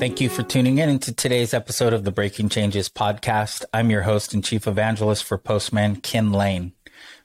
Thank 0.00 0.22
you 0.22 0.30
for 0.30 0.42
tuning 0.42 0.78
in 0.78 0.88
into 0.88 1.14
today's 1.14 1.52
episode 1.52 1.92
of 1.92 2.04
the 2.04 2.10
Breaking 2.10 2.48
Changes 2.48 2.88
podcast. 2.88 3.66
I'm 3.74 3.90
your 3.90 4.00
host 4.00 4.32
and 4.32 4.42
chief 4.42 4.66
evangelist 4.66 5.24
for 5.24 5.36
Postman, 5.36 5.96
Kin 5.96 6.32
Lane. 6.32 6.72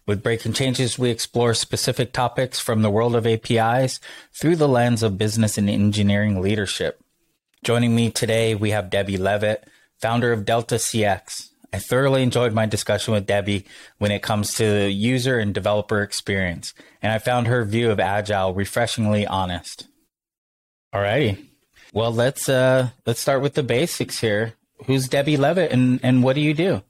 With 0.05 0.21
Breaking 0.21 0.51
Changes, 0.51 0.99
we 0.99 1.09
explore 1.09 1.53
specific 1.53 2.11
topics 2.11 2.59
from 2.59 2.81
the 2.81 2.89
world 2.89 3.15
of 3.15 3.25
APIs 3.25 4.01
through 4.33 4.57
the 4.57 4.67
lens 4.67 5.03
of 5.03 5.17
business 5.17 5.57
and 5.57 5.69
engineering 5.69 6.41
leadership. 6.41 6.99
Joining 7.63 7.95
me 7.95 8.11
today, 8.11 8.55
we 8.55 8.71
have 8.71 8.89
Debbie 8.89 9.15
Levitt, 9.15 9.65
founder 10.01 10.33
of 10.33 10.43
Delta 10.43 10.75
CX. 10.75 11.51
I 11.71 11.79
thoroughly 11.79 12.23
enjoyed 12.23 12.51
my 12.51 12.65
discussion 12.65 13.13
with 13.13 13.25
Debbie 13.25 13.65
when 13.99 14.11
it 14.11 14.21
comes 14.21 14.53
to 14.55 14.91
user 14.91 15.39
and 15.39 15.53
developer 15.53 16.01
experience, 16.01 16.73
and 17.01 17.13
I 17.13 17.19
found 17.19 17.47
her 17.47 17.63
view 17.63 17.89
of 17.89 18.01
Agile 18.01 18.53
refreshingly 18.53 19.25
honest. 19.25 19.87
Alrighty. 20.93 21.54
Well, 21.95 22.11
let's 22.11 22.49
uh, 22.49 22.89
let's 23.05 23.21
start 23.21 23.41
with 23.41 23.53
the 23.53 23.63
basics 23.63 24.19
here. 24.19 24.55
Who's 24.85 25.07
Debbie 25.07 25.37
Levitt, 25.37 25.71
and 25.71 26.01
and 26.03 26.23
what 26.23 26.35
do 26.35 26.41
you 26.41 26.53
do? 26.53 26.83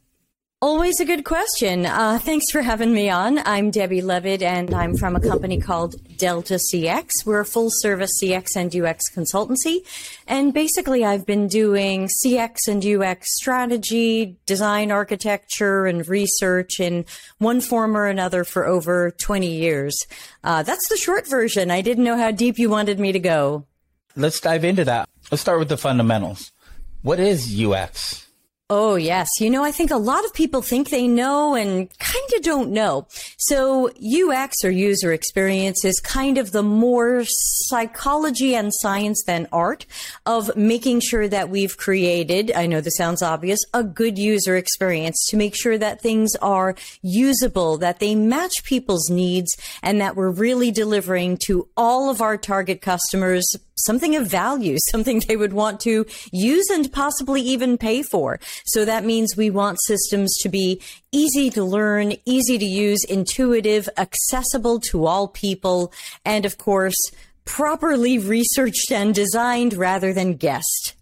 Always 0.63 0.99
a 0.99 1.05
good 1.05 1.23
question. 1.23 1.85
Uh, 1.85 2.17
thanks 2.17 2.45
for 2.51 2.63
having 2.63 2.91
me 2.91 3.11
on. 3.11 3.37
I'm 3.45 3.69
Debbie 3.69 4.01
Levitt, 4.01 4.41
and 4.41 4.73
I'm 4.73 4.97
from 4.97 5.15
a 5.15 5.19
company 5.19 5.59
called 5.59 5.93
Delta 6.17 6.55
CX. 6.55 7.23
We're 7.23 7.41
a 7.41 7.45
full 7.45 7.69
service 7.69 8.09
CX 8.19 8.55
and 8.55 8.75
UX 8.75 9.03
consultancy. 9.15 9.85
And 10.25 10.55
basically, 10.55 11.05
I've 11.05 11.27
been 11.27 11.47
doing 11.47 12.09
CX 12.25 12.67
and 12.67 12.83
UX 12.83 13.27
strategy, 13.35 14.37
design 14.47 14.89
architecture, 14.89 15.85
and 15.85 16.07
research 16.07 16.79
in 16.79 17.05
one 17.37 17.61
form 17.61 17.95
or 17.95 18.07
another 18.07 18.43
for 18.43 18.65
over 18.65 19.11
20 19.11 19.55
years. 19.55 19.95
Uh, 20.43 20.63
that's 20.63 20.89
the 20.89 20.97
short 20.97 21.29
version. 21.29 21.69
I 21.69 21.81
didn't 21.81 22.05
know 22.05 22.17
how 22.17 22.31
deep 22.31 22.57
you 22.57 22.71
wanted 22.71 22.99
me 22.99 23.11
to 23.11 23.19
go. 23.19 23.67
Let's 24.17 24.39
dive 24.39 24.63
into 24.63 24.85
that. 24.85 25.09
Let's 25.29 25.41
start 25.41 25.59
with 25.59 25.67
the 25.67 25.77
fundamentals. 25.77 26.53
What 27.01 27.19
is 27.19 27.53
UX? 27.61 28.24
Oh, 28.67 28.95
yes. 28.95 29.27
You 29.39 29.51
know, 29.51 29.63
I 29.63 29.71
think 29.71 29.91
a 29.91 29.95
lot 29.95 30.25
of 30.25 30.33
people 30.33 30.63
think 30.63 30.89
they 30.89 31.07
know 31.07 31.53
and 31.53 31.87
kind 31.99 32.29
of 32.35 32.41
don't 32.41 32.71
know. 32.71 33.05
So 33.37 33.91
UX 33.91 34.55
or 34.63 34.71
user 34.71 35.13
experience 35.13 35.85
is 35.85 35.99
kind 35.99 36.39
of 36.39 36.51
the 36.51 36.63
more 36.63 37.25
psychology 37.27 38.55
and 38.55 38.71
science 38.73 39.23
than 39.27 39.47
art 39.51 39.85
of 40.25 40.57
making 40.57 41.01
sure 41.01 41.27
that 41.27 41.49
we've 41.49 41.77
created, 41.77 42.51
I 42.55 42.65
know 42.65 42.81
this 42.81 42.97
sounds 42.97 43.21
obvious, 43.21 43.59
a 43.71 43.83
good 43.83 44.17
user 44.17 44.55
experience 44.55 45.27
to 45.29 45.37
make 45.37 45.55
sure 45.55 45.77
that 45.77 46.01
things 46.01 46.35
are 46.37 46.73
usable, 47.03 47.77
that 47.77 47.99
they 47.99 48.15
match 48.15 48.63
people's 48.63 49.11
needs 49.11 49.55
and 49.83 50.01
that 50.01 50.15
we're 50.15 50.31
really 50.31 50.71
delivering 50.71 51.37
to 51.45 51.67
all 51.77 52.09
of 52.09 52.19
our 52.19 52.35
target 52.35 52.81
customers 52.81 53.45
something 53.75 54.15
of 54.15 54.27
value, 54.27 54.77
something 54.91 55.19
they 55.19 55.37
would 55.37 55.53
want 55.53 55.79
to 55.81 56.05
use 56.31 56.65
and 56.71 56.91
possibly 56.91 57.41
even 57.41 57.77
pay 57.77 58.01
for. 58.01 58.39
So 58.65 58.85
that 58.85 59.03
means 59.03 59.35
we 59.35 59.49
want 59.49 59.77
systems 59.85 60.35
to 60.41 60.49
be 60.49 60.81
easy 61.11 61.49
to 61.51 61.63
learn, 61.63 62.13
easy 62.25 62.57
to 62.57 62.65
use, 62.65 63.03
intuitive, 63.03 63.89
accessible 63.97 64.79
to 64.91 65.05
all 65.05 65.27
people, 65.27 65.91
and 66.23 66.45
of 66.45 66.57
course, 66.57 66.97
properly 67.45 68.17
researched 68.17 68.91
and 68.91 69.13
designed 69.13 69.73
rather 69.73 70.13
than 70.13 70.35
guessed. 70.35 70.93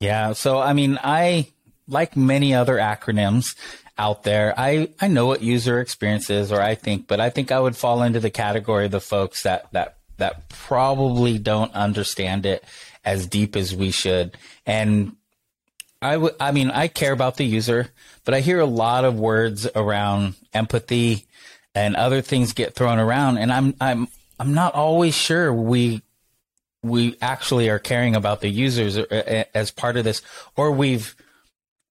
Yeah. 0.00 0.32
So, 0.32 0.58
I 0.58 0.72
mean, 0.72 0.98
I, 1.02 1.48
like 1.86 2.16
many 2.16 2.54
other 2.54 2.76
acronyms, 2.76 3.54
out 3.98 4.22
there. 4.22 4.54
I, 4.56 4.88
I 5.00 5.08
know 5.08 5.26
what 5.26 5.42
user 5.42 5.78
experience 5.78 6.30
is, 6.30 6.50
or 6.50 6.60
I 6.60 6.74
think, 6.74 7.06
but 7.06 7.20
I 7.20 7.30
think 7.30 7.52
I 7.52 7.60
would 7.60 7.76
fall 7.76 8.02
into 8.02 8.20
the 8.20 8.30
category 8.30 8.86
of 8.86 8.90
the 8.90 9.00
folks 9.00 9.42
that, 9.42 9.70
that 9.72 9.98
that 10.22 10.48
probably 10.48 11.38
don't 11.38 11.72
understand 11.74 12.46
it 12.46 12.64
as 13.04 13.26
deep 13.26 13.56
as 13.56 13.74
we 13.74 13.90
should. 13.90 14.36
And 14.66 15.16
I—I 16.00 16.50
mean, 16.52 16.70
I 16.70 16.88
care 16.88 17.12
about 17.12 17.36
the 17.36 17.44
user, 17.44 17.88
but 18.24 18.34
I 18.34 18.40
hear 18.40 18.60
a 18.60 18.66
lot 18.66 19.04
of 19.04 19.18
words 19.18 19.68
around 19.74 20.34
empathy 20.52 21.26
and 21.74 21.96
other 21.96 22.20
things 22.20 22.52
get 22.52 22.74
thrown 22.74 22.98
around. 22.98 23.38
And 23.38 23.52
I'm, 23.52 23.74
I'm, 23.80 24.08
I'm 24.38 24.54
not 24.54 24.74
always 24.74 25.14
sure 25.14 25.52
we, 25.52 26.02
we 26.82 27.16
actually 27.22 27.68
are 27.70 27.78
caring 27.78 28.16
about 28.16 28.40
the 28.40 28.48
users 28.48 28.98
uh, 28.98 29.44
as 29.54 29.70
part 29.70 29.96
of 29.96 30.04
this, 30.04 30.22
or 30.56 30.72
we've, 30.72 31.14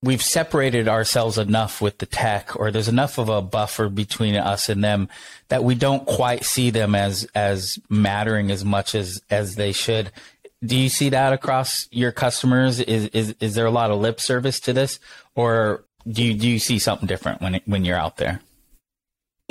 we've 0.04 0.22
separated 0.22 0.88
ourselves 0.88 1.38
enough 1.38 1.82
with 1.82 2.00
the 2.00 2.06
tech 2.06 2.56
or 2.56 2.72
there's 2.72 2.88
enough 2.88 3.18
of 3.18 3.30
a 3.30 3.42
buffer 3.42 3.88
between 3.88 4.36
us 4.36 4.68
and 4.68 4.84
them 4.84 5.08
that 5.50 5.64
we 5.64 5.76
don't 5.76 6.06
quite 6.08 6.44
see 6.44 6.72
them 6.72 6.96
as 6.96 7.28
as 7.36 7.78
mattering 7.88 8.50
as 8.50 8.66
much 8.66 8.96
as 8.96 9.22
as 9.30 9.56
they 9.56 9.72
should 9.72 10.12
do 10.64 10.78
you 10.78 10.90
see 10.90 11.10
that 11.10 11.34
across 11.34 11.88
your 11.92 12.12
customers? 12.12 12.80
Is 12.80 13.08
is 13.08 13.36
is 13.40 13.56
there 13.56 13.66
a 13.66 13.72
lot 13.72 13.92
of 13.92 14.00
lip 14.00 14.20
service 14.20 14.60
to 14.62 14.74
this? 14.74 15.00
Or 15.36 15.84
do 16.08 16.24
you 16.24 16.34
do 16.34 16.48
you 16.48 16.60
see 16.60 16.80
something 16.80 17.08
different 17.08 17.42
when 17.42 17.56
it, 17.56 17.64
when 17.66 17.86
you're 17.86 17.98
out 17.98 18.18
there 18.18 18.42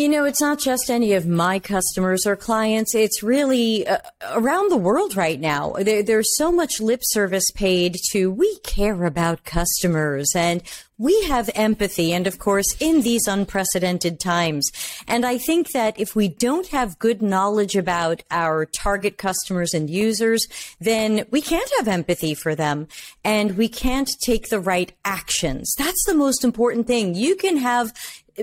you 0.00 0.09
know, 0.09 0.25
it's 0.25 0.41
not 0.41 0.59
just 0.59 0.88
any 0.88 1.12
of 1.12 1.27
my 1.27 1.59
customers 1.59 2.27
or 2.27 2.34
clients. 2.34 2.94
It's 2.94 3.22
really 3.22 3.87
uh, 3.87 3.99
around 4.31 4.71
the 4.71 4.78
world 4.78 5.15
right 5.15 5.38
now. 5.38 5.75
There, 5.78 6.03
there's 6.03 6.37
so 6.37 6.50
much 6.50 6.81
lip 6.81 7.00
service 7.05 7.50
paid 7.55 7.97
to 8.12 8.31
we 8.31 8.59
care 8.60 9.05
about 9.05 9.44
customers 9.44 10.31
and 10.34 10.62
we 10.97 11.22
have 11.25 11.50
empathy. 11.55 12.15
And 12.15 12.27
of 12.27 12.39
course, 12.39 12.66
in 12.81 13.03
these 13.03 13.27
unprecedented 13.27 14.21
times. 14.21 14.71
And 15.06 15.27
I 15.27 15.37
think 15.37 15.72
that 15.72 16.00
if 16.00 16.16
we 16.16 16.28
don't 16.28 16.69
have 16.69 16.99
good 16.99 17.21
knowledge 17.21 17.77
about 17.77 18.22
our 18.31 18.65
target 18.65 19.19
customers 19.19 19.75
and 19.75 19.91
users, 19.91 20.47
then 20.81 21.27
we 21.31 21.43
can't 21.43 21.71
have 21.78 21.89
empathy 21.89 22.34
for 22.34 22.55
them 22.55 22.89
and 23.22 23.59
we 23.59 23.69
can't 23.69 24.10
take 24.21 24.49
the 24.49 24.60
right 24.60 24.93
actions. 25.05 25.75
That's 25.77 26.05
the 26.06 26.15
most 26.15 26.43
important 26.43 26.87
thing. 26.87 27.15
You 27.15 27.37
can 27.37 27.59
have 27.59 27.93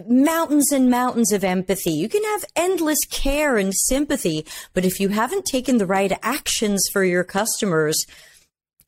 mountains 0.07 0.71
and 0.71 0.89
mountains 0.89 1.31
of 1.31 1.43
empathy. 1.43 1.91
You 1.91 2.09
can 2.09 2.23
have 2.23 2.45
endless 2.55 2.99
care 3.09 3.57
and 3.57 3.73
sympathy, 3.73 4.45
but 4.73 4.85
if 4.85 4.99
you 4.99 5.09
haven't 5.09 5.45
taken 5.45 5.77
the 5.77 5.85
right 5.85 6.11
actions 6.21 6.81
for 6.91 7.03
your 7.03 7.23
customers, 7.23 7.97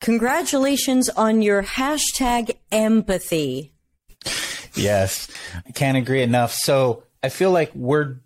congratulations 0.00 1.08
on 1.10 1.42
your 1.42 1.62
hashtag 1.62 2.56
empathy. 2.70 3.72
Yes, 4.74 5.28
I 5.66 5.72
can't 5.72 5.96
agree 5.96 6.22
enough. 6.22 6.52
So 6.52 7.04
I 7.22 7.28
feel 7.28 7.50
like 7.50 7.72
we're, 7.74 8.16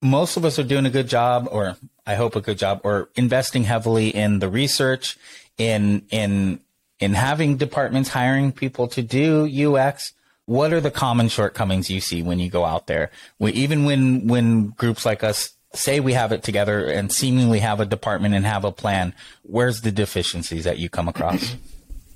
most 0.00 0.36
of 0.36 0.44
us 0.44 0.58
are 0.58 0.64
doing 0.64 0.86
a 0.86 0.90
good 0.90 1.08
job, 1.08 1.48
or 1.50 1.76
I 2.06 2.14
hope 2.14 2.36
a 2.36 2.40
good 2.40 2.58
job, 2.58 2.82
or 2.84 3.10
investing 3.16 3.64
heavily 3.64 4.08
in 4.08 4.38
the 4.38 4.48
research, 4.48 5.18
in, 5.56 6.06
in, 6.10 6.60
in 7.00 7.14
having 7.14 7.56
departments 7.56 8.10
hiring 8.10 8.52
people 8.52 8.88
to 8.88 9.02
do 9.02 9.76
UX 9.76 10.12
what 10.48 10.72
are 10.72 10.80
the 10.80 10.90
common 10.90 11.28
shortcomings 11.28 11.90
you 11.90 12.00
see 12.00 12.22
when 12.22 12.38
you 12.38 12.48
go 12.48 12.64
out 12.64 12.86
there? 12.86 13.10
We, 13.38 13.52
even 13.52 13.84
when 13.84 14.26
when 14.26 14.68
groups 14.68 15.04
like 15.04 15.22
us 15.22 15.50
say 15.74 16.00
we 16.00 16.14
have 16.14 16.32
it 16.32 16.42
together 16.42 16.86
and 16.86 17.12
seemingly 17.12 17.58
have 17.58 17.80
a 17.80 17.84
department 17.84 18.34
and 18.34 18.46
have 18.46 18.64
a 18.64 18.72
plan, 18.72 19.12
where's 19.42 19.82
the 19.82 19.92
deficiencies 19.92 20.64
that 20.64 20.78
you 20.78 20.88
come 20.88 21.06
across? 21.06 21.54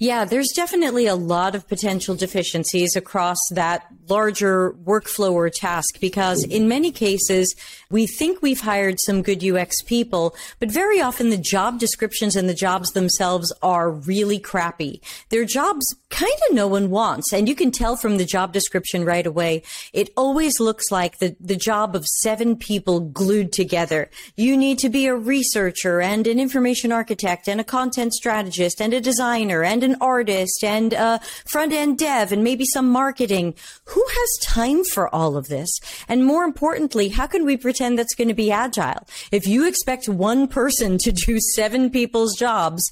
Yeah, 0.02 0.24
there's 0.24 0.48
definitely 0.48 1.06
a 1.06 1.14
lot 1.14 1.54
of 1.54 1.68
potential 1.68 2.16
deficiencies 2.16 2.96
across 2.96 3.38
that 3.52 3.86
larger 4.08 4.72
workflow 4.72 5.30
or 5.30 5.48
task 5.48 6.00
because 6.00 6.42
in 6.42 6.66
many 6.66 6.90
cases, 6.90 7.54
we 7.88 8.08
think 8.08 8.42
we've 8.42 8.62
hired 8.62 8.96
some 9.06 9.22
good 9.22 9.44
UX 9.44 9.80
people, 9.82 10.34
but 10.58 10.72
very 10.72 11.00
often 11.00 11.30
the 11.30 11.36
job 11.36 11.78
descriptions 11.78 12.34
and 12.34 12.48
the 12.48 12.54
jobs 12.54 12.90
themselves 12.92 13.52
are 13.62 13.92
really 13.92 14.40
crappy. 14.40 15.00
They're 15.28 15.44
jobs 15.44 15.86
kind 16.12 16.32
of 16.48 16.54
no 16.54 16.68
one 16.68 16.90
wants. 16.90 17.32
And 17.32 17.48
you 17.48 17.54
can 17.54 17.72
tell 17.72 17.96
from 17.96 18.18
the 18.18 18.24
job 18.24 18.52
description 18.52 19.04
right 19.04 19.26
away. 19.26 19.62
It 19.92 20.10
always 20.16 20.60
looks 20.60 20.90
like 20.92 21.18
the, 21.18 21.34
the 21.40 21.56
job 21.56 21.96
of 21.96 22.06
seven 22.06 22.54
people 22.56 23.00
glued 23.00 23.52
together. 23.52 24.10
You 24.36 24.56
need 24.56 24.78
to 24.80 24.88
be 24.88 25.06
a 25.06 25.16
researcher 25.16 26.00
and 26.00 26.26
an 26.26 26.38
information 26.38 26.92
architect 26.92 27.48
and 27.48 27.60
a 27.60 27.64
content 27.64 28.12
strategist 28.12 28.80
and 28.80 28.92
a 28.94 29.00
designer 29.00 29.64
and 29.64 29.82
an 29.82 29.96
artist 30.00 30.62
and 30.62 30.92
a 30.92 31.18
front 31.46 31.72
end 31.72 31.98
dev 31.98 32.30
and 32.30 32.44
maybe 32.44 32.64
some 32.66 32.88
marketing. 32.88 33.54
Who 33.86 34.04
has 34.06 34.46
time 34.46 34.84
for 34.84 35.12
all 35.14 35.36
of 35.36 35.48
this? 35.48 35.70
And 36.08 36.26
more 36.26 36.44
importantly, 36.44 37.08
how 37.08 37.26
can 37.26 37.44
we 37.44 37.56
pretend 37.56 37.98
that's 37.98 38.14
going 38.14 38.28
to 38.28 38.34
be 38.34 38.52
agile? 38.52 39.06
If 39.32 39.46
you 39.46 39.66
expect 39.66 40.08
one 40.08 40.46
person 40.46 40.98
to 40.98 41.10
do 41.10 41.38
seven 41.56 41.88
people's 41.90 42.36
jobs 42.36 42.82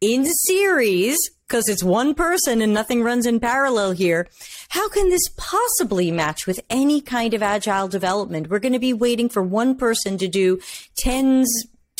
in 0.00 0.24
series, 0.24 1.18
because 1.50 1.68
it's 1.68 1.82
one 1.82 2.14
person 2.14 2.62
and 2.62 2.72
nothing 2.72 3.02
runs 3.02 3.26
in 3.26 3.40
parallel 3.40 3.90
here. 3.90 4.28
How 4.68 4.88
can 4.88 5.10
this 5.10 5.28
possibly 5.36 6.12
match 6.12 6.46
with 6.46 6.60
any 6.70 7.00
kind 7.00 7.34
of 7.34 7.42
agile 7.42 7.88
development? 7.88 8.48
We're 8.48 8.60
going 8.60 8.72
to 8.72 8.78
be 8.78 8.92
waiting 8.92 9.28
for 9.28 9.42
one 9.42 9.76
person 9.76 10.16
to 10.18 10.28
do 10.28 10.60
tens, 10.96 11.50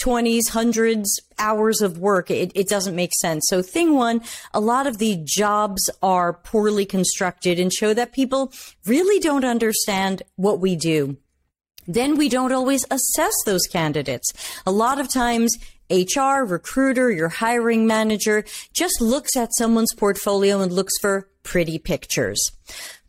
20s, 0.00 0.50
hundreds 0.50 1.20
hours 1.36 1.80
of 1.80 1.98
work. 1.98 2.30
It, 2.30 2.52
it, 2.54 2.68
doesn't 2.68 2.94
make 2.94 3.10
sense. 3.20 3.44
So 3.48 3.60
thing 3.60 3.96
one, 3.96 4.22
a 4.54 4.60
lot 4.60 4.86
of 4.86 4.98
the 4.98 5.20
jobs 5.24 5.90
are 6.00 6.32
poorly 6.32 6.86
constructed 6.86 7.58
and 7.58 7.72
show 7.72 7.92
that 7.92 8.12
people 8.12 8.52
really 8.86 9.18
don't 9.18 9.44
understand 9.44 10.22
what 10.36 10.60
we 10.60 10.76
do. 10.76 11.16
Then 11.88 12.16
we 12.16 12.28
don't 12.28 12.52
always 12.52 12.86
assess 12.88 13.34
those 13.44 13.66
candidates. 13.66 14.32
A 14.64 14.70
lot 14.70 15.00
of 15.00 15.08
times 15.08 15.58
HR, 15.90 16.44
recruiter, 16.44 17.10
your 17.10 17.28
hiring 17.28 17.86
manager 17.86 18.44
just 18.72 19.00
looks 19.00 19.36
at 19.36 19.54
someone's 19.56 19.94
portfolio 19.96 20.60
and 20.60 20.72
looks 20.72 20.94
for 21.00 21.28
pretty 21.42 21.78
pictures. 21.78 22.40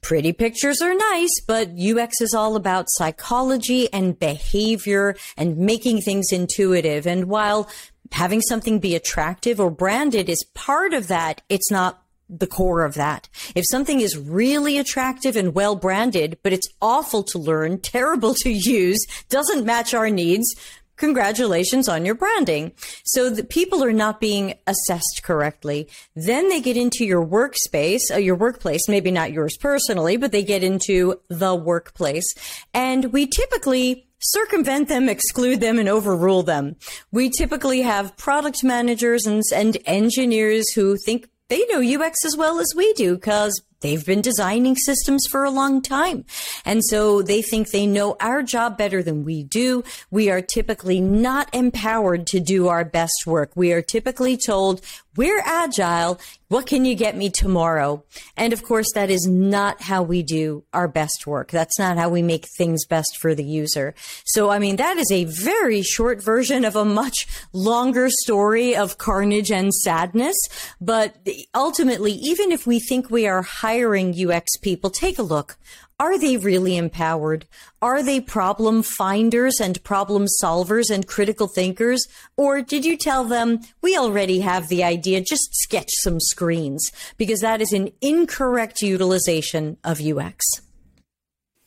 Pretty 0.02 0.34
pictures 0.34 0.82
are 0.82 0.96
nice, 0.96 1.42
but 1.48 1.70
UX 1.80 2.22
is 2.22 2.34
all 2.34 2.56
about 2.56 2.86
psychology 2.90 3.92
and 3.94 4.18
behavior 4.18 5.16
and 5.38 5.58
making 5.58 6.02
things 6.02 6.32
intuitive. 6.32 7.06
And 7.06 7.26
while 7.26 7.70
having 8.12 8.42
something 8.42 8.80
be 8.80 8.96
attractive 8.96 9.60
or 9.60 9.70
branded 9.70 10.28
is 10.28 10.44
part 10.56 10.94
of 10.94 11.08
that, 11.08 11.42
it's 11.50 11.70
not 11.70 12.02
the 12.32 12.48
core 12.48 12.84
of 12.84 12.94
that. 12.96 13.30
If 13.56 13.66
something 13.70 14.00
is 14.00 14.18
really 14.18 14.78
attractive 14.78 15.36
and 15.36 15.54
well 15.54 15.76
branded, 15.76 16.40
but 16.44 16.54
it's 16.54 16.68
awful 16.82 17.24
to 17.24 17.38
learn, 17.38 17.80
terrible 17.80 18.34
to 18.36 18.50
use, 18.50 19.06
doesn't 19.30 19.66
match 19.66 19.94
our 19.94 20.10
needs, 20.10 20.56
congratulations 21.02 21.90
on 21.90 22.06
your 22.06 22.14
branding. 22.16 22.72
So 23.04 23.30
the 23.30 23.44
people 23.44 23.84
are 23.84 23.92
not 23.92 24.22
being 24.22 24.54
assessed 24.68 25.22
correctly. 25.24 25.90
Then 26.16 26.48
they 26.48 26.62
get 26.62 26.78
into 26.78 27.04
your 27.04 27.26
workspace, 27.26 28.02
uh, 28.14 28.18
your 28.18 28.36
workplace, 28.36 28.88
maybe 28.88 29.10
not 29.10 29.34
yours 29.34 29.58
personally, 29.60 30.16
but 30.16 30.32
they 30.32 30.44
get 30.44 30.64
into 30.64 31.20
the 31.28 31.56
workplace. 31.56 32.32
And 32.74 33.12
we 33.12 33.26
typically 33.26 34.08
circumvent 34.20 34.88
them, 34.90 35.10
exclude 35.10 35.60
them, 35.60 35.80
and 35.80 35.90
overrule 35.90 36.44
them. 36.44 36.76
We 37.12 37.32
typically 37.32 37.82
have 37.82 38.16
product 38.16 38.64
managers 38.64 39.26
and, 39.26 39.42
and 39.54 39.80
engineers 39.86 40.72
who 40.76 40.98
think 40.98 41.28
they 41.50 41.66
know 41.72 41.82
UX 41.82 42.24
as 42.24 42.38
well 42.38 42.60
as 42.60 42.68
we 42.76 42.94
do 42.94 43.16
because 43.16 43.60
they've 43.82 44.06
been 44.06 44.22
designing 44.22 44.76
systems 44.76 45.26
for 45.30 45.44
a 45.44 45.52
long 45.52 45.82
time. 45.82 46.26
And 46.66 46.82
so 46.86 47.22
they 47.22 47.42
think 47.42 47.70
they 47.70 47.86
know 47.86 48.16
our 48.20 48.42
job 48.42 48.78
better 48.78 49.04
than 49.04 49.26
we 49.26 49.44
do. 49.44 49.84
We 50.10 50.30
are 50.30 50.42
typically 50.42 51.02
not 51.02 51.54
empowered 51.54 52.28
to 52.28 52.40
do 52.40 52.68
our 52.68 52.86
best 52.86 53.26
work. 53.26 53.52
We 53.56 53.74
are 53.74 53.82
typically 53.82 54.38
told, 54.38 54.82
we're 55.16 55.42
agile. 55.46 56.20
What 56.48 56.66
can 56.66 56.86
you 56.86 56.96
get 56.96 57.16
me 57.16 57.30
tomorrow? 57.30 58.04
And 58.38 58.54
of 58.54 58.64
course, 58.64 58.88
that 58.94 59.10
is 59.10 59.28
not 59.28 59.82
how 59.82 60.04
we 60.04 60.24
do 60.24 60.64
our 60.74 60.88
best 60.88 61.28
work. 61.28 61.52
That's 61.52 61.78
not 61.78 61.98
how 61.98 62.10
we 62.10 62.22
make 62.22 62.48
things 62.58 62.86
best 62.86 63.18
for 63.20 63.36
the 63.36 63.44
user. 63.44 63.94
So, 64.26 64.50
I 64.50 64.60
mean, 64.60 64.78
that 64.78 64.98
is 64.98 65.12
a 65.12 65.26
very 65.26 65.82
short 65.82 66.24
version 66.24 66.66
of 66.66 66.76
a 66.76 66.86
much 66.86 67.28
longer 67.54 68.10
story 68.10 68.76
of 68.76 68.98
carnage 68.98 69.52
and 69.52 69.74
sadness. 69.74 70.36
But 70.80 71.16
ultimately, 71.54 72.14
even 72.14 72.52
if 72.52 72.66
we 72.66 72.80
think 72.80 73.10
we 73.10 73.28
are 73.28 73.42
hiring 73.42 74.14
UX 74.14 74.58
people, 74.58 74.90
take 74.90 75.20
a 75.20 75.24
look. 75.24 75.58
Are 76.02 76.18
they 76.18 76.36
really 76.36 76.78
empowered? 76.78 77.46
Are 77.80 78.02
they 78.02 78.20
problem 78.20 78.82
finders 78.82 79.60
and 79.62 79.82
problem 79.84 80.26
solvers 80.42 80.90
and 80.90 81.06
critical 81.06 81.48
thinkers? 81.48 82.08
Or 82.36 82.64
did 82.64 82.86
you 82.86 82.98
tell 82.98 83.24
them, 83.24 83.60
we 83.84 83.96
already 83.96 84.40
have 84.40 84.68
the 84.68 84.84
idea, 84.84 85.22
just 85.22 85.54
sketch 85.54 85.92
some 86.00 86.20
screens? 86.20 86.92
Because 87.18 87.42
that 87.42 87.62
is 87.62 87.72
an 87.72 87.92
incorrect 88.02 88.82
utilization 88.82 89.78
of 89.84 90.02
UX. 90.02 90.44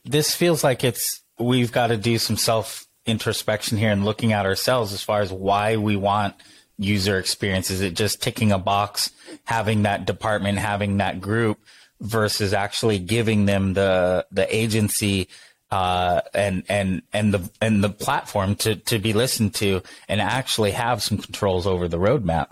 This 0.03 0.35
feels 0.35 0.65
like 0.65 0.83
it's, 0.83 1.23
we've 1.39 1.71
got 1.71 1.87
to 1.87 1.97
do 1.97 2.17
some 2.17 2.35
self 2.35 2.85
introspection 3.05 3.77
here 3.77 3.91
and 3.91 4.03
looking 4.03 4.33
at 4.33 4.45
ourselves 4.45 4.91
as 4.91 5.01
far 5.01 5.21
as 5.21 5.31
why 5.31 5.77
we 5.77 5.95
want 5.95 6.35
user 6.77 7.17
experience. 7.19 7.71
Is 7.71 7.79
it 7.79 7.93
just 7.93 8.21
ticking 8.21 8.51
a 8.51 8.59
box, 8.59 9.11
having 9.45 9.83
that 9.83 10.05
department, 10.05 10.57
having 10.57 10.97
that 10.97 11.21
group? 11.21 11.57
Versus 12.01 12.53
actually 12.53 12.99
giving 12.99 13.45
them 13.45 13.73
the 13.73 14.25
the 14.31 14.55
agency 14.55 15.29
uh, 15.71 16.21
and 16.33 16.63
and 16.69 17.01
and 17.13 17.33
the 17.33 17.49
and 17.61 17.83
the 17.83 17.89
platform 17.89 18.55
to 18.55 18.75
to 18.75 18.99
be 18.99 19.13
listened 19.13 19.53
to 19.55 19.81
and 20.07 20.21
actually 20.21 20.71
have 20.71 21.01
some 21.01 21.17
controls 21.17 21.65
over 21.67 21.87
the 21.87 21.97
roadmap. 21.97 22.47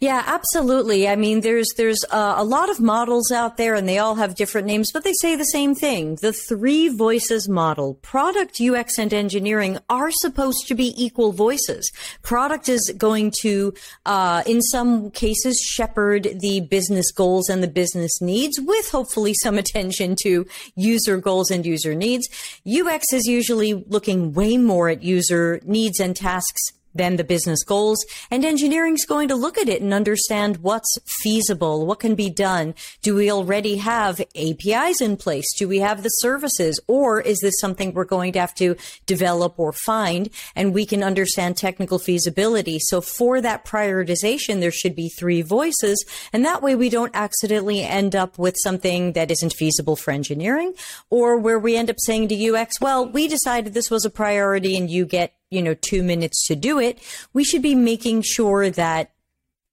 Yeah, 0.00 0.22
absolutely. 0.26 1.08
I 1.08 1.16
mean, 1.16 1.40
there's 1.40 1.68
there's 1.76 2.04
uh, 2.10 2.34
a 2.36 2.44
lot 2.44 2.68
of 2.68 2.80
models 2.80 3.30
out 3.30 3.56
there, 3.56 3.74
and 3.74 3.88
they 3.88 3.98
all 3.98 4.16
have 4.16 4.34
different 4.34 4.66
names, 4.66 4.90
but 4.92 5.04
they 5.04 5.12
say 5.20 5.36
the 5.36 5.44
same 5.44 5.74
thing. 5.74 6.16
The 6.16 6.32
three 6.32 6.88
voices 6.88 7.48
model: 7.48 7.94
product, 7.94 8.60
UX, 8.60 8.98
and 8.98 9.12
engineering 9.12 9.78
are 9.88 10.10
supposed 10.10 10.66
to 10.68 10.74
be 10.74 10.94
equal 11.02 11.32
voices. 11.32 11.90
Product 12.22 12.68
is 12.68 12.92
going 12.98 13.32
to, 13.42 13.72
uh, 14.06 14.42
in 14.46 14.62
some 14.62 15.10
cases, 15.10 15.58
shepherd 15.60 16.28
the 16.40 16.60
business 16.60 17.10
goals 17.12 17.48
and 17.48 17.62
the 17.62 17.68
business 17.68 18.20
needs, 18.20 18.60
with 18.60 18.90
hopefully 18.90 19.34
some 19.42 19.58
attention 19.58 20.16
to 20.22 20.46
user 20.76 21.16
goals 21.18 21.50
and 21.50 21.64
user 21.64 21.94
needs. 21.94 22.28
UX 22.66 23.12
is 23.12 23.26
usually 23.26 23.74
looking 23.74 24.32
way 24.32 24.56
more 24.56 24.88
at 24.88 25.02
user 25.02 25.60
needs 25.64 26.00
and 26.00 26.16
tasks 26.16 26.72
than 26.94 27.16
the 27.16 27.24
business 27.24 27.62
goals. 27.64 28.04
And 28.30 28.44
engineering 28.44 28.94
is 28.94 29.04
going 29.04 29.28
to 29.28 29.34
look 29.34 29.58
at 29.58 29.68
it 29.68 29.82
and 29.82 29.92
understand 29.92 30.58
what's 30.58 30.98
feasible, 31.06 31.86
what 31.86 32.00
can 32.00 32.14
be 32.14 32.30
done. 32.30 32.74
Do 33.02 33.14
we 33.14 33.30
already 33.30 33.76
have 33.76 34.20
APIs 34.36 35.00
in 35.00 35.16
place? 35.16 35.46
Do 35.58 35.68
we 35.68 35.80
have 35.80 36.02
the 36.02 36.08
services? 36.08 36.80
Or 36.86 37.20
is 37.20 37.38
this 37.40 37.54
something 37.60 37.92
we're 37.92 38.04
going 38.04 38.32
to 38.34 38.40
have 38.40 38.54
to 38.56 38.76
develop 39.06 39.58
or 39.58 39.72
find? 39.72 40.30
And 40.54 40.74
we 40.74 40.86
can 40.86 41.02
understand 41.02 41.56
technical 41.56 41.98
feasibility. 41.98 42.78
So 42.78 43.00
for 43.00 43.40
that 43.40 43.64
prioritization, 43.64 44.60
there 44.60 44.70
should 44.70 44.94
be 44.94 45.08
three 45.08 45.42
voices. 45.42 46.04
And 46.32 46.44
that 46.44 46.62
way 46.62 46.74
we 46.74 46.88
don't 46.88 47.14
accidentally 47.14 47.82
end 47.82 48.14
up 48.14 48.38
with 48.38 48.54
something 48.62 49.12
that 49.12 49.30
isn't 49.30 49.54
feasible 49.54 49.96
for 49.96 50.10
engineering 50.10 50.74
or 51.10 51.38
where 51.38 51.58
we 51.58 51.76
end 51.76 51.90
up 51.90 51.96
saying 51.98 52.28
to 52.28 52.54
UX, 52.54 52.80
well, 52.80 53.06
we 53.06 53.28
decided 53.28 53.74
this 53.74 53.90
was 53.90 54.04
a 54.04 54.10
priority 54.10 54.76
and 54.76 54.90
you 54.90 55.06
get 55.06 55.34
you 55.54 55.62
know, 55.62 55.74
two 55.74 56.02
minutes 56.02 56.46
to 56.48 56.56
do 56.56 56.78
it, 56.78 56.98
we 57.32 57.44
should 57.44 57.62
be 57.62 57.74
making 57.74 58.22
sure 58.22 58.70
that 58.70 59.12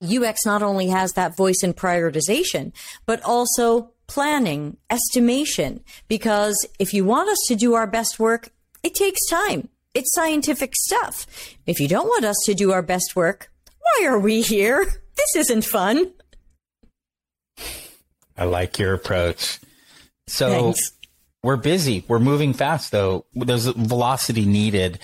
UX 0.03 0.45
not 0.45 0.63
only 0.63 0.87
has 0.87 1.13
that 1.13 1.35
voice 1.35 1.61
in 1.63 1.73
prioritization, 1.73 2.71
but 3.05 3.21
also 3.23 3.91
planning, 4.07 4.77
estimation. 4.89 5.83
Because 6.07 6.67
if 6.79 6.93
you 6.93 7.05
want 7.05 7.29
us 7.29 7.37
to 7.47 7.55
do 7.55 7.73
our 7.73 7.87
best 7.87 8.19
work, 8.19 8.49
it 8.83 8.95
takes 8.95 9.25
time. 9.29 9.69
It's 9.93 10.13
scientific 10.13 10.73
stuff. 10.75 11.27
If 11.65 11.79
you 11.79 11.87
don't 11.87 12.07
want 12.07 12.25
us 12.25 12.37
to 12.45 12.53
do 12.53 12.71
our 12.71 12.81
best 12.81 13.15
work, 13.15 13.51
why 13.79 14.07
are 14.07 14.19
we 14.19 14.41
here? 14.41 14.85
This 15.35 15.49
isn't 15.49 15.65
fun. 15.65 16.13
I 18.35 18.45
like 18.45 18.79
your 18.79 18.95
approach. 18.95 19.59
So 20.25 20.49
Thanks. 20.49 20.93
we're 21.43 21.57
busy. 21.57 22.03
We're 22.07 22.17
moving 22.17 22.53
fast 22.53 22.91
though. 22.91 23.25
There's 23.35 23.65
velocity 23.65 24.45
needed 24.45 24.97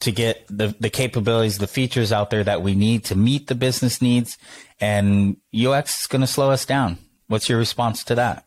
to 0.00 0.10
get 0.10 0.46
the, 0.48 0.74
the 0.80 0.90
capabilities, 0.90 1.58
the 1.58 1.66
features 1.66 2.12
out 2.12 2.30
there 2.30 2.44
that 2.44 2.62
we 2.62 2.74
need 2.74 3.04
to 3.04 3.14
meet 3.14 3.46
the 3.46 3.54
business 3.54 4.02
needs. 4.02 4.38
And 4.80 5.36
UX 5.54 6.02
is 6.02 6.06
going 6.06 6.22
to 6.22 6.26
slow 6.26 6.50
us 6.50 6.64
down. 6.64 6.98
What's 7.28 7.48
your 7.48 7.58
response 7.58 8.02
to 8.04 8.14
that? 8.16 8.46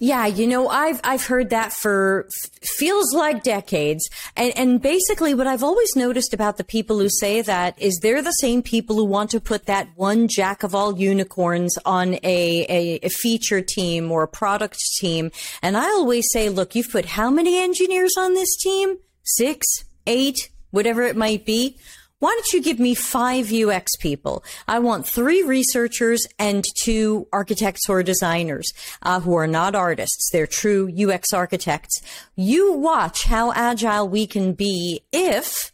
Yeah, 0.00 0.26
you 0.26 0.46
know, 0.46 0.68
I've 0.68 1.00
I've 1.02 1.24
heard 1.24 1.50
that 1.50 1.72
for 1.72 2.28
feels 2.62 3.12
like 3.12 3.42
decades. 3.42 4.08
And 4.36 4.56
and 4.56 4.80
basically 4.80 5.34
what 5.34 5.48
I've 5.48 5.64
always 5.64 5.88
noticed 5.96 6.32
about 6.32 6.56
the 6.56 6.62
people 6.62 7.00
who 7.00 7.08
say 7.08 7.42
that 7.42 7.76
is 7.82 7.98
they're 7.98 8.22
the 8.22 8.30
same 8.30 8.62
people 8.62 8.94
who 8.94 9.04
want 9.04 9.30
to 9.30 9.40
put 9.40 9.66
that 9.66 9.88
one 9.96 10.28
jack 10.28 10.62
of 10.62 10.72
all 10.72 10.96
unicorns 10.96 11.76
on 11.84 12.14
a, 12.14 12.20
a, 12.22 13.00
a 13.02 13.08
feature 13.08 13.60
team 13.60 14.12
or 14.12 14.22
a 14.22 14.28
product 14.28 14.78
team. 15.00 15.32
And 15.62 15.76
I 15.76 15.86
always 15.86 16.28
say, 16.32 16.48
look, 16.48 16.76
you've 16.76 16.92
put 16.92 17.06
how 17.06 17.28
many 17.28 17.60
engineers 17.60 18.14
on 18.16 18.34
this 18.34 18.56
team? 18.56 18.98
Six, 19.24 19.66
eight, 20.06 20.50
whatever 20.70 21.02
it 21.02 21.16
might 21.16 21.44
be. 21.44 21.76
Why 22.20 22.30
don't 22.30 22.52
you 22.52 22.60
give 22.60 22.80
me 22.80 22.96
five 22.96 23.52
UX 23.52 23.94
people? 23.96 24.42
I 24.66 24.80
want 24.80 25.06
three 25.06 25.42
researchers 25.42 26.26
and 26.36 26.64
two 26.82 27.28
architects 27.32 27.88
or 27.88 28.02
designers 28.02 28.72
uh, 29.02 29.20
who 29.20 29.36
are 29.36 29.46
not 29.46 29.76
artists. 29.76 30.30
They're 30.32 30.48
true 30.48 30.90
UX 30.92 31.32
architects. 31.32 32.02
You 32.34 32.72
watch 32.72 33.24
how 33.24 33.52
agile 33.52 34.08
we 34.08 34.26
can 34.26 34.54
be 34.54 35.02
if 35.12 35.72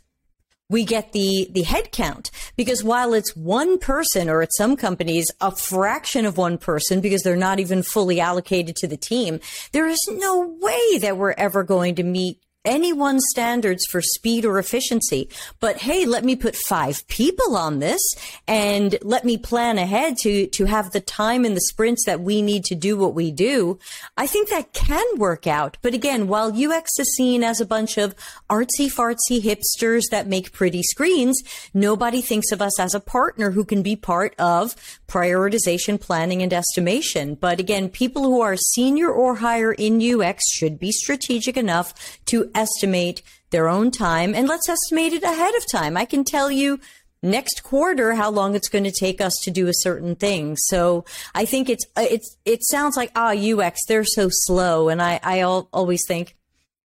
we 0.68 0.84
get 0.84 1.12
the 1.12 1.48
the 1.52 1.62
head 1.62 1.92
count 1.92 2.30
because 2.56 2.82
while 2.82 3.12
it's 3.12 3.36
one 3.36 3.78
person 3.78 4.28
or 4.28 4.42
at 4.42 4.54
some 4.56 4.76
companies 4.76 5.26
a 5.40 5.54
fraction 5.54 6.24
of 6.24 6.38
one 6.38 6.56
person 6.56 7.00
because 7.00 7.22
they're 7.22 7.36
not 7.36 7.60
even 7.60 7.82
fully 7.82 8.18
allocated 8.18 8.74
to 8.74 8.86
the 8.86 8.96
team 8.96 9.40
there 9.72 9.86
is 9.86 10.00
no 10.10 10.56
way 10.60 10.98
that 10.98 11.18
we're 11.18 11.34
ever 11.36 11.62
going 11.62 11.94
to 11.94 12.02
meet 12.02 12.40
anyone's 12.64 13.24
standards 13.30 13.84
for 13.90 14.00
speed 14.00 14.44
or 14.44 14.58
efficiency. 14.58 15.28
But 15.60 15.78
hey, 15.78 16.06
let 16.06 16.24
me 16.24 16.36
put 16.36 16.56
five 16.56 17.06
people 17.08 17.56
on 17.56 17.78
this 17.78 18.00
and 18.46 18.96
let 19.02 19.24
me 19.24 19.36
plan 19.38 19.78
ahead 19.78 20.16
to, 20.18 20.46
to 20.46 20.64
have 20.64 20.90
the 20.90 21.00
time 21.00 21.44
and 21.44 21.56
the 21.56 21.60
sprints 21.60 22.04
that 22.06 22.20
we 22.20 22.42
need 22.42 22.64
to 22.64 22.74
do 22.74 22.96
what 22.96 23.14
we 23.14 23.30
do. 23.30 23.78
I 24.16 24.26
think 24.26 24.48
that 24.48 24.72
can 24.72 25.04
work 25.18 25.46
out. 25.46 25.76
But 25.82 25.94
again, 25.94 26.28
while 26.28 26.52
UX 26.52 26.90
is 26.98 27.14
seen 27.16 27.44
as 27.44 27.60
a 27.60 27.66
bunch 27.66 27.98
of 27.98 28.14
artsy 28.48 28.90
fartsy 28.90 29.40
hipsters 29.42 30.02
that 30.10 30.26
make 30.26 30.52
pretty 30.52 30.82
screens, 30.82 31.42
nobody 31.72 32.20
thinks 32.20 32.52
of 32.52 32.62
us 32.62 32.78
as 32.80 32.94
a 32.94 33.00
partner 33.00 33.50
who 33.50 33.64
can 33.64 33.82
be 33.82 33.96
part 33.96 34.34
of 34.38 34.74
prioritization, 35.14 36.00
planning, 36.00 36.42
and 36.42 36.52
estimation. 36.52 37.36
But 37.36 37.60
again, 37.60 37.88
people 37.88 38.24
who 38.24 38.40
are 38.40 38.56
senior 38.56 39.10
or 39.10 39.36
higher 39.36 39.72
in 39.72 40.02
UX 40.02 40.42
should 40.52 40.80
be 40.80 40.90
strategic 40.90 41.56
enough 41.56 42.18
to 42.26 42.50
estimate 42.52 43.22
their 43.50 43.68
own 43.68 43.92
time 43.92 44.34
and 44.34 44.48
let's 44.48 44.68
estimate 44.68 45.12
it 45.12 45.22
ahead 45.22 45.54
of 45.54 45.70
time. 45.70 45.96
I 45.96 46.04
can 46.04 46.24
tell 46.24 46.50
you 46.50 46.80
next 47.22 47.62
quarter 47.62 48.14
how 48.14 48.28
long 48.28 48.56
it's 48.56 48.68
going 48.68 48.82
to 48.82 48.90
take 48.90 49.20
us 49.20 49.34
to 49.44 49.52
do 49.52 49.68
a 49.68 49.80
certain 49.86 50.16
thing. 50.16 50.56
So 50.56 51.04
I 51.32 51.44
think 51.44 51.70
it's 51.70 51.86
it's 51.96 52.36
it 52.44 52.64
sounds 52.64 52.96
like 52.96 53.12
ah 53.14 53.34
UX 53.34 53.80
they're 53.86 54.04
so 54.04 54.28
slow, 54.30 54.88
and 54.88 55.00
I 55.00 55.20
I 55.22 55.42
always 55.42 56.02
think 56.08 56.34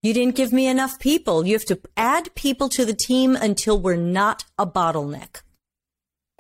you 0.04 0.14
didn't 0.14 0.36
give 0.36 0.52
me 0.52 0.68
enough 0.68 1.00
people. 1.00 1.48
You 1.48 1.54
have 1.54 1.66
to 1.66 1.80
add 1.96 2.36
people 2.36 2.68
to 2.70 2.84
the 2.84 2.94
team 2.94 3.38
until 3.38 3.80
we're 3.80 3.96
not 3.96 4.44
a 4.60 4.68
bottleneck. 4.68 5.42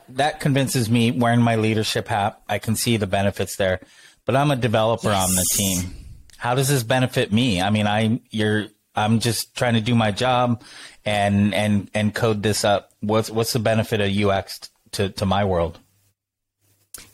That 0.10 0.40
convinces 0.40 0.90
me 0.90 1.12
wearing 1.12 1.42
my 1.42 1.56
leadership 1.56 2.08
hat. 2.08 2.42
I 2.48 2.60
can 2.60 2.76
see 2.76 2.98
the 2.98 3.08
benefits 3.08 3.56
there, 3.56 3.82
but 4.26 4.36
I'm 4.36 4.52
a 4.52 4.56
developer 4.56 5.10
yes. 5.10 5.30
on 5.30 5.36
the 5.36 5.46
team. 5.52 5.94
How 6.38 6.56
does 6.56 6.68
this 6.68 6.84
benefit 6.84 7.32
me? 7.32 7.62
I 7.62 7.70
mean, 7.70 7.88
I 7.88 8.22
you're 8.30 8.68
I'm 8.96 9.20
just 9.20 9.56
trying 9.56 9.76
to 9.76 9.82
do 9.82 9.96
my 9.96 10.12
job 10.12 10.64
and 11.06 11.54
and 11.54 11.90
and 11.94 12.14
code 12.14 12.44
this 12.44 12.64
up. 12.64 12.92
What's 13.00 13.30
what's 13.30 13.54
the 13.54 13.60
benefit 13.60 14.02
of 14.02 14.16
UX 14.16 14.70
to 14.94 15.10
to 15.10 15.26
my 15.26 15.46
world? 15.46 15.80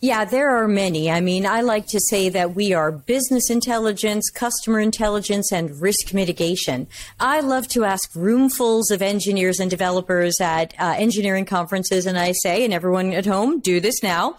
Yeah, 0.03 0.25
there 0.25 0.49
are 0.49 0.67
many. 0.67 1.09
I 1.09 1.21
mean, 1.21 1.45
I 1.45 1.61
like 1.61 1.87
to 1.87 1.99
say 2.09 2.27
that 2.27 2.55
we 2.55 2.73
are 2.73 2.91
business 2.91 3.49
intelligence, 3.49 4.29
customer 4.29 4.81
intelligence, 4.81 5.49
and 5.53 5.79
risk 5.79 6.13
mitigation. 6.13 6.87
I 7.21 7.39
love 7.39 7.69
to 7.69 7.85
ask 7.85 8.11
roomfuls 8.11 8.91
of 8.91 9.01
engineers 9.01 9.61
and 9.61 9.71
developers 9.71 10.41
at 10.41 10.73
uh, 10.77 10.95
engineering 10.97 11.45
conferences, 11.45 12.05
and 12.05 12.19
I 12.19 12.33
say, 12.33 12.65
and 12.65 12.73
everyone 12.73 13.13
at 13.13 13.25
home, 13.25 13.61
do 13.61 13.79
this 13.79 14.03
now. 14.03 14.35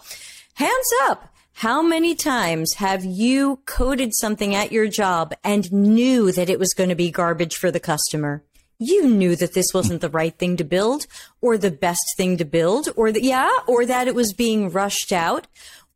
Hands 0.53 0.89
up. 1.05 1.33
How 1.53 1.81
many 1.81 2.13
times 2.13 2.75
have 2.75 3.03
you 3.03 3.57
coded 3.65 4.13
something 4.13 4.53
at 4.53 4.71
your 4.71 4.87
job 4.87 5.33
and 5.43 5.73
knew 5.73 6.31
that 6.31 6.47
it 6.47 6.59
was 6.59 6.75
going 6.75 6.89
to 6.89 6.95
be 6.95 7.09
garbage 7.09 7.55
for 7.55 7.71
the 7.71 7.79
customer? 7.79 8.43
You 8.79 9.07
knew 9.07 9.35
that 9.35 9.53
this 9.53 9.73
wasn't 9.73 10.01
the 10.01 10.09
right 10.09 10.37
thing 10.37 10.57
to 10.57 10.63
build 10.63 11.07
or 11.41 11.57
the 11.57 11.71
best 11.71 12.03
thing 12.17 12.37
to 12.37 12.45
build 12.45 12.89
or 12.95 13.11
that, 13.11 13.23
yeah, 13.23 13.51
or 13.67 13.85
that 13.85 14.07
it 14.07 14.15
was 14.15 14.33
being 14.33 14.69
rushed 14.69 15.11
out. 15.11 15.47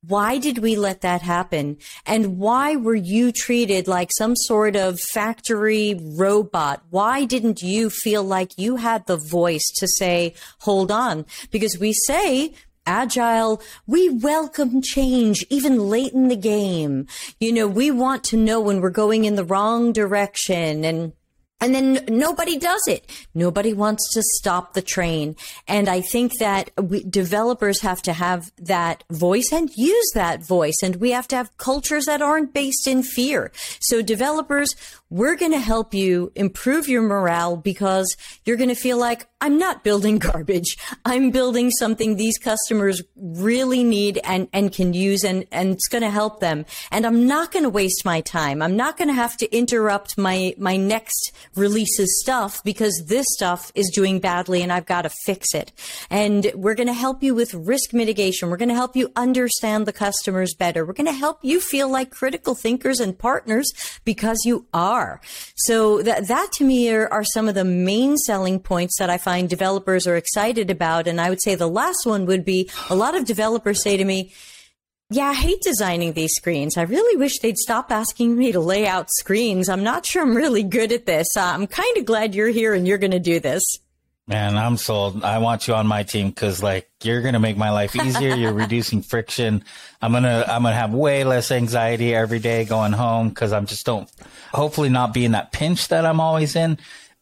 Why 0.08 0.38
did 0.38 0.60
we 0.60 0.78
let 0.78 1.02
that 1.02 1.22
happen? 1.22 1.78
And 2.06 2.38
why 2.38 2.78
were 2.78 2.96
you 2.96 3.34
treated 3.34 3.86
like 3.86 4.12
some 4.18 4.34
sort 4.34 4.78
of 4.78 4.98
factory 4.98 6.00
robot? 6.02 6.82
Why 6.90 7.26
didn't 7.26 7.62
you 7.62 7.90
feel 7.90 8.24
like 8.24 8.58
you 8.58 8.78
had 8.78 9.08
the 9.08 9.18
voice 9.18 9.68
to 9.76 9.88
say, 9.98 10.36
hold 10.60 10.90
on? 10.90 11.26
Because 11.52 11.78
we 11.78 11.92
say 12.08 12.54
agile. 12.86 13.62
We 13.86 14.10
welcome 14.10 14.82
change 14.82 15.46
even 15.50 15.90
late 15.90 16.14
in 16.14 16.28
the 16.28 16.36
game. 16.36 17.06
You 17.40 17.52
know, 17.52 17.68
we 17.68 17.92
want 17.92 18.24
to 18.26 18.38
know 18.38 18.60
when 18.60 18.82
we're 18.82 18.90
going 18.90 19.26
in 19.26 19.36
the 19.36 19.44
wrong 19.44 19.94
direction 19.94 20.84
and 20.84 21.14
and 21.62 21.76
then 21.76 22.04
nobody 22.08 22.58
does 22.58 22.82
it. 22.88 23.10
Nobody 23.34 23.74
wants 23.74 24.14
to 24.14 24.22
stop 24.38 24.74
the 24.74 24.82
train. 24.82 25.36
And 25.68 25.90
I 25.90 26.02
think 26.02 26.38
that 26.40 26.72
we, 26.82 27.04
developers 27.04 27.82
have 27.82 28.02
to 28.04 28.14
have 28.14 28.52
that 28.58 29.04
voice 29.10 29.52
and 29.52 29.70
use 29.76 30.12
that 30.14 30.46
voice. 30.46 30.78
And 30.84 30.98
we 30.98 31.12
have 31.12 31.28
to 31.30 31.36
have 31.36 31.56
cultures 31.58 32.06
that 32.06 32.22
aren't 32.22 32.54
based 32.54 32.88
in 32.88 33.04
fear. 33.04 33.52
So 33.82 34.02
developers, 34.02 34.74
we're 35.10 35.36
going 35.36 35.52
to 35.52 35.60
help 35.60 35.94
you 35.94 36.32
improve 36.36 36.88
your 36.88 37.02
morale 37.02 37.58
because 37.58 38.16
you're 38.46 38.58
going 38.58 38.70
to 38.70 38.76
feel 38.76 38.98
like 38.98 39.28
I'm 39.42 39.58
not 39.58 39.84
building 39.84 40.18
garbage. 40.20 40.78
I'm 41.06 41.32
building 41.32 41.72
something 41.72 42.16
these 42.16 42.38
customers 42.38 43.02
really 43.16 43.84
need 43.84 44.20
and, 44.24 44.48
and 44.54 44.72
can 44.72 44.94
use 44.94 45.24
and, 45.24 45.46
and 45.52 45.72
it's 45.72 45.88
going 45.88 46.04
to 46.04 46.10
help 46.10 46.40
them. 46.40 46.66
And 46.92 47.06
I'm 47.06 47.26
not 47.28 47.52
going 47.52 47.64
to 47.64 47.70
waste 47.70 48.06
my 48.06 48.22
time. 48.22 48.62
I'm 48.62 48.76
not 48.76 48.98
going 48.98 49.08
to 49.08 49.14
have 49.14 49.38
to 49.38 49.56
interrupt 49.56 50.18
my, 50.18 50.54
my 50.58 50.78
next 50.78 51.32
releases 51.56 52.20
stuff 52.22 52.64
because 52.64 53.04
this 53.08 53.26
stuff 53.30 53.72
is 53.76 53.90
doing 53.94 54.20
badly 54.20 54.62
and 54.62 54.72
I've 54.72 54.86
got 54.86 55.04
to 55.04 55.12
fix 55.26 55.54
it. 55.54 55.72
And 56.10 56.52
we're 56.54 56.76
going 56.76 56.88
to 56.88 56.94
help 56.94 57.24
you 57.24 57.34
with 57.34 57.54
risk 57.54 57.94
mitigation. 57.94 58.50
We're 58.50 58.58
going 58.58 58.70
to 58.70 58.76
help 58.76 58.96
you 58.96 59.12
understand 59.16 59.86
the 59.86 59.94
customers 59.94 60.54
better. 60.54 60.86
We're 60.86 60.94
going 60.94 61.08
to 61.08 61.14
help 61.14 61.40
you 61.44 61.62
feel 61.62 61.90
like 61.90 62.12
critical 62.12 62.56
thinkers 62.56 63.00
and 63.00 63.18
partners 63.18 63.72
because 64.04 64.40
you 64.46 64.68
are. 64.74 64.99
So 65.56 66.02
that, 66.02 66.28
that 66.28 66.52
to 66.54 66.64
me 66.64 66.92
are, 66.92 67.08
are 67.08 67.24
some 67.24 67.48
of 67.48 67.56
the 67.56 67.66
main 67.66 68.18
selling 68.18 68.60
points 68.60 68.98
that 69.00 69.10
I 69.10 69.18
find 69.18 69.50
developers 69.50 70.08
are 70.08 70.16
excited 70.16 70.70
about. 70.70 71.08
And 71.08 71.20
I 71.20 71.30
would 71.30 71.42
say 71.42 71.56
the 71.56 71.68
last 71.68 72.06
one 72.06 72.26
would 72.26 72.46
be 72.46 72.70
a 72.90 72.96
lot 72.96 73.16
of 73.16 73.26
developers 73.26 73.82
say 73.84 73.98
to 73.98 74.06
me, 74.06 74.34
yeah, 75.12 75.30
I 75.30 75.34
hate 75.34 75.62
designing 75.62 76.14
these 76.14 76.34
screens. 76.36 76.78
I 76.78 76.84
really 76.84 77.18
wish 77.18 77.40
they'd 77.40 77.58
stop 77.58 77.92
asking 77.92 78.38
me 78.38 78.52
to 78.52 78.60
lay 78.60 78.86
out 78.86 79.08
screens. 79.10 79.68
I'm 79.68 79.84
not 79.84 80.06
sure 80.06 80.22
I'm 80.22 80.36
really 80.36 80.62
good 80.62 80.92
at 80.92 81.08
this. 81.08 81.28
Uh, 81.36 81.42
I'm 81.42 81.66
kind 81.66 81.98
of 81.98 82.06
glad 82.06 82.36
you're 82.36 82.50
here 82.50 82.76
and 82.76 82.88
you're 82.88 83.00
going 83.00 83.12
to 83.12 83.20
do 83.20 83.40
this. 83.40 83.64
Man, 84.30 84.58
I'm 84.60 84.78
sold. 84.78 85.24
I 85.24 85.40
want 85.40 85.68
you 85.68 85.74
on 85.74 85.88
my 85.88 86.04
team 86.04 86.30
because 86.30 86.62
like 86.62 86.88
you're 87.04 87.24
going 87.24 87.34
to 87.34 87.40
make 87.40 87.58
my 87.58 87.72
life 87.72 87.96
easier. 87.96 88.36
you're 88.36 88.54
reducing 88.54 89.02
friction. 89.02 89.64
I'm 90.04 90.12
going 90.12 90.22
to, 90.22 90.46
I'm 90.48 90.62
to 90.62 90.72
have 90.72 90.94
way 90.94 91.24
less 91.24 91.50
anxiety 91.50 92.14
every 92.14 92.38
day 92.38 92.64
going 92.64 92.92
home 92.92 93.30
because 93.30 93.52
I'm 93.52 93.66
just 93.66 93.88
don't, 93.88 94.08
hopefully 94.54 94.90
not 94.90 95.16
be 95.16 95.26
in 95.26 95.32
that 95.32 95.52
pinch 95.52 95.88
that 95.88 96.06
I'm 96.06 96.20
always 96.20 96.56
in. 96.56 96.78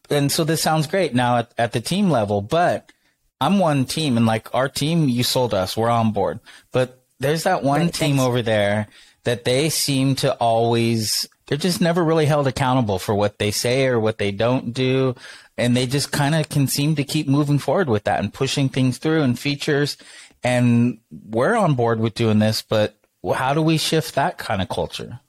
And 0.10 0.30
so 0.30 0.44
this 0.44 0.62
sounds 0.62 0.86
great 0.86 1.16
now 1.16 1.38
at, 1.38 1.54
at 1.58 1.72
the 1.72 1.80
team 1.80 2.10
level, 2.10 2.42
but 2.42 2.92
I'm 3.40 3.58
one 3.58 3.86
team 3.86 4.18
and 4.18 4.26
like 4.26 4.54
our 4.54 4.68
team, 4.68 5.08
you 5.08 5.24
sold 5.24 5.54
us. 5.54 5.78
We're 5.78 5.88
on 5.88 6.12
board, 6.12 6.42
but 6.74 7.06
there's 7.22 7.44
that 7.44 7.64
one 7.64 7.84
right, 7.84 7.94
team 7.94 8.18
thanks. 8.18 8.28
over 8.28 8.42
there 8.42 8.88
that 9.24 9.46
they 9.46 9.70
seem 9.70 10.16
to 10.16 10.34
always 10.36 11.26
they're 11.48 11.58
just 11.58 11.80
never 11.80 12.04
really 12.04 12.26
held 12.26 12.48
accountable 12.48 13.00
for 13.00 13.16
what 13.16 13.40
they 13.40 13.52
say 13.52 13.88
or 13.88 13.98
what 13.98 14.18
they 14.18 14.32
don't 14.32 14.74
do 14.74 15.16
and 15.58 15.76
they 15.76 15.88
just 15.88 16.12
kind 16.12 16.36
of 16.36 16.50
can 16.50 16.68
seem 16.68 16.96
to 16.96 17.04
keep 17.04 17.28
moving 17.28 17.60
forward 17.60 17.90
with 17.90 18.04
that 18.06 18.20
and 18.20 18.34
pushing 18.34 18.70
things 18.70 18.98
through 18.98 19.24
and 19.24 19.40
features. 19.40 19.98
And 20.44 21.00
we're 21.12 21.56
on 21.56 21.74
board 21.74 22.00
with 22.00 22.14
doing 22.14 22.40
this 22.40 22.62
but 22.62 22.96
how 23.36 23.54
do 23.54 23.62
we 23.62 23.78
shift 23.78 24.16
that 24.16 24.38
kind 24.38 24.62
of 24.62 24.70
culture 24.70 25.20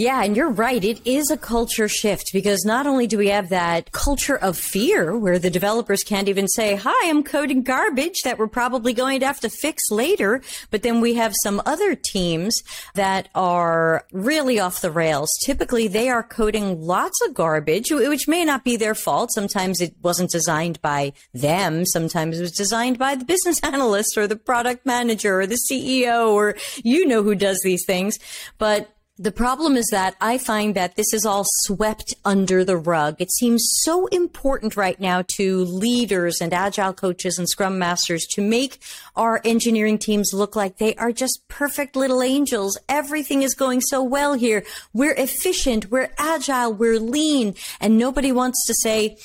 yeah, 0.00 0.24
and 0.24 0.34
you're 0.34 0.48
right. 0.48 0.82
It 0.82 1.06
is 1.06 1.30
a 1.30 1.36
culture 1.36 1.86
shift 1.86 2.30
because 2.32 2.64
not 2.64 2.86
only 2.86 3.06
do 3.06 3.18
we 3.18 3.28
have 3.28 3.50
that 3.50 3.92
culture 3.92 4.38
of 4.38 4.56
fear 4.56 5.14
where 5.14 5.38
the 5.38 5.50
developers 5.50 6.02
can't 6.02 6.26
even 6.26 6.48
say, 6.48 6.74
hi, 6.74 7.10
I'm 7.10 7.22
coding 7.22 7.62
garbage 7.62 8.22
that 8.24 8.38
we're 8.38 8.46
probably 8.46 8.94
going 8.94 9.20
to 9.20 9.26
have 9.26 9.40
to 9.40 9.50
fix 9.50 9.90
later. 9.90 10.40
But 10.70 10.82
then 10.84 11.02
we 11.02 11.16
have 11.16 11.34
some 11.42 11.60
other 11.66 11.94
teams 11.94 12.62
that 12.94 13.28
are 13.34 14.06
really 14.10 14.58
off 14.58 14.80
the 14.80 14.90
rails. 14.90 15.28
Typically 15.44 15.86
they 15.86 16.08
are 16.08 16.22
coding 16.22 16.80
lots 16.80 17.20
of 17.26 17.34
garbage, 17.34 17.90
which 17.90 18.26
may 18.26 18.42
not 18.42 18.64
be 18.64 18.78
their 18.78 18.94
fault. 18.94 19.30
Sometimes 19.34 19.82
it 19.82 19.94
wasn't 20.00 20.30
designed 20.30 20.80
by 20.80 21.12
them. 21.34 21.84
Sometimes 21.84 22.38
it 22.38 22.42
was 22.42 22.52
designed 22.52 22.98
by 22.98 23.16
the 23.16 23.26
business 23.26 23.60
analyst 23.62 24.16
or 24.16 24.26
the 24.26 24.36
product 24.36 24.86
manager 24.86 25.42
or 25.42 25.46
the 25.46 25.60
CEO 25.70 26.30
or 26.30 26.56
you 26.82 27.04
know 27.04 27.22
who 27.22 27.34
does 27.34 27.60
these 27.62 27.84
things. 27.84 28.18
But 28.56 28.96
the 29.20 29.30
problem 29.30 29.76
is 29.76 29.86
that 29.90 30.16
I 30.18 30.38
find 30.38 30.74
that 30.76 30.96
this 30.96 31.12
is 31.12 31.26
all 31.26 31.44
swept 31.46 32.14
under 32.24 32.64
the 32.64 32.78
rug. 32.78 33.16
It 33.18 33.30
seems 33.30 33.68
so 33.82 34.06
important 34.06 34.76
right 34.76 34.98
now 34.98 35.24
to 35.36 35.62
leaders 35.66 36.38
and 36.40 36.54
agile 36.54 36.94
coaches 36.94 37.38
and 37.38 37.46
scrum 37.46 37.78
masters 37.78 38.26
to 38.30 38.40
make 38.40 38.80
our 39.16 39.42
engineering 39.44 39.98
teams 39.98 40.30
look 40.32 40.56
like 40.56 40.78
they 40.78 40.94
are 40.94 41.12
just 41.12 41.42
perfect 41.48 41.96
little 41.96 42.22
angels. 42.22 42.78
Everything 42.88 43.42
is 43.42 43.52
going 43.52 43.82
so 43.82 44.02
well 44.02 44.32
here. 44.32 44.64
We're 44.94 45.12
efficient. 45.12 45.90
We're 45.90 46.08
agile. 46.16 46.72
We're 46.72 46.98
lean. 46.98 47.56
And 47.78 47.98
nobody 47.98 48.32
wants 48.32 48.66
to 48.68 48.74
say, 48.74 49.18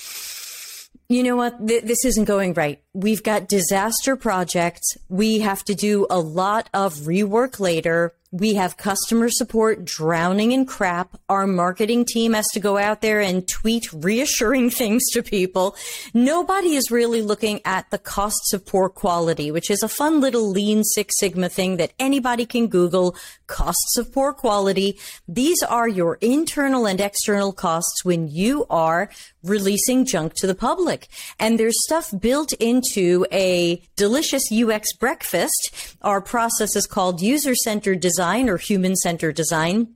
you 1.08 1.24
know 1.24 1.38
what? 1.38 1.66
Th- 1.66 1.84
this 1.84 2.04
isn't 2.04 2.26
going 2.26 2.54
right. 2.54 2.82
We've 2.94 3.24
got 3.24 3.48
disaster 3.48 4.18
projects. 4.18 4.98
We 5.08 5.40
have 5.40 5.64
to 5.66 5.76
do 5.76 6.06
a 6.10 6.20
lot 6.20 6.70
of 6.74 6.96
rework 6.96 7.62
later 7.62 8.14
we 8.32 8.56
have 8.56 8.76
customer 8.76 9.30
support 9.30 9.86
drowning 9.86 10.52
in 10.52 10.66
crap. 10.66 11.18
Our 11.30 11.46
marketing 11.46 12.06
team 12.06 12.34
has 12.34 12.48
to 12.54 12.60
go 12.60 12.78
out 12.78 13.02
there 13.02 13.22
and 13.22 13.48
tweet 13.48 13.92
reassuring 13.94 14.70
things 14.72 15.04
to 15.12 15.22
people. 15.22 15.76
Nobody 16.14 16.76
is 16.76 16.92
really 16.92 17.22
looking 17.22 17.62
at 17.66 17.90
the 17.92 17.98
costs 17.98 18.52
of 18.52 18.66
poor 18.66 18.90
quality, 18.90 19.52
which 19.52 19.70
is 19.70 19.84
a 19.84 19.88
fun 19.88 20.22
little 20.22 20.50
lean 20.50 20.84
Six 20.84 21.14
Sigma 21.20 21.50
thing 21.50 21.78
that 21.78 21.94
anybody 22.00 22.46
can 22.46 22.68
Google. 22.68 23.16
Costs 23.48 23.98
of 23.98 24.12
poor 24.12 24.34
quality. 24.34 24.98
These 25.28 25.62
are 25.62 25.88
your 25.88 26.16
internal 26.16 26.88
and 26.88 27.00
external 27.00 27.54
costs 27.54 28.04
when 28.04 28.28
you 28.28 28.66
are 28.70 29.10
releasing 29.44 30.04
junk 30.04 30.34
to 30.34 30.48
the 30.48 30.56
public. 30.56 31.08
And 31.40 31.60
there's 31.60 31.76
stuff 31.84 32.12
built 32.20 32.54
into 32.54 33.28
a 33.32 33.82
delicious 33.96 34.52
UX 34.52 34.92
breakfast. 34.94 35.96
Our 36.02 36.22
process 36.22 36.76
is 36.76 36.88
called 36.88 37.22
user 37.22 37.54
centered 37.54 38.00
design 38.00 38.15
or 38.20 38.58
human 38.58 38.96
centered 38.96 39.36
design. 39.36 39.96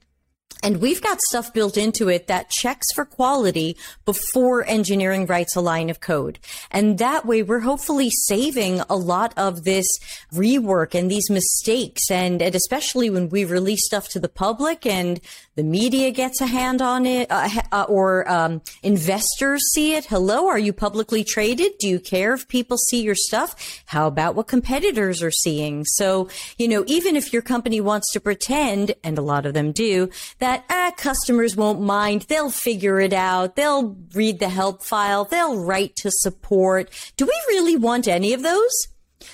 And 0.61 0.81
we've 0.81 1.01
got 1.01 1.21
stuff 1.29 1.53
built 1.53 1.77
into 1.77 2.09
it 2.09 2.27
that 2.27 2.49
checks 2.49 2.85
for 2.93 3.05
quality 3.05 3.77
before 4.03 4.65
engineering 4.67 5.25
writes 5.25 5.55
a 5.55 5.61
line 5.61 5.89
of 5.89 6.01
code. 6.01 6.37
And 6.69 6.97
that 6.97 7.25
way 7.25 7.43
we're 7.43 7.61
hopefully 7.61 8.09
saving 8.09 8.81
a 8.89 8.95
lot 8.95 9.33
of 9.37 9.63
this 9.63 9.87
rework 10.33 10.93
and 10.93 11.09
these 11.09 11.29
mistakes. 11.29 12.11
And, 12.11 12.41
and 12.41 12.55
especially 12.55 13.09
when 13.09 13.29
we 13.29 13.45
release 13.45 13.85
stuff 13.85 14.09
to 14.09 14.19
the 14.19 14.27
public 14.27 14.85
and 14.85 15.21
the 15.55 15.63
media 15.63 16.11
gets 16.11 16.41
a 16.41 16.47
hand 16.47 16.81
on 16.81 17.05
it 17.05 17.31
uh, 17.31 17.49
uh, 17.71 17.85
or 17.87 18.29
um, 18.29 18.61
investors 18.83 19.61
see 19.73 19.93
it. 19.93 20.05
Hello, 20.05 20.47
are 20.47 20.59
you 20.59 20.73
publicly 20.73 21.23
traded? 21.23 21.77
Do 21.79 21.87
you 21.87 21.99
care 21.99 22.33
if 22.33 22.47
people 22.47 22.77
see 22.77 23.01
your 23.01 23.15
stuff? 23.15 23.81
How 23.85 24.07
about 24.07 24.35
what 24.35 24.47
competitors 24.47 25.21
are 25.23 25.31
seeing? 25.31 25.85
So, 25.85 26.27
you 26.57 26.67
know, 26.67 26.83
even 26.87 27.15
if 27.15 27.31
your 27.31 27.41
company 27.41 27.79
wants 27.79 28.11
to 28.11 28.19
pretend, 28.19 28.95
and 29.03 29.17
a 29.17 29.21
lot 29.21 29.45
of 29.45 29.53
them 29.53 29.71
do, 29.71 30.09
that 30.39 30.48
that 30.49 30.65
ah, 30.69 30.91
customers 30.97 31.55
won't 31.55 31.79
mind. 31.79 32.23
They'll 32.23 32.49
figure 32.49 32.99
it 32.99 33.13
out. 33.13 33.55
They'll 33.55 33.95
read 34.15 34.39
the 34.39 34.49
help 34.49 34.81
file. 34.81 35.25
They'll 35.25 35.63
write 35.63 35.95
to 35.97 36.09
support. 36.11 36.89
Do 37.17 37.25
we 37.25 37.39
really 37.49 37.75
want 37.75 38.07
any 38.07 38.33
of 38.33 38.41
those? 38.41 38.71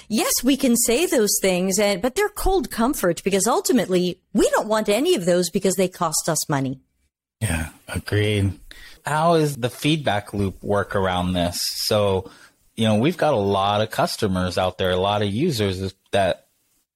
Yes, 0.09 0.33
we 0.43 0.57
can 0.57 0.75
say 0.75 1.05
those 1.05 1.33
things, 1.41 1.79
and, 1.79 2.01
but 2.01 2.15
they're 2.15 2.27
cold 2.27 2.69
comfort 2.69 3.23
because 3.23 3.47
ultimately 3.47 4.19
we 4.33 4.49
don't 4.49 4.67
want 4.67 4.89
any 4.89 5.15
of 5.15 5.25
those 5.25 5.49
because 5.49 5.75
they 5.75 5.87
cost 5.87 6.27
us 6.27 6.49
money. 6.49 6.81
Yeah, 7.39 7.69
agreed. 7.87 8.59
How 9.05 9.35
is 9.35 9.55
the 9.55 9.69
feedback 9.69 10.33
loop 10.33 10.61
work 10.63 10.95
around 10.95 11.31
this? 11.31 11.61
So, 11.61 12.29
you 12.75 12.87
know, 12.87 12.95
we've 12.95 13.17
got 13.17 13.33
a 13.33 13.37
lot 13.37 13.81
of 13.81 13.89
customers 13.89 14.57
out 14.57 14.77
there, 14.77 14.91
a 14.91 14.97
lot 14.97 15.21
of 15.21 15.29
users 15.29 15.93
that 16.11 16.44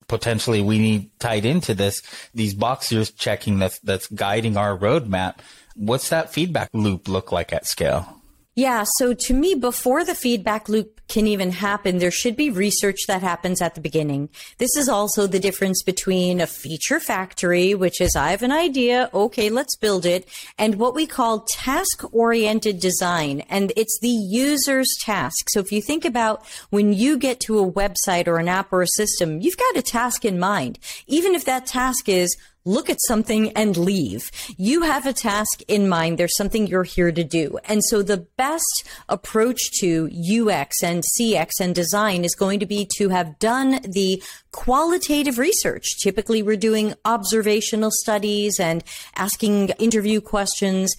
potentially 0.10 0.62
we 0.62 0.78
need 0.78 1.18
tied 1.20 1.46
into 1.46 1.74
this, 1.74 2.02
these 2.34 2.54
boxers 2.54 3.12
checking 3.12 3.60
that's, 3.60 3.80
that's 3.80 4.08
guiding 4.08 4.58
our 4.58 4.78
roadmap. 4.78 5.38
What's 5.76 6.10
that 6.10 6.34
feedback 6.34 6.70
loop 6.74 7.08
look 7.08 7.32
like 7.32 7.54
at 7.54 7.66
scale? 7.66 8.19
Yeah. 8.60 8.84
So 8.98 9.14
to 9.14 9.34
me, 9.34 9.56
before 9.56 10.04
the 10.04 10.14
feedback 10.14 10.68
loop 10.68 11.00
can 11.08 11.28
even 11.28 11.52
happen, 11.52 12.00
there 12.00 12.12
should 12.12 12.36
be 12.36 12.50
research 12.50 13.08
that 13.08 13.22
happens 13.22 13.62
at 13.62 13.74
the 13.74 13.80
beginning. 13.80 14.28
This 14.58 14.76
is 14.76 14.90
also 14.90 15.28
the 15.28 15.40
difference 15.40 15.82
between 15.82 16.42
a 16.42 16.46
feature 16.46 17.00
factory, 17.00 17.74
which 17.74 18.02
is 18.02 18.18
I 18.18 18.32
have 18.32 18.44
an 18.44 18.52
idea. 18.52 19.10
Okay, 19.14 19.50
let's 19.50 19.78
build 19.78 20.06
it 20.06 20.28
and 20.58 20.76
what 20.76 20.94
we 20.94 21.08
call 21.08 21.48
task 21.48 22.04
oriented 22.14 22.82
design. 22.82 23.46
And 23.50 23.72
it's 23.78 23.98
the 24.02 24.10
user's 24.10 24.94
task. 25.00 25.50
So 25.52 25.62
if 25.62 25.72
you 25.72 25.82
think 25.82 26.04
about 26.04 26.46
when 26.70 26.92
you 26.92 27.18
get 27.18 27.40
to 27.42 27.60
a 27.60 27.72
website 27.72 28.28
or 28.28 28.40
an 28.40 28.50
app 28.50 28.74
or 28.74 28.82
a 28.82 28.88
system, 28.88 29.40
you've 29.40 29.56
got 29.56 29.78
a 29.78 29.82
task 29.82 30.26
in 30.26 30.38
mind. 30.38 30.80
Even 31.08 31.34
if 31.34 31.46
that 31.46 31.66
task 31.66 32.10
is 32.10 32.36
look 32.70 32.90
at 32.90 33.02
something 33.08 33.52
and 33.54 33.76
leave. 33.76 34.32
You 34.58 34.84
have 34.84 35.06
a 35.06 35.14
task 35.14 35.62
in 35.68 35.90
mind. 35.90 36.18
There's 36.18 36.38
something 36.38 36.68
you're 36.68 36.84
here 36.84 37.12
to 37.12 37.24
do. 37.24 37.58
And 37.66 37.84
so 37.84 38.04
the 38.04 38.28
best 38.38 38.88
approach 39.08 39.60
to 39.80 40.10
UX 40.10 40.84
and 40.84 41.04
CX 41.18 41.50
and 41.60 41.74
design 41.74 42.24
is 42.24 42.36
going 42.36 42.60
to 42.60 42.66
be 42.66 42.88
to 42.98 43.10
have 43.10 43.40
done 43.40 43.80
the 43.84 44.22
qualitative 44.52 45.38
research. 45.38 45.86
Typically, 46.02 46.42
we're 46.42 46.58
doing 46.58 46.94
observational 47.06 47.92
studies 47.92 48.60
and 48.60 48.84
asking 49.16 49.70
interview 49.80 50.22
questions 50.22 50.96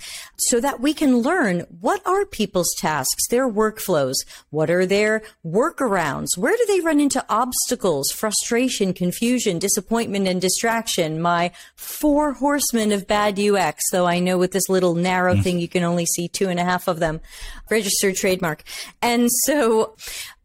so 0.49 0.61
that 0.61 0.81
we 0.81 0.95
can 0.95 1.19
learn 1.19 1.61
what 1.81 2.05
are 2.07 2.25
people's 2.25 2.73
tasks, 2.77 3.29
their 3.29 3.49
workflows, 3.49 4.17
what 4.51 4.71
are 4.71 4.87
their 4.87 5.23
workarounds, 5.45 6.37
where 6.37 6.57
do 6.57 6.65
they 6.67 6.81
run 6.81 7.01
into 7.01 7.25
obstacles, 7.29 8.11
frustration, 8.11 8.93
confusion, 8.93 9.59
disappointment, 9.59 10.27
and 10.27 10.41
distraction. 10.41 11.21
My 11.21 11.53
four 11.77 12.33
horsemen 12.33 12.93
of 12.93 13.07
bad 13.07 13.39
UX, 13.39 13.83
though 13.91 14.07
I 14.07 14.19
know 14.19 14.39
with 14.39 14.53
this 14.53 14.69
little 14.69 14.95
narrow 14.95 15.35
mm. 15.35 15.43
thing 15.43 15.59
you 15.59 15.69
can 15.69 15.85
only 15.85 16.07
see 16.07 16.29
two 16.29 16.49
and 16.49 16.61
a 16.61 16.65
half 16.65 16.89
of 16.89 16.99
them, 16.99 17.21
registered 17.71 18.17
trademark. 18.17 18.63
And 19.03 19.31
so 19.45 19.97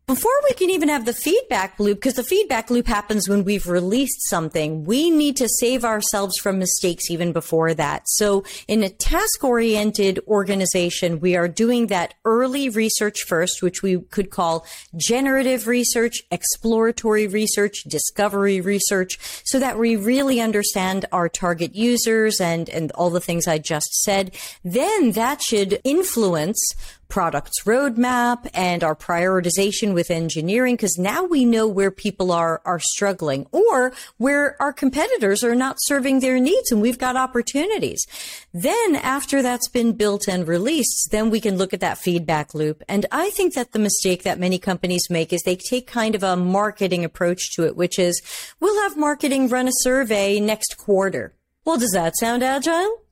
before 0.08 0.32
we 0.44 0.54
can 0.54 0.70
even 0.70 0.90
have 0.90 1.06
the 1.06 1.14
feedback 1.14 1.80
loop, 1.80 1.98
because 1.98 2.14
the 2.14 2.24
feedback 2.24 2.70
loop 2.70 2.86
happens 2.86 3.28
when 3.28 3.44
we've 3.44 3.68
released 3.68 4.30
something, 4.30 4.84
we 4.84 5.10
need 5.10 5.36
to 5.38 5.50
save 5.60 5.84
ourselves 5.84 6.38
from 6.38 6.60
mistakes 6.60 7.10
even 7.10 7.34
before 7.34 7.74
that. 7.74 8.04
So 8.06 8.44
in 8.68 8.84
a 8.84 8.90
task 8.90 9.44
oriented 9.44 10.20
organization, 10.28 11.20
we 11.20 11.36
are 11.36 11.48
doing 11.48 11.88
that 11.88 12.14
early 12.24 12.70
research 12.70 13.24
first, 13.24 13.64
which 13.64 13.82
we 13.82 14.00
could 14.00 14.30
call 14.30 14.66
generative 14.96 15.66
research, 15.66 16.22
exploratory 16.30 17.26
research, 17.26 17.84
discovery 17.88 18.62
research, 18.62 19.18
so 19.44 19.60
that 19.60 19.80
we 19.80 19.96
really 19.96 20.40
understand 20.40 21.06
our 21.12 21.28
target 21.28 21.74
users 21.74 22.40
and, 22.40 22.70
and 22.70 22.92
all 22.92 23.10
the 23.10 23.20
things 23.20 23.48
I 23.48 23.58
just 23.58 23.92
said. 24.04 24.36
Then 24.64 25.14
that 25.14 25.42
should 25.42 25.80
influence 25.84 26.60
products 27.08 27.64
roadmap 27.64 28.50
and 28.54 28.84
our 28.84 28.96
prioritization 28.96 29.94
with 29.94 30.12
engineering 30.12 30.76
because 30.76 30.98
now 30.98 31.24
we 31.24 31.46
know 31.46 31.68
where 31.68 31.92
people 31.92 32.32
are 32.32 32.62
are 32.66 32.80
struggling 32.80 33.46
or 33.52 33.94
where 34.18 34.62
our 34.62 34.74
competitors 34.74 35.44
are 35.44 35.56
not 35.56 35.78
serving 35.82 36.20
their 36.20 36.40
needs 36.40 36.72
and 36.72 36.82
we've 36.82 36.98
got 36.98 37.16
opportunities. 37.16 38.06
Then 38.54 38.96
after 38.96 39.42
that's 39.42 39.70
been 39.70 39.94
built 39.94 40.28
and 40.28 40.48
released, 40.48 41.10
then 41.12 41.30
we 41.30 41.40
can 41.40 41.58
look 41.58 41.74
at 41.74 41.80
that 41.80 41.98
feedback 41.98 42.54
loop. 42.54 42.84
And 42.88 43.06
I 43.12 43.30
think 43.30 43.54
that 43.54 43.72
the 43.72 43.80
mistake 43.80 44.24
that 44.24 44.40
many 44.40 44.58
companies 44.58 45.10
make 45.10 45.32
is 45.32 45.42
they 45.44 45.56
take 45.56 45.88
kind 45.88 46.16
of 46.16 46.24
a 46.24 46.36
marketing 46.36 47.06
approach 47.06 47.52
to 47.56 47.66
it, 47.66 47.76
which 47.76 48.00
is 48.00 48.22
we'll 48.60 48.82
have 48.84 48.98
marketing 48.98 49.50
run 49.50 49.68
a 49.68 49.72
survey 49.82 50.40
next 50.40 50.78
quarter. 50.78 51.34
Well, 51.64 51.78
does 51.78 51.92
that 51.92 52.18
sound 52.18 52.44
agile? 52.44 53.05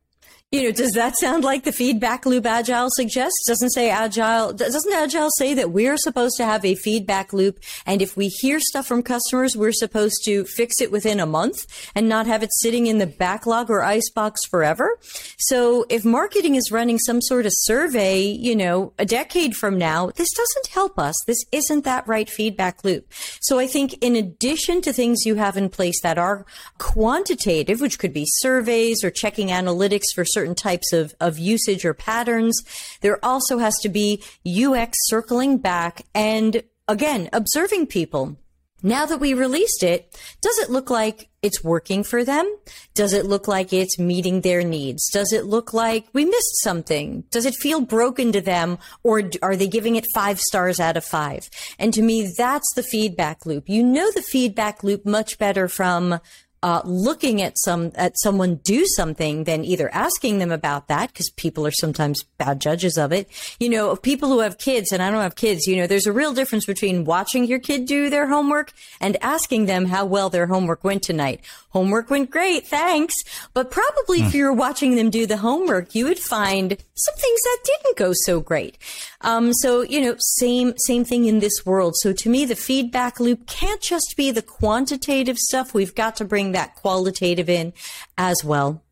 You 0.53 0.61
know, 0.61 0.71
does 0.71 0.91
that 0.91 1.17
sound 1.17 1.43
like 1.43 1.63
the 1.63 1.71
feedback 1.71 2.27
loop 2.27 2.45
Agile 2.45 2.89
suggests? 2.91 3.43
Doesn't 3.47 3.71
say 3.71 3.89
Agile, 3.89 4.53
doesn't 4.53 4.93
Agile 4.93 5.31
say 5.39 5.55
that 5.55 5.71
we're 5.71 5.97
supposed 5.97 6.35
to 6.37 6.45
have 6.45 6.63
a 6.63 6.75
feedback 6.75 7.33
loop? 7.33 7.59
And 7.87 8.03
if 8.03 8.15
we 8.15 8.27
hear 8.27 8.59
stuff 8.59 8.85
from 8.85 9.01
customers, 9.01 9.57
we're 9.57 9.71
supposed 9.71 10.21
to 10.25 10.45
fix 10.45 10.75
it 10.79 10.91
within 10.91 11.19
a 11.19 11.25
month 11.25 11.65
and 11.95 12.07
not 12.07 12.27
have 12.27 12.43
it 12.43 12.51
sitting 12.53 12.85
in 12.85 12.99
the 12.99 13.07
backlog 13.07 13.71
or 13.71 13.81
icebox 13.81 14.41
forever. 14.51 14.99
So 15.39 15.87
if 15.89 16.05
marketing 16.05 16.53
is 16.53 16.71
running 16.71 16.99
some 16.99 17.19
sort 17.19 17.47
of 17.47 17.51
survey, 17.55 18.21
you 18.21 18.55
know, 18.55 18.93
a 18.99 19.07
decade 19.07 19.55
from 19.55 19.79
now, 19.79 20.11
this 20.17 20.29
doesn't 20.35 20.67
help 20.67 20.99
us. 20.99 21.15
This 21.25 21.43
isn't 21.51 21.83
that 21.85 22.07
right 22.07 22.29
feedback 22.29 22.83
loop. 22.83 23.11
So 23.41 23.57
I 23.57 23.65
think 23.65 23.95
in 24.01 24.15
addition 24.15 24.83
to 24.83 24.93
things 24.93 25.25
you 25.25 25.33
have 25.33 25.57
in 25.57 25.69
place 25.69 25.99
that 26.03 26.19
are 26.19 26.45
quantitative, 26.77 27.81
which 27.81 27.97
could 27.97 28.13
be 28.13 28.27
surveys 28.27 29.03
or 29.03 29.09
checking 29.09 29.47
analytics 29.47 30.13
for 30.13 30.23
certain 30.23 30.42
certain 30.43 30.55
types 30.55 30.91
of, 30.91 31.15
of 31.21 31.39
usage 31.39 31.85
or 31.85 31.93
patterns. 31.93 32.61
There 32.99 33.23
also 33.23 33.59
has 33.59 33.75
to 33.81 33.89
be 33.89 34.21
UX 34.45 34.97
circling 35.05 35.57
back 35.57 36.01
and 36.13 36.63
again, 36.89 37.29
observing 37.31 37.87
people. 37.87 38.37
Now 38.85 39.05
that 39.05 39.21
we 39.21 39.33
released 39.33 39.81
it, 39.81 40.13
does 40.41 40.57
it 40.59 40.69
look 40.69 40.89
like 40.89 41.29
it's 41.41 41.63
working 41.63 42.03
for 42.03 42.25
them? 42.25 42.53
Does 42.93 43.13
it 43.13 43.25
look 43.25 43.47
like 43.47 43.71
it's 43.71 43.97
meeting 43.97 44.41
their 44.41 44.61
needs? 44.61 45.09
Does 45.09 45.31
it 45.31 45.45
look 45.45 45.73
like 45.73 46.07
we 46.11 46.25
missed 46.25 46.61
something? 46.61 47.23
Does 47.31 47.45
it 47.45 47.55
feel 47.55 47.79
broken 47.79 48.33
to 48.33 48.41
them 48.41 48.77
or 49.01 49.23
are 49.41 49.55
they 49.55 49.67
giving 49.67 49.95
it 49.95 50.05
five 50.13 50.37
stars 50.37 50.81
out 50.81 50.97
of 50.97 51.05
five? 51.05 51.49
And 51.79 51.93
to 51.93 52.01
me, 52.01 52.33
that's 52.37 52.67
the 52.75 52.83
feedback 52.83 53.45
loop. 53.45 53.69
You 53.69 53.83
know 53.83 54.11
the 54.11 54.21
feedback 54.21 54.83
loop 54.83 55.05
much 55.05 55.37
better 55.37 55.69
from 55.69 56.19
uh, 56.63 56.81
looking 56.85 57.41
at 57.41 57.59
some 57.59 57.91
at 57.95 58.17
someone 58.19 58.55
do 58.55 58.85
something 58.95 59.43
than 59.43 59.65
either 59.65 59.93
asking 59.93 60.39
them 60.39 60.49
about 60.49 60.87
that 60.87 61.09
because 61.09 61.29
people 61.31 61.67
are 61.67 61.71
sometimes 61.71 62.23
bad 62.37 62.61
judges 62.61 62.97
of 62.97 63.11
it. 63.11 63.29
You 63.59 63.67
know, 63.67 63.97
people 63.97 64.29
who 64.29 64.39
have 64.39 64.57
kids 64.57 64.93
and 64.93 65.03
I 65.03 65.11
don't 65.11 65.21
have 65.21 65.35
kids. 65.35 65.67
You 65.67 65.75
know, 65.75 65.87
there's 65.87 66.07
a 66.07 66.13
real 66.13 66.33
difference 66.33 66.65
between 66.65 67.03
watching 67.03 67.43
your 67.43 67.59
kid 67.59 67.85
do 67.85 68.09
their 68.09 68.29
homework 68.29 68.71
and 69.01 69.17
asking 69.21 69.65
them 69.65 69.85
how 69.85 70.05
well 70.05 70.29
their 70.29 70.47
homework 70.47 70.85
went 70.85 71.03
tonight. 71.03 71.41
Homework 71.71 72.09
went 72.09 72.31
great, 72.31 72.65
thanks. 72.65 73.15
But 73.53 73.69
probably 73.69 74.21
if 74.21 74.31
hmm. 74.31 74.37
you 74.37 74.43
were 74.45 74.53
watching 74.53 74.95
them 74.95 75.09
do 75.09 75.27
the 75.27 75.37
homework, 75.37 75.93
you 75.93 76.05
would 76.05 76.19
find 76.19 76.77
some 76.93 77.15
things 77.15 77.41
that 77.41 77.57
didn't 77.65 77.97
go 77.97 78.13
so 78.25 78.39
great. 78.39 78.77
Um, 79.19 79.53
so 79.53 79.81
you 79.81 79.99
know, 79.99 80.15
same 80.17 80.75
same 80.77 81.03
thing 81.03 81.25
in 81.25 81.39
this 81.39 81.65
world. 81.65 81.95
So 81.97 82.13
to 82.13 82.29
me, 82.29 82.45
the 82.45 82.55
feedback 82.55 83.19
loop 83.19 83.47
can't 83.47 83.81
just 83.81 84.13
be 84.15 84.31
the 84.31 84.41
quantitative 84.41 85.37
stuff. 85.37 85.73
We've 85.73 85.93
got 85.93 86.15
to 86.17 86.25
bring 86.25 86.52
that 86.53 86.75
qualitative 86.75 87.49
in 87.49 87.73
as 88.17 88.43
well. 88.43 88.83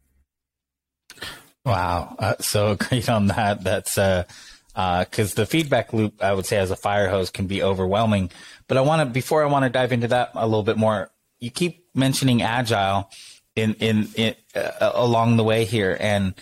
Wow. 1.65 2.15
Uh, 2.19 2.35
so 2.39 2.75
great 2.79 3.09
on 3.09 3.27
that. 3.27 3.63
That's, 3.63 3.97
uh, 3.97 4.23
because 4.73 5.33
uh, 5.33 5.35
the 5.35 5.45
feedback 5.45 5.91
loop, 5.93 6.23
I 6.23 6.33
would 6.33 6.45
say, 6.45 6.57
as 6.57 6.71
a 6.71 6.75
fire 6.75 7.09
hose, 7.09 7.29
can 7.29 7.47
be 7.47 7.61
overwhelming. 7.61 8.31
But 8.67 8.77
I 8.77 8.81
want 8.81 9.01
to, 9.01 9.13
before 9.13 9.43
I 9.43 9.47
want 9.47 9.63
to 9.63 9.69
dive 9.69 9.91
into 9.91 10.07
that 10.09 10.31
a 10.33 10.47
little 10.47 10.63
bit 10.63 10.77
more, 10.77 11.11
you 11.39 11.51
keep 11.51 11.85
mentioning 11.93 12.41
agile 12.41 13.09
in 13.55 13.73
in, 13.75 14.07
in 14.15 14.35
uh, 14.55 14.91
along 14.93 15.35
the 15.35 15.43
way 15.43 15.65
here, 15.65 15.97
and 15.99 16.33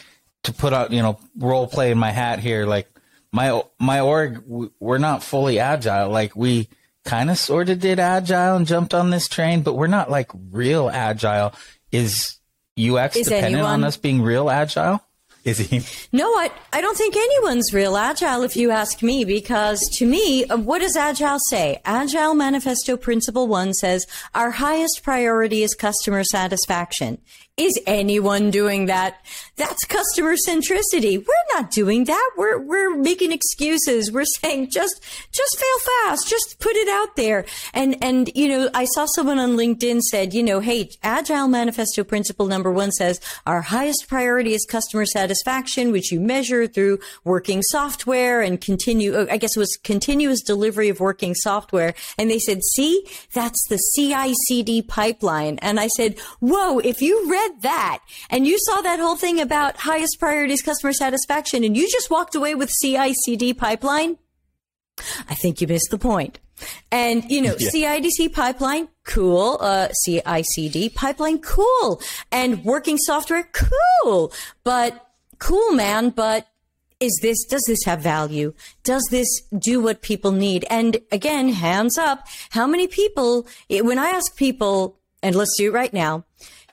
to 0.43 0.53
put 0.53 0.73
out, 0.73 0.91
you 0.91 1.01
know, 1.01 1.19
role 1.37 1.67
play 1.67 1.91
in 1.91 1.97
my 1.97 2.11
hat 2.11 2.39
here, 2.39 2.65
like 2.65 2.87
my 3.31 3.61
my 3.79 4.01
org, 4.01 4.43
we're 4.79 4.97
not 4.97 5.23
fully 5.23 5.59
agile. 5.59 6.09
Like 6.09 6.35
we 6.35 6.69
kind 7.05 7.29
of 7.29 7.37
sort 7.37 7.69
of 7.69 7.79
did 7.79 7.99
agile 7.99 8.55
and 8.55 8.67
jumped 8.67 8.93
on 8.93 9.09
this 9.09 9.27
train, 9.27 9.61
but 9.61 9.75
we're 9.75 9.87
not 9.87 10.09
like 10.11 10.29
real 10.51 10.89
agile. 10.89 11.53
Is 11.91 12.37
UX 12.79 13.15
Is 13.15 13.27
dependent 13.27 13.55
anyone- 13.55 13.71
on 13.71 13.83
us 13.83 13.97
being 13.97 14.21
real 14.21 14.49
agile? 14.49 15.01
Is 15.45 15.57
he? 15.57 15.81
No, 16.11 16.25
I, 16.35 16.51
I 16.73 16.81
don't 16.81 16.97
think 16.97 17.15
anyone's 17.15 17.73
real 17.73 17.95
agile 17.95 18.43
if 18.43 18.57
you 18.57 18.71
ask 18.71 19.01
me, 19.01 19.23
because 19.23 19.79
to 19.97 20.05
me, 20.05 20.43
uh, 20.45 20.57
what 20.57 20.79
does 20.79 20.97
agile 20.97 21.39
say? 21.49 21.79
Agile 21.85 22.33
Manifesto 22.33 22.97
Principle 22.97 23.47
1 23.47 23.73
says 23.75 24.05
our 24.35 24.51
highest 24.51 25.01
priority 25.01 25.63
is 25.63 25.73
customer 25.75 26.25
satisfaction. 26.25 27.19
Is 27.59 27.77
anyone 27.85 28.51
doing 28.51 28.85
that? 28.85 29.17
That's 29.57 29.83
customer 29.83 30.35
centricity. 30.47 31.17
We're 31.17 31.57
not 31.57 31.71
doing 31.71 32.05
that. 32.05 32.31
We're, 32.37 32.57
we're 32.57 32.95
making 32.95 33.33
excuses. 33.33 34.13
We're 34.13 34.23
saying 34.39 34.69
just, 34.71 35.03
just 35.33 35.59
fail 35.59 35.79
fast. 36.05 36.29
Just 36.29 36.59
put 36.59 36.77
it 36.77 36.87
out 36.87 37.17
there. 37.17 37.45
And, 37.73 38.01
and, 38.01 38.31
you 38.33 38.47
know, 38.47 38.69
I 38.73 38.85
saw 38.85 39.05
someone 39.07 39.39
on 39.39 39.57
LinkedIn 39.57 39.99
said, 40.03 40.33
you 40.33 40.41
know, 40.41 40.61
hey, 40.61 40.91
Agile 41.03 41.49
Manifesto 41.49 42.05
Principle 42.05 42.45
number 42.45 42.71
one 42.71 42.93
says 42.93 43.19
our 43.45 43.61
highest 43.61 44.07
priority 44.07 44.53
is 44.53 44.65
customer 44.65 45.05
satisfaction, 45.05 45.91
which 45.91 46.13
you 46.13 46.21
measure 46.21 46.65
through 46.65 46.99
working 47.25 47.61
software 47.63 48.41
and 48.41 48.61
continue, 48.61 49.13
uh, 49.13 49.25
I 49.29 49.35
guess 49.35 49.57
it 49.57 49.59
was 49.59 49.77
continuous 49.83 50.41
delivery 50.41 50.87
of 50.87 51.01
working 51.01 51.35
software. 51.35 51.93
And 52.17 52.31
they 52.31 52.39
said, 52.39 52.63
see, 52.63 53.05
that's 53.33 53.61
the 53.67 53.79
CI/CD 53.95 54.83
pipeline. 54.83 55.59
And 55.61 55.77
I 55.77 55.87
said, 55.87 56.17
whoa, 56.39 56.79
if 56.79 57.01
you 57.01 57.29
read 57.29 57.48
that 57.61 57.99
and 58.29 58.45
you 58.45 58.57
saw 58.59 58.81
that 58.81 58.99
whole 58.99 59.15
thing 59.15 59.39
about 59.39 59.77
highest 59.77 60.17
priorities 60.19 60.61
customer 60.61 60.93
satisfaction 60.93 61.63
and 61.63 61.75
you 61.75 61.89
just 61.89 62.09
walked 62.09 62.35
away 62.35 62.55
with 62.55 62.71
CI/CD 62.81 63.53
pipeline, 63.53 64.17
I 65.29 65.35
think 65.35 65.61
you 65.61 65.67
missed 65.67 65.91
the 65.91 65.97
point. 65.97 66.39
And, 66.91 67.29
you 67.29 67.41
know, 67.41 67.55
CIDC 67.73 68.33
pipeline, 68.33 68.89
cool. 69.05 69.57
Uh, 69.59 69.89
CICD 70.07 70.93
pipeline, 70.93 71.39
cool. 71.39 72.01
And 72.31 72.63
working 72.63 72.97
software, 72.97 73.49
cool. 73.53 74.33
But, 74.63 75.07
cool, 75.39 75.71
man. 75.71 76.09
But 76.09 76.47
is 76.99 77.17
this, 77.21 77.45
does 77.45 77.63
this 77.67 77.83
have 77.85 78.01
value? 78.01 78.53
Does 78.83 79.03
this 79.09 79.27
do 79.57 79.81
what 79.81 80.01
people 80.01 80.31
need? 80.31 80.65
And 80.69 80.97
again, 81.11 81.49
hands 81.49 81.97
up. 81.97 82.27
How 82.49 82.67
many 82.67 82.87
people, 82.87 83.47
when 83.69 83.99
I 83.99 84.09
ask 84.09 84.35
people, 84.35 84.97
and 85.23 85.35
let's 85.35 85.55
do 85.57 85.69
it 85.69 85.73
right 85.73 85.93
now, 85.93 86.25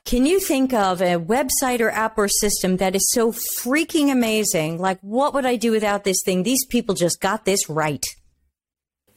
can 0.06 0.24
you 0.24 0.38
think 0.38 0.72
of 0.72 1.02
a 1.02 1.18
website 1.18 1.80
or 1.80 1.90
app 1.90 2.16
or 2.16 2.28
system 2.28 2.76
that 2.76 2.94
is 2.94 3.04
so 3.10 3.32
freaking 3.32 4.10
amazing? 4.10 4.78
Like, 4.78 5.00
what 5.00 5.34
would 5.34 5.44
I 5.44 5.56
do 5.56 5.72
without 5.72 6.04
this 6.04 6.18
thing? 6.24 6.44
These 6.44 6.64
people 6.66 6.94
just 6.94 7.20
got 7.20 7.44
this 7.44 7.68
right. 7.68 8.04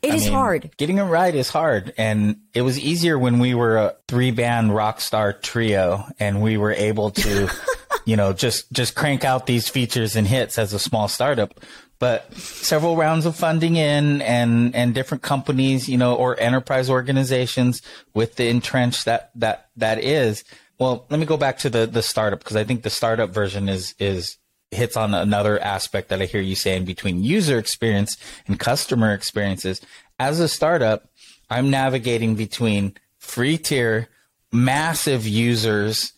It 0.02 0.14
is 0.16 0.24
I 0.24 0.26
mean, 0.26 0.34
hard. 0.34 0.78
Getting 0.78 0.98
it 0.98 1.04
right 1.04 1.36
is 1.36 1.50
hard. 1.50 1.94
And 1.98 2.38
it 2.54 2.64
was 2.64 2.80
easier 2.80 3.20
when 3.20 3.38
we 3.38 3.54
were 3.54 3.78
a 3.78 3.96
three 4.08 4.32
band 4.32 4.74
rock 4.74 5.00
star 5.00 5.32
trio 5.32 6.06
and 6.20 6.42
we 6.42 6.58
were 6.58 6.72
able 6.72 7.12
to, 7.12 7.50
you 8.06 8.16
know, 8.16 8.34
just, 8.34 8.72
just 8.72 8.96
crank 8.96 9.24
out 9.24 9.46
these 9.46 9.70
features 9.70 10.16
and 10.16 10.26
hits 10.26 10.58
as 10.58 10.74
a 10.74 10.80
small 10.80 11.08
startup. 11.08 11.60
But 12.00 12.34
several 12.34 12.96
rounds 12.96 13.26
of 13.26 13.36
funding 13.36 13.76
in 13.76 14.22
and, 14.22 14.74
and 14.74 14.96
different 14.96 15.22
companies, 15.22 15.90
you 15.90 15.98
know, 15.98 16.16
or 16.16 16.40
enterprise 16.40 16.90
organizations 16.90 17.82
with 18.14 18.38
the 18.38 18.48
entrenched 18.48 19.04
that, 19.06 19.32
that, 19.36 19.68
that 19.76 20.02
is. 20.02 20.46
Well, 20.80 21.06
let 21.10 21.20
me 21.20 21.26
go 21.26 21.38
back 21.38 21.58
to 21.60 21.70
the, 21.70 21.86
the 21.86 22.02
startup 22.02 22.40
because 22.40 22.56
I 22.56 22.64
think 22.64 22.84
the 22.84 22.90
startup 22.90 23.32
version 23.32 23.68
is, 23.70 23.94
is, 24.00 24.38
hits 24.72 24.96
on 24.96 25.14
another 25.14 25.60
aspect 25.60 26.10
that 26.10 26.22
I 26.22 26.26
hear 26.26 26.42
you 26.42 26.56
saying 26.56 26.86
between 26.86 27.24
user 27.24 27.58
experience 27.58 28.18
and 28.48 28.60
customer 28.60 29.14
experiences. 29.14 29.82
As 30.20 30.40
a 30.40 30.48
startup, 30.48 31.10
I'm 31.50 31.70
navigating 31.70 32.36
between 32.36 32.94
free 33.18 33.58
tier, 33.58 34.10
massive 34.52 35.28
users 35.28 36.14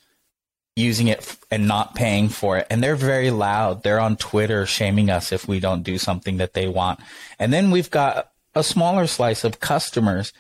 using 0.76 1.08
it 1.08 1.38
and 1.50 1.68
not 1.68 1.96
paying 1.96 2.30
for 2.30 2.58
it. 2.58 2.68
And 2.70 2.84
they're 2.84 2.96
very 2.96 3.32
loud. 3.32 3.84
They're 3.84 4.00
on 4.00 4.18
Twitter 4.18 4.66
shaming 4.66 5.10
us 5.10 5.32
if 5.32 5.48
we 5.48 5.60
don't 5.60 5.84
do 5.84 5.98
something 5.98 6.38
that 6.38 6.54
they 6.54 6.68
want. 6.68 7.00
And 7.40 7.52
then 7.52 7.72
we've 7.72 7.92
got 7.92 8.32
a 8.56 8.64
smaller 8.64 9.08
slice 9.08 9.44
of 9.44 9.60
customers. 9.60 10.34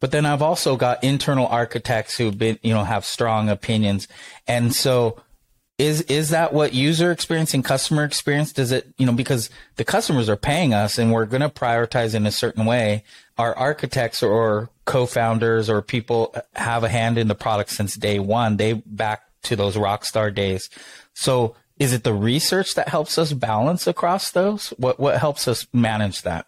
But 0.00 0.10
then 0.10 0.26
I've 0.26 0.42
also 0.42 0.76
got 0.76 1.02
internal 1.02 1.46
architects 1.46 2.16
who've 2.16 2.36
been, 2.36 2.58
you 2.62 2.74
know, 2.74 2.84
have 2.84 3.04
strong 3.04 3.48
opinions. 3.48 4.08
And 4.46 4.74
so 4.74 5.20
is 5.78 6.02
is 6.02 6.30
that 6.30 6.52
what 6.52 6.72
user 6.72 7.12
experience 7.12 7.52
and 7.52 7.64
customer 7.64 8.04
experience 8.04 8.52
does 8.52 8.72
it 8.72 8.94
you 8.96 9.04
know 9.04 9.12
because 9.12 9.50
the 9.76 9.84
customers 9.84 10.28
are 10.28 10.36
paying 10.36 10.72
us 10.72 10.96
and 10.96 11.12
we're 11.12 11.26
going 11.26 11.42
to 11.42 11.50
prioritize 11.50 12.14
in 12.14 12.26
a 12.26 12.32
certain 12.32 12.64
way. 12.64 13.04
Our 13.36 13.54
architects 13.54 14.22
or 14.22 14.70
co-founders 14.86 15.68
or 15.68 15.82
people 15.82 16.34
have 16.54 16.84
a 16.84 16.88
hand 16.88 17.18
in 17.18 17.28
the 17.28 17.34
product 17.34 17.70
since 17.70 17.94
day 17.94 18.18
one. 18.18 18.56
They 18.56 18.72
back 18.72 19.22
to 19.44 19.56
those 19.56 19.76
rock 19.76 20.04
star 20.04 20.30
days. 20.30 20.70
So 21.12 21.54
is 21.78 21.92
it 21.92 22.04
the 22.04 22.14
research 22.14 22.74
that 22.74 22.88
helps 22.88 23.18
us 23.18 23.34
balance 23.34 23.86
across 23.86 24.30
those? 24.30 24.70
What 24.78 24.98
what 24.98 25.18
helps 25.18 25.46
us 25.46 25.66
manage 25.74 26.22
that 26.22 26.46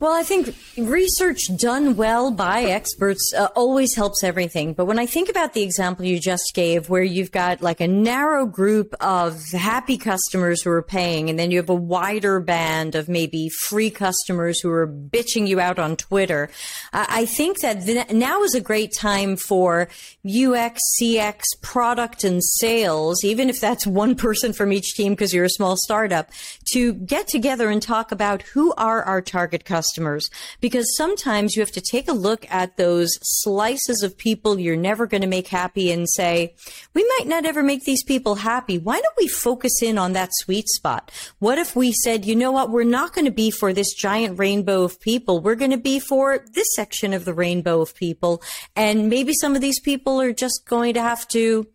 Well, 0.00 0.12
I 0.12 0.22
think 0.22 0.54
research 0.76 1.40
done 1.56 1.96
well 1.96 2.30
by 2.30 2.62
experts 2.62 3.32
uh, 3.36 3.48
always 3.56 3.96
helps 3.96 4.22
everything. 4.22 4.72
But 4.72 4.84
when 4.84 4.96
I 5.00 5.06
think 5.06 5.28
about 5.28 5.54
the 5.54 5.62
example 5.62 6.04
you 6.04 6.20
just 6.20 6.52
gave, 6.54 6.88
where 6.88 7.02
you've 7.02 7.32
got 7.32 7.62
like 7.62 7.80
a 7.80 7.88
narrow 7.88 8.46
group 8.46 8.94
of 9.00 9.42
happy 9.50 9.98
customers 9.98 10.62
who 10.62 10.70
are 10.70 10.82
paying, 10.82 11.28
and 11.28 11.36
then 11.36 11.50
you 11.50 11.58
have 11.58 11.68
a 11.68 11.74
wider 11.74 12.38
band 12.38 12.94
of 12.94 13.08
maybe 13.08 13.48
free 13.48 13.90
customers 13.90 14.60
who 14.60 14.70
are 14.70 14.86
bitching 14.86 15.48
you 15.48 15.58
out 15.58 15.80
on 15.80 15.96
Twitter, 15.96 16.48
I 16.92 17.06
I 17.18 17.26
think 17.26 17.58
that 17.62 17.84
th- 17.84 18.12
now 18.12 18.44
is 18.44 18.54
a 18.54 18.60
great 18.60 18.94
time 18.94 19.34
for 19.34 19.88
UX, 20.24 20.80
CX, 21.02 21.42
product, 21.60 22.22
and 22.22 22.40
sales, 22.44 23.24
even 23.24 23.50
if 23.50 23.58
that's 23.58 23.84
one 23.84 24.14
person 24.14 24.52
from 24.52 24.72
each 24.72 24.94
team 24.94 25.14
because 25.14 25.34
you're 25.34 25.44
a 25.44 25.50
small 25.50 25.76
startup, 25.76 26.30
to 26.70 26.92
get 26.94 27.26
together 27.26 27.70
and 27.70 27.82
talk 27.82 28.12
about 28.12 28.42
who 28.42 28.72
are 28.74 29.02
our 29.02 29.20
target 29.20 29.64
customers 29.64 29.87
customers 29.88 30.28
because 30.60 30.96
sometimes 30.96 31.54
you 31.54 31.62
have 31.62 31.72
to 31.72 31.80
take 31.80 32.08
a 32.08 32.12
look 32.12 32.46
at 32.50 32.76
those 32.76 33.10
slices 33.22 34.02
of 34.02 34.16
people 34.16 34.58
you're 34.58 34.76
never 34.76 35.06
going 35.06 35.20
to 35.20 35.26
make 35.26 35.48
happy 35.48 35.90
and 35.90 36.06
say, 36.08 36.54
we 36.94 37.04
might 37.18 37.26
not 37.26 37.44
ever 37.44 37.62
make 37.62 37.84
these 37.84 38.04
people 38.04 38.36
happy. 38.36 38.78
Why 38.78 39.00
don't 39.00 39.16
we 39.16 39.28
focus 39.28 39.82
in 39.82 39.98
on 39.98 40.12
that 40.12 40.30
sweet 40.32 40.68
spot? 40.68 41.10
What 41.38 41.58
if 41.58 41.74
we 41.74 41.92
said, 41.92 42.24
you 42.24 42.36
know 42.36 42.52
what? 42.52 42.70
We're 42.70 42.84
not 42.84 43.14
going 43.14 43.24
to 43.24 43.30
be 43.30 43.50
for 43.50 43.72
this 43.72 43.94
giant 43.94 44.38
rainbow 44.38 44.82
of 44.82 45.00
people. 45.00 45.40
We're 45.40 45.54
going 45.54 45.70
to 45.70 45.78
be 45.78 46.00
for 46.00 46.44
this 46.52 46.68
section 46.74 47.12
of 47.12 47.24
the 47.24 47.34
rainbow 47.34 47.80
of 47.80 47.94
people. 47.94 48.42
And 48.76 49.08
maybe 49.08 49.32
some 49.40 49.54
of 49.54 49.60
these 49.60 49.80
people 49.80 50.20
are 50.20 50.32
just 50.32 50.66
going 50.66 50.94
to 50.94 51.02
have 51.02 51.26
to 51.28 51.66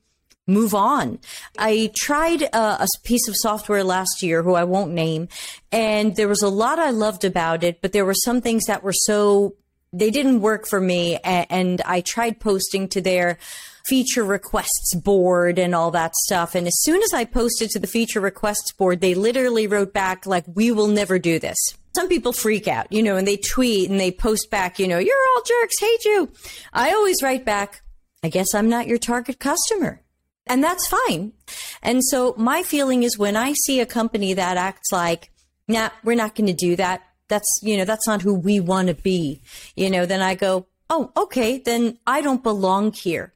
move 0.47 0.73
on. 0.73 1.19
I 1.57 1.91
tried 1.95 2.43
uh, 2.53 2.77
a 2.79 2.87
piece 3.03 3.27
of 3.27 3.35
software 3.37 3.83
last 3.83 4.21
year 4.21 4.43
who 4.43 4.53
I 4.55 4.63
won't 4.63 4.91
name, 4.91 5.27
and 5.71 6.15
there 6.15 6.27
was 6.27 6.41
a 6.41 6.49
lot 6.49 6.79
I 6.79 6.89
loved 6.89 7.23
about 7.23 7.63
it, 7.63 7.81
but 7.81 7.93
there 7.93 8.05
were 8.05 8.13
some 8.13 8.41
things 8.41 8.65
that 8.65 8.83
were 8.83 8.93
so 8.93 9.55
they 9.95 10.09
didn't 10.09 10.41
work 10.41 10.67
for 10.67 10.81
me 10.81 11.15
a- 11.17 11.51
and 11.51 11.79
I 11.85 12.01
tried 12.01 12.39
posting 12.39 12.87
to 12.89 13.01
their 13.01 13.37
feature 13.85 14.23
requests 14.23 14.95
board 14.95 15.59
and 15.59 15.75
all 15.75 15.91
that 15.91 16.15
stuff 16.15 16.55
and 16.55 16.65
as 16.65 16.81
soon 16.81 17.03
as 17.03 17.13
I 17.13 17.25
posted 17.25 17.69
to 17.71 17.79
the 17.79 17.85
feature 17.85 18.21
requests 18.21 18.71
board 18.71 19.01
they 19.01 19.13
literally 19.13 19.67
wrote 19.67 19.93
back 19.93 20.25
like 20.25 20.45
we 20.47 20.71
will 20.71 20.87
never 20.87 21.19
do 21.19 21.37
this 21.37 21.57
some 21.95 22.09
people 22.09 22.33
freak 22.33 22.67
out, 22.67 22.91
you 22.91 23.03
know, 23.03 23.17
and 23.17 23.27
they 23.27 23.37
tweet 23.37 23.89
and 23.89 23.99
they 23.99 24.09
post 24.11 24.49
back, 24.49 24.79
you 24.79 24.87
know, 24.87 24.97
you're 24.97 25.15
all 25.35 25.43
jerks, 25.43 25.79
hate 25.79 26.05
you. 26.05 26.31
I 26.73 26.91
always 26.91 27.21
write 27.21 27.45
back, 27.45 27.83
I 28.23 28.29
guess 28.29 28.55
I'm 28.55 28.67
not 28.67 28.87
your 28.87 28.97
target 28.97 29.39
customer. 29.39 30.01
And 30.47 30.63
that's 30.63 30.87
fine. 30.87 31.33
And 31.81 32.03
so 32.03 32.33
my 32.37 32.63
feeling 32.63 33.03
is 33.03 33.17
when 33.17 33.35
I 33.35 33.53
see 33.65 33.79
a 33.79 33.85
company 33.85 34.33
that 34.33 34.57
acts 34.57 34.91
like, 34.91 35.31
nah, 35.67 35.89
we're 36.03 36.15
not 36.15 36.35
going 36.35 36.47
to 36.47 36.53
do 36.53 36.75
that. 36.75 37.01
That's, 37.29 37.47
you 37.61 37.77
know, 37.77 37.85
that's 37.85 38.05
not 38.07 38.21
who 38.21 38.33
we 38.35 38.59
want 38.59 38.89
to 38.89 38.93
be. 38.93 39.41
You 39.75 39.89
know, 39.89 40.05
then 40.05 40.21
I 40.21 40.35
go, 40.35 40.67
oh, 40.89 41.11
okay, 41.15 41.57
then 41.59 41.97
I 42.05 42.21
don't 42.21 42.43
belong 42.43 42.91
here. 42.91 43.33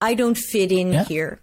I 0.00 0.14
don't 0.14 0.36
fit 0.38 0.70
in 0.70 0.92
Yeah. 0.92 1.04
here. 1.04 1.40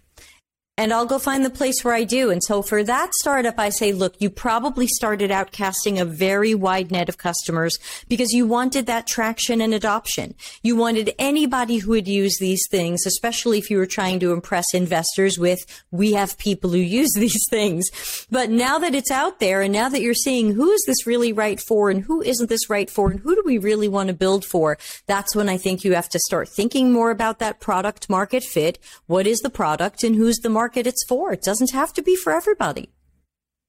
And 0.76 0.92
I'll 0.92 1.06
go 1.06 1.20
find 1.20 1.44
the 1.44 1.50
place 1.50 1.84
where 1.84 1.94
I 1.94 2.02
do. 2.02 2.32
And 2.32 2.42
so 2.42 2.60
for 2.60 2.82
that 2.82 3.12
startup, 3.20 3.60
I 3.60 3.68
say, 3.68 3.92
look, 3.92 4.20
you 4.20 4.28
probably 4.28 4.88
started 4.88 5.30
out 5.30 5.52
casting 5.52 6.00
a 6.00 6.04
very 6.04 6.52
wide 6.52 6.90
net 6.90 7.08
of 7.08 7.16
customers 7.16 7.78
because 8.08 8.32
you 8.32 8.44
wanted 8.44 8.86
that 8.86 9.06
traction 9.06 9.60
and 9.60 9.72
adoption. 9.72 10.34
You 10.64 10.74
wanted 10.74 11.14
anybody 11.16 11.76
who 11.76 11.92
would 11.92 12.08
use 12.08 12.38
these 12.40 12.66
things, 12.72 13.06
especially 13.06 13.58
if 13.58 13.70
you 13.70 13.76
were 13.76 13.86
trying 13.86 14.18
to 14.18 14.32
impress 14.32 14.74
investors 14.74 15.38
with, 15.38 15.60
we 15.92 16.14
have 16.14 16.38
people 16.38 16.70
who 16.70 16.78
use 16.78 17.12
these 17.16 17.46
things. 17.50 18.26
But 18.28 18.50
now 18.50 18.76
that 18.80 18.96
it's 18.96 19.12
out 19.12 19.38
there 19.38 19.62
and 19.62 19.72
now 19.72 19.88
that 19.88 20.02
you're 20.02 20.12
seeing 20.12 20.54
who 20.54 20.72
is 20.72 20.82
this 20.88 21.06
really 21.06 21.32
right 21.32 21.60
for 21.60 21.88
and 21.88 22.02
who 22.02 22.20
isn't 22.20 22.48
this 22.48 22.68
right 22.68 22.90
for 22.90 23.12
and 23.12 23.20
who 23.20 23.36
do 23.36 23.42
we 23.46 23.58
really 23.58 23.86
want 23.86 24.08
to 24.08 24.14
build 24.14 24.44
for, 24.44 24.76
that's 25.06 25.36
when 25.36 25.48
I 25.48 25.56
think 25.56 25.84
you 25.84 25.94
have 25.94 26.08
to 26.08 26.18
start 26.26 26.48
thinking 26.48 26.92
more 26.92 27.12
about 27.12 27.38
that 27.38 27.60
product 27.60 28.10
market 28.10 28.42
fit. 28.42 28.80
What 29.06 29.28
is 29.28 29.38
the 29.38 29.50
product 29.50 30.02
and 30.02 30.16
who's 30.16 30.38
the 30.38 30.48
market 30.48 30.63
it's 30.86 31.04
for? 31.04 31.32
It 31.32 31.42
doesn't 31.42 31.70
have 31.70 31.92
to 31.94 32.02
be 32.02 32.16
for 32.16 32.32
everybody. 32.32 32.90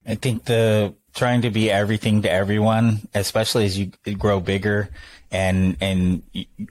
I 0.08 0.15
think 0.15 0.45
the 0.45 0.93
trying 1.15 1.41
to 1.41 1.49
be 1.49 1.71
everything 1.71 2.21
to 2.23 2.31
everyone, 2.31 3.08
especially 3.13 3.65
as 3.65 3.79
you 3.79 3.91
grow 4.17 4.39
bigger 4.39 4.89
and 5.31 5.75
and 5.81 6.23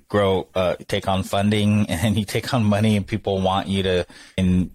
grow 0.08 0.48
uh, 0.54 0.76
take 0.88 1.08
on 1.08 1.22
funding 1.22 1.86
and 1.88 2.16
you 2.16 2.24
take 2.24 2.54
on 2.54 2.64
money 2.64 2.96
and 2.96 3.06
people 3.06 3.40
want 3.40 3.68
you 3.68 3.82
to 3.82 4.06
and 4.38 4.70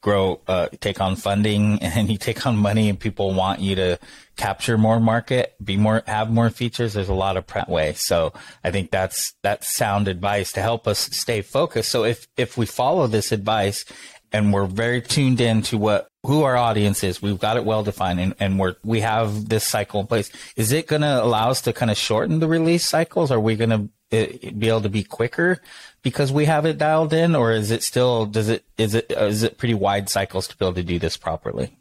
grow 0.00 0.40
uh, 0.48 0.68
take 0.80 1.00
on 1.00 1.14
funding 1.14 1.78
and 1.82 2.10
you 2.10 2.18
take 2.18 2.46
on 2.46 2.56
money 2.56 2.88
and 2.88 2.98
people 2.98 3.32
want 3.34 3.60
you 3.60 3.74
to 3.74 3.98
capture 4.36 4.78
more 4.78 5.00
market 5.00 5.54
be 5.62 5.76
more 5.76 6.02
have 6.06 6.30
more 6.30 6.48
features 6.48 6.94
there's 6.94 7.08
a 7.08 7.14
lot 7.14 7.36
of 7.36 7.44
prep 7.44 7.68
way 7.68 7.92
so 7.94 8.32
i 8.62 8.70
think 8.70 8.90
that's 8.92 9.34
that's 9.42 9.74
sound 9.74 10.06
advice 10.06 10.52
to 10.52 10.62
help 10.62 10.86
us 10.86 10.98
stay 10.98 11.42
focused 11.42 11.90
so 11.90 12.04
if 12.04 12.28
if 12.36 12.56
we 12.56 12.64
follow 12.64 13.08
this 13.08 13.32
advice 13.32 13.84
and 14.32 14.52
we're 14.52 14.66
very 14.66 15.00
tuned 15.02 15.40
in 15.40 15.62
to 15.62 15.78
what 15.78 16.08
who 16.24 16.42
our 16.42 16.56
audience 16.56 17.02
is. 17.04 17.22
We've 17.22 17.38
got 17.38 17.56
it 17.56 17.64
well 17.64 17.82
defined 17.82 18.20
and, 18.20 18.34
and 18.40 18.58
we're 18.58 18.76
we 18.84 19.00
have 19.00 19.48
this 19.48 19.66
cycle 19.66 20.00
in 20.00 20.06
place. 20.06 20.30
Is 20.56 20.72
it 20.72 20.86
going 20.86 21.02
to 21.02 21.22
allow 21.22 21.50
us 21.50 21.62
to 21.62 21.72
kind 21.72 21.90
of 21.90 21.96
shorten 21.96 22.40
the 22.40 22.48
release 22.48 22.86
cycles? 22.88 23.30
Are 23.30 23.40
we 23.40 23.56
going 23.56 23.70
to 23.70 23.88
eh, 24.12 24.50
be 24.50 24.68
able 24.68 24.82
to 24.82 24.88
be 24.88 25.04
quicker 25.04 25.60
because 26.02 26.32
we 26.32 26.44
have 26.46 26.66
it 26.66 26.78
dialed 26.78 27.12
in 27.12 27.34
or 27.34 27.52
is 27.52 27.70
it 27.70 27.82
still 27.82 28.26
does 28.26 28.48
it 28.48 28.64
is 28.76 28.94
it 28.94 29.10
is 29.10 29.42
it 29.42 29.58
pretty 29.58 29.74
wide 29.74 30.08
cycles 30.08 30.48
to 30.48 30.56
be 30.56 30.64
able 30.64 30.74
to 30.74 30.82
do 30.82 30.98
this 30.98 31.16
properly? 31.16 31.77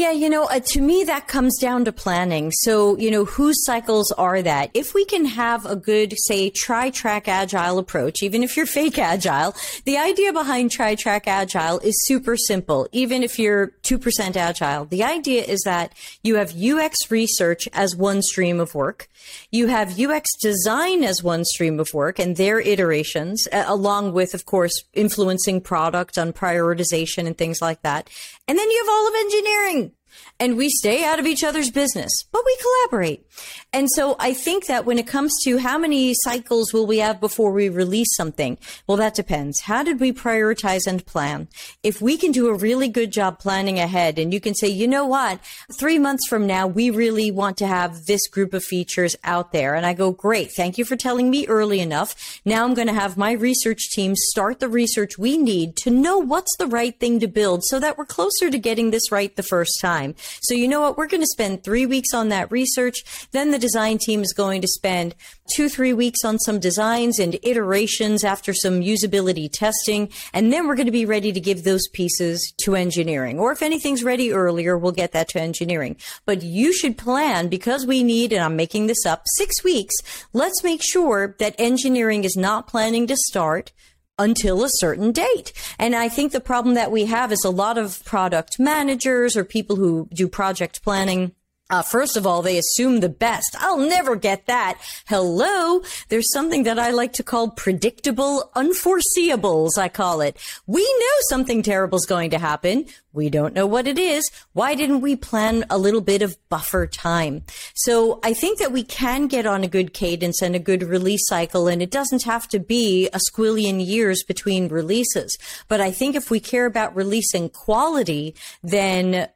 Yeah, 0.00 0.12
you 0.12 0.30
know, 0.30 0.44
uh, 0.44 0.60
to 0.60 0.80
me, 0.80 1.04
that 1.04 1.28
comes 1.28 1.58
down 1.58 1.84
to 1.84 1.92
planning. 1.92 2.52
So, 2.62 2.96
you 2.96 3.10
know, 3.10 3.26
whose 3.26 3.62
cycles 3.66 4.10
are 4.12 4.40
that? 4.40 4.70
If 4.72 4.94
we 4.94 5.04
can 5.04 5.26
have 5.26 5.66
a 5.66 5.76
good, 5.76 6.14
say, 6.16 6.48
tri-track 6.48 7.28
agile 7.28 7.76
approach, 7.76 8.22
even 8.22 8.42
if 8.42 8.56
you're 8.56 8.64
fake 8.64 8.98
agile, 8.98 9.54
the 9.84 9.98
idea 9.98 10.32
behind 10.32 10.70
tri-track 10.70 11.28
agile 11.28 11.80
is 11.80 11.94
super 12.06 12.38
simple. 12.38 12.88
Even 12.92 13.22
if 13.22 13.38
you're 13.38 13.72
2% 13.82 14.36
agile, 14.36 14.86
the 14.86 15.04
idea 15.04 15.42
is 15.44 15.60
that 15.66 15.92
you 16.22 16.36
have 16.36 16.56
UX 16.56 17.10
research 17.10 17.68
as 17.74 17.94
one 17.94 18.22
stream 18.22 18.58
of 18.58 18.74
work. 18.74 19.10
You 19.50 19.66
have 19.66 20.00
UX 20.00 20.30
design 20.40 21.04
as 21.04 21.22
one 21.22 21.44
stream 21.44 21.78
of 21.78 21.92
work 21.92 22.18
and 22.18 22.38
their 22.38 22.58
iterations, 22.58 23.46
along 23.52 24.14
with, 24.14 24.32
of 24.32 24.46
course, 24.46 24.72
influencing 24.94 25.60
product 25.60 26.16
on 26.16 26.32
prioritization 26.32 27.26
and 27.26 27.36
things 27.36 27.58
like 27.60 27.82
that. 27.82 28.08
And 28.50 28.58
then 28.58 28.68
you 28.68 28.82
have 28.84 28.92
all 28.92 29.06
of 29.06 29.14
engineering 29.14 29.92
and 30.38 30.56
we 30.56 30.68
stay 30.68 31.04
out 31.04 31.18
of 31.18 31.26
each 31.26 31.44
other's 31.44 31.70
business, 31.70 32.10
but 32.32 32.42
we 32.44 32.56
collaborate. 32.56 33.26
And 33.72 33.88
so 33.90 34.16
I 34.18 34.32
think 34.34 34.66
that 34.66 34.84
when 34.84 34.98
it 34.98 35.06
comes 35.06 35.32
to 35.44 35.58
how 35.58 35.78
many 35.78 36.12
cycles 36.24 36.72
will 36.72 36.86
we 36.86 36.98
have 36.98 37.20
before 37.20 37.52
we 37.52 37.68
release 37.68 38.08
something? 38.16 38.58
Well, 38.86 38.96
that 38.96 39.14
depends. 39.14 39.60
How 39.60 39.84
did 39.84 40.00
we 40.00 40.12
prioritize 40.12 40.86
and 40.88 41.06
plan? 41.06 41.46
If 41.84 42.02
we 42.02 42.16
can 42.16 42.32
do 42.32 42.48
a 42.48 42.54
really 42.54 42.88
good 42.88 43.12
job 43.12 43.38
planning 43.38 43.78
ahead 43.78 44.18
and 44.18 44.34
you 44.34 44.40
can 44.40 44.54
say, 44.54 44.66
you 44.68 44.88
know 44.88 45.06
what? 45.06 45.38
Three 45.78 45.98
months 45.98 46.26
from 46.28 46.46
now, 46.46 46.66
we 46.66 46.90
really 46.90 47.30
want 47.30 47.56
to 47.58 47.66
have 47.66 48.06
this 48.06 48.26
group 48.28 48.54
of 48.54 48.64
features 48.64 49.14
out 49.22 49.52
there. 49.52 49.74
And 49.76 49.86
I 49.86 49.94
go, 49.94 50.10
great. 50.10 50.50
Thank 50.56 50.76
you 50.76 50.84
for 50.84 50.96
telling 50.96 51.30
me 51.30 51.46
early 51.46 51.78
enough. 51.78 52.40
Now 52.44 52.64
I'm 52.64 52.74
going 52.74 52.88
to 52.88 52.92
have 52.94 53.16
my 53.16 53.32
research 53.32 53.90
team 53.90 54.16
start 54.16 54.58
the 54.58 54.68
research 54.68 55.16
we 55.16 55.38
need 55.38 55.76
to 55.76 55.90
know 55.90 56.18
what's 56.18 56.56
the 56.56 56.66
right 56.66 56.98
thing 56.98 57.20
to 57.20 57.28
build 57.28 57.62
so 57.64 57.78
that 57.78 57.96
we're 57.96 58.04
closer 58.04 58.50
to 58.50 58.58
getting 58.58 58.90
this 58.90 59.12
right 59.12 59.34
the 59.36 59.42
first 59.44 59.78
time. 59.80 59.99
So 60.42 60.54
you 60.54 60.68
know 60.68 60.80
what? 60.80 60.96
We're 60.96 61.06
going 61.06 61.22
to 61.22 61.26
spend 61.26 61.62
three 61.62 61.86
weeks 61.86 62.12
on 62.14 62.28
that 62.28 62.50
research. 62.50 63.28
Then 63.32 63.50
the 63.50 63.58
design 63.58 63.98
team 63.98 64.22
is 64.22 64.32
going 64.32 64.60
to 64.60 64.68
spend 64.68 65.14
two, 65.54 65.68
three 65.68 65.92
weeks 65.92 66.24
on 66.24 66.38
some 66.38 66.58
designs 66.60 67.18
and 67.18 67.38
iterations 67.42 68.24
after 68.24 68.52
some 68.52 68.80
usability 68.80 69.50
testing. 69.52 70.10
And 70.32 70.52
then 70.52 70.66
we're 70.66 70.76
going 70.76 70.86
to 70.86 70.92
be 70.92 71.06
ready 71.06 71.32
to 71.32 71.40
give 71.40 71.64
those 71.64 71.86
pieces 71.92 72.52
to 72.62 72.74
engineering. 72.74 73.38
Or 73.38 73.52
if 73.52 73.62
anything's 73.62 74.04
ready 74.04 74.32
earlier, 74.32 74.76
we'll 74.76 74.92
get 74.92 75.12
that 75.12 75.28
to 75.30 75.40
engineering. 75.40 75.96
But 76.24 76.42
you 76.42 76.72
should 76.72 76.98
plan 76.98 77.48
because 77.48 77.86
we 77.86 78.02
need, 78.02 78.32
and 78.32 78.42
I'm 78.42 78.56
making 78.56 78.86
this 78.86 79.04
up, 79.06 79.22
six 79.36 79.62
weeks. 79.64 79.94
Let's 80.32 80.64
make 80.64 80.82
sure 80.82 81.36
that 81.38 81.54
engineering 81.58 82.24
is 82.24 82.36
not 82.36 82.66
planning 82.66 83.06
to 83.08 83.16
start 83.16 83.72
until 84.20 84.62
a 84.62 84.68
certain 84.74 85.10
date. 85.10 85.52
And 85.78 85.96
I 85.96 86.08
think 86.08 86.30
the 86.30 86.40
problem 86.40 86.74
that 86.74 86.92
we 86.92 87.06
have 87.06 87.32
is 87.32 87.42
a 87.44 87.50
lot 87.50 87.78
of 87.78 88.04
product 88.04 88.60
managers 88.60 89.36
or 89.36 89.44
people 89.44 89.76
who 89.76 90.08
do 90.12 90.28
project 90.28 90.82
planning 90.84 91.32
uh, 91.70 91.82
first 91.82 92.16
of 92.16 92.26
all, 92.26 92.42
they 92.42 92.58
assume 92.58 93.00
the 93.00 93.08
best. 93.08 93.56
I'll 93.58 93.78
never 93.78 94.16
get 94.16 94.46
that. 94.46 94.78
Hello. 95.06 95.82
There's 96.08 96.30
something 96.32 96.64
that 96.64 96.78
I 96.78 96.90
like 96.90 97.12
to 97.14 97.22
call 97.22 97.50
predictable 97.50 98.50
unforeseeables. 98.56 99.78
I 99.78 99.88
call 99.88 100.20
it. 100.20 100.36
We 100.66 100.82
know 100.82 101.16
something 101.28 101.62
terrible 101.62 101.96
is 101.96 102.06
going 102.06 102.30
to 102.30 102.38
happen. 102.38 102.86
We 103.12 103.28
don't 103.28 103.54
know 103.54 103.66
what 103.66 103.88
it 103.88 103.98
is. 103.98 104.30
Why 104.52 104.74
didn't 104.74 105.00
we 105.00 105.16
plan 105.16 105.64
a 105.68 105.78
little 105.78 106.00
bit 106.00 106.22
of 106.22 106.36
buffer 106.48 106.86
time? 106.86 107.42
So 107.74 108.20
I 108.22 108.34
think 108.34 108.58
that 108.58 108.72
we 108.72 108.84
can 108.84 109.26
get 109.26 109.46
on 109.46 109.64
a 109.64 109.68
good 109.68 109.92
cadence 109.92 110.42
and 110.42 110.54
a 110.54 110.60
good 110.60 110.82
release 110.82 111.26
cycle, 111.26 111.66
and 111.66 111.82
it 111.82 111.90
doesn't 111.90 112.22
have 112.22 112.46
to 112.48 112.60
be 112.60 113.08
a 113.08 113.18
squillion 113.30 113.84
years 113.84 114.22
between 114.22 114.68
releases. 114.68 115.36
But 115.66 115.80
I 115.80 115.90
think 115.90 116.14
if 116.14 116.30
we 116.30 116.38
care 116.38 116.66
about 116.66 116.94
releasing 116.94 117.48
quality, 117.48 118.34
then 118.62 119.28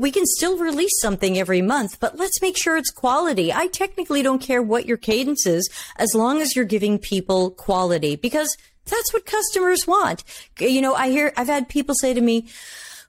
we 0.00 0.10
can 0.10 0.24
still 0.24 0.56
release 0.56 0.98
something 1.00 1.38
every 1.38 1.62
month, 1.62 2.00
but 2.00 2.16
let's 2.16 2.40
make 2.40 2.56
sure 2.56 2.76
it's 2.76 2.90
quality. 2.90 3.52
I 3.52 3.66
technically 3.66 4.22
don't 4.22 4.40
care 4.40 4.62
what 4.62 4.86
your 4.86 4.96
cadence 4.96 5.46
is 5.46 5.68
as 5.96 6.14
long 6.14 6.40
as 6.40 6.56
you're 6.56 6.64
giving 6.64 6.98
people 6.98 7.50
quality 7.50 8.16
because 8.16 8.56
that's 8.86 9.12
what 9.12 9.26
customers 9.26 9.86
want. 9.86 10.24
You 10.58 10.80
know, 10.80 10.94
I 10.94 11.10
hear, 11.10 11.32
I've 11.36 11.46
had 11.46 11.68
people 11.68 11.94
say 11.94 12.14
to 12.14 12.20
me, 12.20 12.48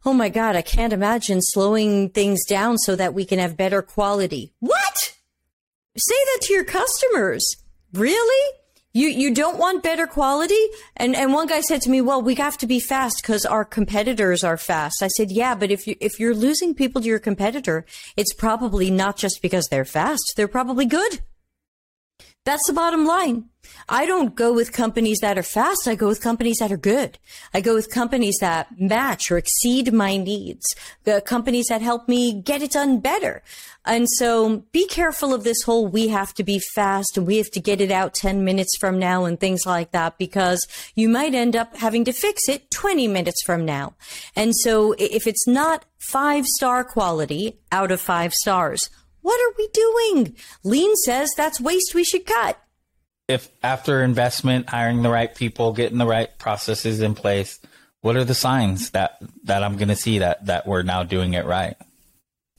Oh 0.03 0.13
my 0.13 0.29
God, 0.29 0.55
I 0.55 0.63
can't 0.63 0.93
imagine 0.93 1.41
slowing 1.41 2.09
things 2.09 2.43
down 2.45 2.79
so 2.79 2.95
that 2.95 3.13
we 3.13 3.23
can 3.23 3.37
have 3.37 3.55
better 3.55 3.83
quality. 3.83 4.51
What? 4.59 5.15
Say 5.95 6.15
that 6.33 6.39
to 6.43 6.53
your 6.53 6.63
customers. 6.63 7.45
Really? 7.93 8.57
You 8.93 9.07
you 9.07 9.33
don't 9.33 9.57
want 9.57 9.83
better 9.83 10.05
quality? 10.05 10.61
And 10.97 11.15
and 11.15 11.33
one 11.33 11.47
guy 11.47 11.61
said 11.61 11.81
to 11.83 11.89
me, 11.89 12.01
"Well, 12.01 12.21
we 12.21 12.35
have 12.35 12.57
to 12.57 12.67
be 12.67 12.79
fast 12.79 13.21
because 13.21 13.45
our 13.45 13.63
competitors 13.63 14.43
are 14.43 14.57
fast." 14.57 15.01
I 15.01 15.07
said, 15.07 15.31
"Yeah, 15.31 15.55
but 15.55 15.71
if 15.71 15.87
you 15.87 15.95
if 16.01 16.19
you're 16.19 16.35
losing 16.35 16.75
people 16.75 17.01
to 17.01 17.07
your 17.07 17.19
competitor, 17.19 17.85
it's 18.17 18.33
probably 18.33 18.91
not 18.91 19.15
just 19.15 19.41
because 19.41 19.67
they're 19.67 19.85
fast. 19.85 20.33
They're 20.35 20.49
probably 20.49 20.85
good." 20.85 21.21
That's 22.43 22.65
the 22.65 22.73
bottom 22.73 23.05
line. 23.05 23.49
I 23.87 24.07
don't 24.07 24.35
go 24.35 24.51
with 24.51 24.73
companies 24.73 25.19
that 25.21 25.37
are 25.37 25.43
fast. 25.43 25.87
I 25.87 25.93
go 25.93 26.07
with 26.07 26.21
companies 26.21 26.57
that 26.57 26.71
are 26.71 26.77
good. 26.77 27.19
I 27.53 27.61
go 27.61 27.75
with 27.75 27.91
companies 27.91 28.37
that 28.41 28.79
match 28.79 29.29
or 29.29 29.37
exceed 29.37 29.93
my 29.93 30.17
needs. 30.17 30.65
The 31.03 31.21
companies 31.21 31.67
that 31.67 31.83
help 31.83 32.07
me 32.07 32.41
get 32.41 32.63
it 32.63 32.71
done 32.71 32.99
better. 32.99 33.43
And 33.85 34.07
so 34.17 34.63
be 34.71 34.87
careful 34.87 35.35
of 35.35 35.43
this 35.43 35.61
whole 35.61 35.85
we 35.87 36.07
have 36.07 36.33
to 36.35 36.43
be 36.43 36.57
fast 36.57 37.15
and 37.15 37.27
we 37.27 37.37
have 37.37 37.51
to 37.51 37.59
get 37.59 37.79
it 37.79 37.91
out 37.91 38.15
10 38.15 38.43
minutes 38.43 38.75
from 38.79 38.97
now 38.97 39.25
and 39.25 39.39
things 39.39 39.65
like 39.65 39.91
that 39.91 40.17
because 40.17 40.67
you 40.95 41.07
might 41.07 41.35
end 41.35 41.55
up 41.55 41.77
having 41.77 42.05
to 42.05 42.13
fix 42.13 42.49
it 42.49 42.71
20 42.71 43.07
minutes 43.07 43.43
from 43.45 43.65
now. 43.65 43.93
And 44.35 44.55
so 44.55 44.93
if 44.97 45.27
it's 45.27 45.47
not 45.47 45.85
five 45.99 46.45
star 46.45 46.83
quality 46.83 47.59
out 47.71 47.91
of 47.91 48.01
five 48.01 48.33
stars, 48.33 48.89
what 49.21 49.39
are 49.39 49.53
we 49.57 49.67
doing? 49.73 50.35
Lean 50.63 50.95
says 50.97 51.31
that's 51.35 51.61
waste 51.61 51.93
we 51.93 52.03
should 52.03 52.25
cut. 52.25 52.59
If 53.27 53.49
after 53.63 54.03
investment, 54.03 54.69
hiring 54.69 55.03
the 55.03 55.09
right 55.09 55.33
people, 55.33 55.73
getting 55.73 55.97
the 55.97 56.05
right 56.05 56.37
processes 56.37 57.01
in 57.01 57.15
place, 57.15 57.59
what 58.01 58.15
are 58.17 58.25
the 58.25 58.33
signs 58.33 58.91
that, 58.91 59.21
that 59.43 59.63
I'm 59.63 59.77
going 59.77 59.89
to 59.89 59.95
see 59.95 60.19
that, 60.19 60.45
that 60.47 60.67
we're 60.67 60.81
now 60.81 61.03
doing 61.03 61.33
it 61.33 61.45
right? 61.45 61.75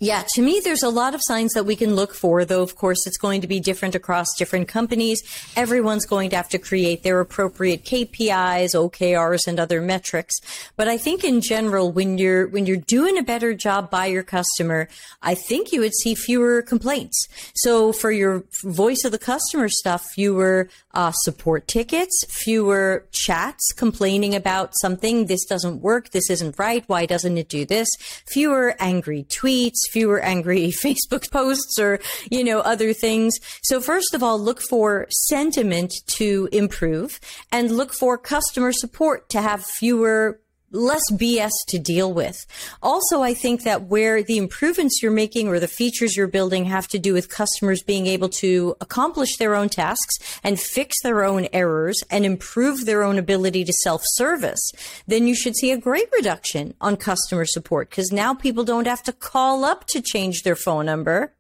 Yeah, 0.03 0.25
to 0.35 0.43
me, 0.43 0.59
there's 0.59 0.83
a 0.83 0.89
lot 0.89 1.15
of 1.15 1.21
signs 1.23 1.53
that 1.53 1.65
we 1.65 1.77
can 1.77 1.95
look 1.95 2.13
for, 2.13 2.45
though, 2.45 2.63
of 2.63 2.75
course, 2.75 3.07
it's 3.07 3.17
going 3.17 3.41
to 3.43 3.47
be 3.47 3.61
different 3.61 3.95
across 3.95 4.27
different 4.37 4.67
companies. 4.67 5.23
Everyone's 5.55 6.07
going 6.07 6.31
to 6.31 6.37
have 6.37 6.49
to 6.49 6.59
create 6.59 7.05
their 7.05 7.21
appropriate 7.21 7.85
KPIs, 7.85 8.75
OKRs, 8.75 9.47
and 9.47 9.61
other 9.61 9.81
metrics. 9.81 10.35
But 10.75 10.89
I 10.89 10.99
think 10.99 11.23
in 11.23 11.41
general, 11.41 11.93
when 11.93 12.19
you're, 12.19 12.49
when 12.49 12.67
you're 12.67 12.79
doing 12.79 13.17
a 13.17 13.23
better 13.23 13.55
job 13.55 13.91
by 13.91 14.07
your 14.07 14.25
customer, 14.25 14.89
I 15.23 15.37
think 15.37 15.71
you 15.71 15.79
would 15.83 15.95
see 15.95 16.17
fewer 16.17 16.63
complaints. 16.63 17.29
So 17.55 17.93
for 17.93 18.11
your 18.11 18.43
voice 18.65 19.05
of 19.05 19.13
the 19.13 19.21
customer 19.21 19.69
stuff, 19.69 20.05
fewer 20.17 20.69
uh, 20.95 21.13
support 21.23 21.69
tickets, 21.69 22.25
fewer 22.29 23.05
chats 23.13 23.73
complaining 23.73 24.35
about 24.35 24.73
something. 24.81 25.27
This 25.27 25.45
doesn't 25.45 25.81
work. 25.81 26.11
This 26.11 26.29
isn't 26.29 26.59
right. 26.59 26.83
Why 26.89 27.07
doesn't 27.07 27.39
it 27.39 27.49
do 27.49 27.65
this? 27.65 27.89
Fewer 28.27 28.75
angry 28.81 29.25
tweets 29.29 29.92
fewer 29.93 30.21
angry 30.21 30.69
Facebook 30.85 31.31
posts 31.31 31.79
or, 31.79 32.01
you 32.31 32.43
know, 32.43 32.61
other 32.61 32.93
things. 32.93 33.35
So 33.63 33.81
first 33.81 34.15
of 34.15 34.23
all, 34.23 34.39
look 34.39 34.61
for 34.61 35.07
sentiment 35.11 35.93
to 36.19 36.49
improve 36.53 37.21
and 37.51 37.71
look 37.71 37.93
for 37.93 38.17
customer 38.19 38.73
support 38.73 39.29
to 39.31 39.43
have 39.43 39.65
fewer 39.65 40.41
less 40.73 41.03
BS 41.13 41.53
to 41.69 41.79
deal 41.79 42.13
with. 42.13 42.47
Also, 42.83 43.23
I 43.23 43.35
think 43.35 43.63
that 43.65 43.85
where 43.85 44.23
the 44.23 44.39
improvements 44.39 45.01
you're 45.03 45.13
making 45.13 45.49
or 45.49 45.61
the 45.61 45.69
features 45.69 46.17
you're 46.17 46.27
building 46.27 46.65
have 46.65 46.89
to 46.89 46.99
do 46.99 47.13
with 47.13 47.29
customers 47.29 47.83
being 47.83 48.07
able 48.07 48.29
to 48.29 48.75
accomplish 48.81 49.37
their 49.37 49.55
own 49.55 49.69
tasks 49.69 50.17
and 50.43 50.59
fix 50.59 50.97
their 51.03 51.25
own 51.25 51.49
errors 51.53 52.01
and 52.11 52.25
improve 52.25 52.85
their 52.85 53.03
own 53.03 53.19
ability 53.19 53.65
to 53.65 53.73
self-service, 53.83 54.73
then 55.07 55.27
you 55.27 55.35
should 55.35 55.57
see 55.57 55.71
a 55.71 55.79
great 55.79 56.09
reduction 56.13 56.75
on 56.81 56.97
customer 56.97 57.45
support 57.45 57.91
because 57.91 58.11
now 58.13 58.35
people 58.35 58.65
don't 58.65 58.87
have 58.87 59.03
to 59.03 59.13
call 59.13 59.65
up 59.65 59.87
to 59.87 60.01
change 60.01 60.43
their 60.43 60.57
phone 60.57 60.87
number. 60.87 61.35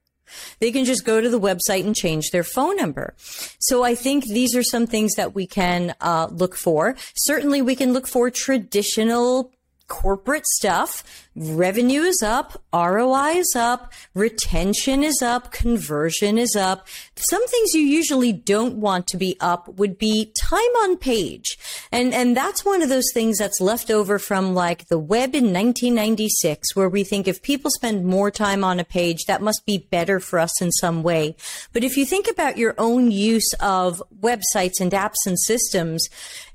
They 0.60 0.70
can 0.70 0.84
just 0.84 1.04
go 1.04 1.20
to 1.20 1.28
the 1.28 1.40
website 1.40 1.84
and 1.84 1.94
change 1.94 2.30
their 2.30 2.44
phone 2.44 2.76
number. 2.76 3.14
So 3.60 3.82
I 3.82 3.94
think 3.94 4.24
these 4.24 4.54
are 4.56 4.62
some 4.62 4.86
things 4.86 5.14
that 5.14 5.34
we 5.34 5.46
can 5.46 5.94
uh, 6.00 6.28
look 6.30 6.54
for. 6.54 6.96
Certainly, 7.14 7.62
we 7.62 7.76
can 7.76 7.92
look 7.92 8.06
for 8.06 8.30
traditional 8.30 9.50
corporate 9.92 10.46
stuff. 10.46 11.04
Revenue 11.36 12.00
is 12.00 12.22
up, 12.22 12.62
ROI 12.72 13.36
is 13.36 13.52
up, 13.54 13.92
retention 14.14 15.04
is 15.04 15.20
up, 15.20 15.52
conversion 15.52 16.38
is 16.38 16.56
up. 16.56 16.88
Some 17.16 17.46
things 17.46 17.74
you 17.74 17.82
usually 17.82 18.32
don't 18.32 18.76
want 18.76 19.06
to 19.08 19.18
be 19.18 19.36
up 19.38 19.68
would 19.68 19.98
be 19.98 20.32
time 20.40 20.60
on 20.82 20.96
page. 20.96 21.58
And, 21.92 22.14
and 22.14 22.34
that's 22.34 22.64
one 22.64 22.80
of 22.80 22.88
those 22.88 23.10
things 23.12 23.36
that's 23.36 23.60
left 23.60 23.90
over 23.90 24.18
from 24.18 24.54
like 24.54 24.88
the 24.88 24.98
web 24.98 25.34
in 25.34 25.52
1996, 25.52 26.74
where 26.74 26.88
we 26.88 27.04
think 27.04 27.28
if 27.28 27.42
people 27.42 27.70
spend 27.70 28.06
more 28.06 28.30
time 28.30 28.64
on 28.64 28.80
a 28.80 28.84
page, 28.84 29.26
that 29.26 29.42
must 29.42 29.66
be 29.66 29.76
better 29.90 30.20
for 30.20 30.38
us 30.38 30.62
in 30.62 30.72
some 30.72 31.02
way. 31.02 31.36
But 31.74 31.84
if 31.84 31.98
you 31.98 32.06
think 32.06 32.28
about 32.30 32.56
your 32.56 32.74
own 32.78 33.10
use 33.10 33.52
of 33.60 34.02
websites 34.20 34.80
and 34.80 34.92
apps 34.92 35.26
and 35.26 35.38
systems, 35.38 36.08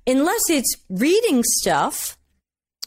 unless 0.07 0.49
it's 0.49 0.75
reading 0.89 1.43
stuff, 1.43 2.16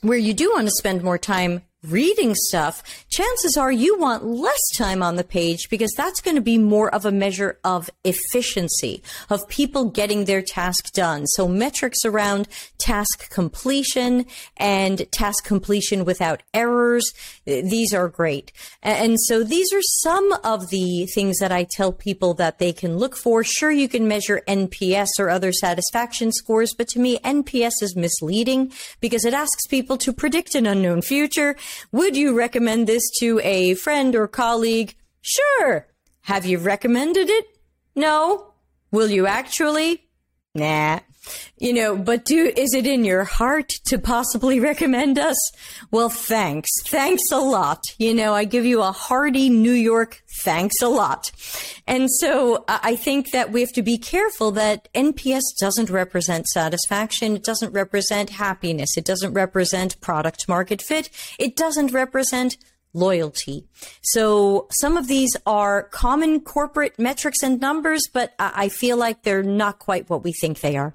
where 0.02 0.18
you 0.18 0.34
do 0.34 0.50
want 0.52 0.66
to 0.66 0.72
spend 0.72 1.02
more 1.02 1.18
time 1.18 1.62
reading 1.82 2.34
stuff, 2.34 2.82
chances 3.08 3.56
are 3.56 3.72
you 3.72 3.98
want 3.98 4.24
less 4.24 4.60
time 4.76 5.02
on 5.02 5.16
the 5.16 5.24
page 5.24 5.70
because 5.70 5.92
that's 5.96 6.20
going 6.20 6.34
to 6.34 6.42
be 6.42 6.58
more 6.58 6.94
of 6.94 7.06
a 7.06 7.12
measure 7.12 7.58
of 7.64 7.88
efficiency, 8.04 9.02
of 9.30 9.48
people 9.48 9.86
getting 9.86 10.24
their 10.24 10.42
task 10.42 10.92
done. 10.92 11.26
So 11.26 11.48
metrics 11.48 12.04
around 12.04 12.48
task 12.78 13.30
completion 13.30 14.26
and 14.58 15.10
task 15.10 15.44
completion 15.44 16.04
without 16.04 16.42
errors, 16.52 17.10
these 17.46 17.94
are 17.94 18.08
great. 18.08 18.52
And 18.82 19.18
so 19.20 19.42
these 19.42 19.72
are 19.72 19.82
some 20.02 20.32
of 20.44 20.68
the 20.68 21.06
things 21.14 21.38
that 21.38 21.52
I 21.52 21.66
tell 21.70 21.92
people 21.92 22.34
that 22.34 22.58
they 22.58 22.72
can 22.72 22.98
look 22.98 23.16
for. 23.16 23.42
Sure, 23.42 23.70
you 23.70 23.88
can 23.88 24.06
measure 24.06 24.42
NPS 24.46 25.08
or 25.18 25.30
other 25.30 25.52
satisfaction 25.52 26.30
scores, 26.32 26.74
but 26.76 26.88
to 26.88 26.98
me, 26.98 27.18
NPS 27.20 27.82
is 27.82 27.96
misleading 27.96 28.72
because 29.00 29.24
it 29.24 29.32
asks 29.32 29.66
people 29.66 29.96
to 29.98 30.12
predict 30.12 30.54
an 30.54 30.66
unknown 30.66 31.00
future 31.00 31.56
would 31.92 32.16
you 32.16 32.36
recommend 32.36 32.86
this 32.86 33.08
to 33.18 33.40
a 33.42 33.74
friend 33.74 34.14
or 34.14 34.26
colleague? 34.28 34.94
Sure. 35.20 35.86
Have 36.22 36.46
you 36.46 36.58
recommended 36.58 37.28
it? 37.28 37.46
No. 37.94 38.52
Will 38.90 39.10
you 39.10 39.26
actually? 39.26 40.08
Nah. 40.54 41.00
You 41.58 41.72
know, 41.72 41.96
but 41.96 42.24
do, 42.24 42.52
is 42.56 42.74
it 42.74 42.86
in 42.86 43.04
your 43.04 43.24
heart 43.24 43.68
to 43.86 43.98
possibly 43.98 44.60
recommend 44.70 45.18
us? 45.18 45.36
Well, 45.90 46.08
thanks. 46.08 46.70
Thanks 46.84 47.22
a 47.32 47.38
lot. 47.38 47.82
You 47.98 48.14
know, 48.14 48.34
I 48.34 48.44
give 48.44 48.64
you 48.64 48.82
a 48.82 48.92
hearty 48.92 49.48
New 49.48 49.72
York 49.72 50.22
thanks 50.42 50.80
a 50.80 50.88
lot. 50.88 51.30
And 51.86 52.10
so 52.10 52.64
I 52.68 52.96
think 52.96 53.32
that 53.32 53.52
we 53.52 53.60
have 53.60 53.72
to 53.72 53.82
be 53.82 53.98
careful 53.98 54.50
that 54.52 54.88
NPS 54.94 55.42
doesn't 55.60 55.90
represent 55.90 56.46
satisfaction. 56.48 57.36
It 57.36 57.44
doesn't 57.44 57.72
represent 57.72 58.30
happiness. 58.30 58.96
It 58.96 59.04
doesn't 59.04 59.34
represent 59.34 60.00
product 60.00 60.48
market 60.48 60.82
fit. 60.82 61.10
It 61.38 61.56
doesn't 61.56 61.92
represent 61.92 62.56
loyalty. 62.92 63.66
So 64.02 64.66
some 64.80 64.96
of 64.96 65.06
these 65.06 65.36
are 65.46 65.84
common 65.84 66.40
corporate 66.40 66.98
metrics 66.98 67.42
and 67.42 67.60
numbers, 67.60 68.02
but 68.12 68.34
I 68.38 68.68
feel 68.68 68.96
like 68.96 69.22
they're 69.22 69.42
not 69.42 69.78
quite 69.78 70.10
what 70.10 70.24
we 70.24 70.32
think 70.32 70.60
they 70.60 70.76
are. 70.76 70.92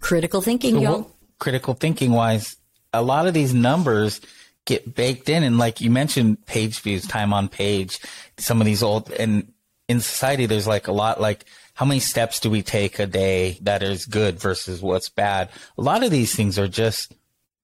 Critical 0.00 0.40
thinking, 0.40 0.78
y'all. 0.78 1.10
Critical 1.38 1.74
thinking 1.74 2.12
wise, 2.12 2.56
a 2.92 3.02
lot 3.02 3.26
of 3.26 3.34
these 3.34 3.52
numbers 3.52 4.20
get 4.64 4.94
baked 4.94 5.28
in. 5.28 5.42
And 5.42 5.58
like 5.58 5.80
you 5.80 5.90
mentioned, 5.90 6.44
page 6.46 6.80
views, 6.80 7.06
time 7.06 7.32
on 7.32 7.48
page, 7.48 8.00
some 8.36 8.60
of 8.60 8.66
these 8.66 8.82
old, 8.82 9.10
and 9.12 9.52
in 9.88 10.00
society, 10.00 10.46
there's 10.46 10.66
like 10.66 10.88
a 10.88 10.92
lot 10.92 11.20
like, 11.20 11.46
how 11.74 11.86
many 11.86 12.00
steps 12.00 12.40
do 12.40 12.50
we 12.50 12.62
take 12.62 12.98
a 12.98 13.06
day 13.06 13.58
that 13.62 13.82
is 13.82 14.06
good 14.06 14.40
versus 14.40 14.82
what's 14.82 15.08
bad? 15.08 15.50
A 15.76 15.82
lot 15.82 16.02
of 16.02 16.10
these 16.10 16.34
things 16.34 16.58
are 16.58 16.68
just 16.68 17.14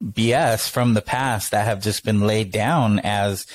BS 0.03 0.69
from 0.69 0.95
the 0.95 1.03
past 1.03 1.51
that 1.51 1.65
have 1.65 1.81
just 1.81 2.05
been 2.05 2.21
laid 2.21 2.53
down 2.53 2.99
as, 3.01 3.47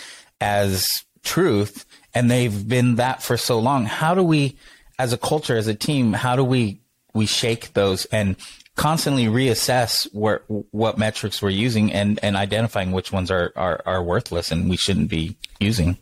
as 0.41 1.05
truth. 1.23 1.85
And 2.13 2.29
they've 2.29 2.67
been 2.67 2.95
that 2.95 3.21
for 3.21 3.37
so 3.37 3.59
long. 3.59 3.85
How 3.85 4.15
do 4.15 4.23
we, 4.23 4.57
as 4.97 5.13
a 5.13 5.17
culture, 5.17 5.57
as 5.57 5.67
a 5.67 5.75
team, 5.75 6.13
how 6.13 6.35
do 6.35 6.43
we, 6.43 6.81
we 7.13 7.27
shake 7.27 7.73
those 7.73 8.05
and 8.05 8.35
constantly 8.77 9.25
reassess 9.25 10.07
where, 10.13 10.41
what 10.71 10.97
metrics 10.97 11.41
we're 11.41 11.49
using 11.49 11.91
and, 11.91 12.19
and 12.23 12.37
identifying 12.37 12.91
which 12.93 13.11
ones 13.11 13.29
are, 13.29 13.51
are, 13.55 13.81
are 13.85 14.03
worthless 14.03 14.51
and 14.51 14.69
we 14.69 14.77
shouldn't 14.77 15.09
be 15.09 15.35
using. 15.59 15.97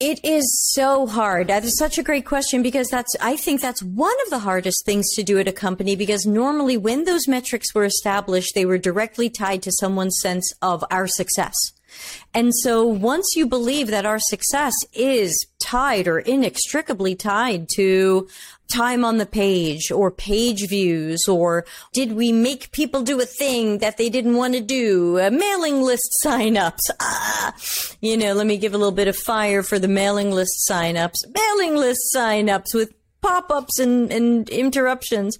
It 0.00 0.24
is 0.24 0.44
so 0.72 1.06
hard. 1.06 1.46
That 1.46 1.62
is 1.62 1.78
such 1.78 1.96
a 1.96 2.02
great 2.02 2.26
question 2.26 2.60
because 2.60 2.88
that's, 2.88 3.14
I 3.20 3.36
think 3.36 3.60
that's 3.60 3.84
one 3.84 4.16
of 4.24 4.30
the 4.30 4.40
hardest 4.40 4.84
things 4.84 5.06
to 5.14 5.22
do 5.22 5.38
at 5.38 5.46
a 5.46 5.52
company 5.52 5.94
because 5.94 6.26
normally 6.26 6.76
when 6.76 7.04
those 7.04 7.28
metrics 7.28 7.72
were 7.72 7.84
established, 7.84 8.56
they 8.56 8.66
were 8.66 8.78
directly 8.78 9.30
tied 9.30 9.62
to 9.62 9.70
someone's 9.70 10.18
sense 10.20 10.52
of 10.60 10.82
our 10.90 11.06
success. 11.06 11.54
And 12.34 12.52
so 12.62 12.84
once 12.84 13.26
you 13.36 13.46
believe 13.46 13.88
that 13.88 14.06
our 14.06 14.18
success 14.18 14.74
is 14.92 15.46
tied 15.62 16.08
or 16.08 16.18
inextricably 16.18 17.14
tied 17.14 17.68
to 17.76 18.28
time 18.72 19.04
on 19.04 19.18
the 19.18 19.26
page 19.26 19.90
or 19.90 20.10
page 20.10 20.66
views 20.68 21.20
or 21.28 21.64
did 21.92 22.12
we 22.12 22.32
make 22.32 22.72
people 22.72 23.02
do 23.02 23.20
a 23.20 23.26
thing 23.26 23.78
that 23.78 23.98
they 23.98 24.08
didn't 24.08 24.36
want 24.36 24.54
to 24.54 24.60
do? 24.60 25.14
Mailing 25.30 25.82
list 25.82 26.08
signups. 26.24 26.90
Ah, 27.00 27.54
you 28.00 28.16
know, 28.16 28.32
let 28.32 28.46
me 28.46 28.56
give 28.56 28.74
a 28.74 28.78
little 28.78 28.92
bit 28.92 29.08
of 29.08 29.16
fire 29.16 29.62
for 29.62 29.78
the 29.78 29.88
mailing 29.88 30.30
list 30.30 30.66
signups. 30.68 31.16
Mailing 31.34 31.76
list 31.76 32.00
signups 32.16 32.74
with 32.74 32.94
pop-ups 33.22 33.78
and, 33.78 34.12
and 34.12 34.48
interruptions. 34.48 35.38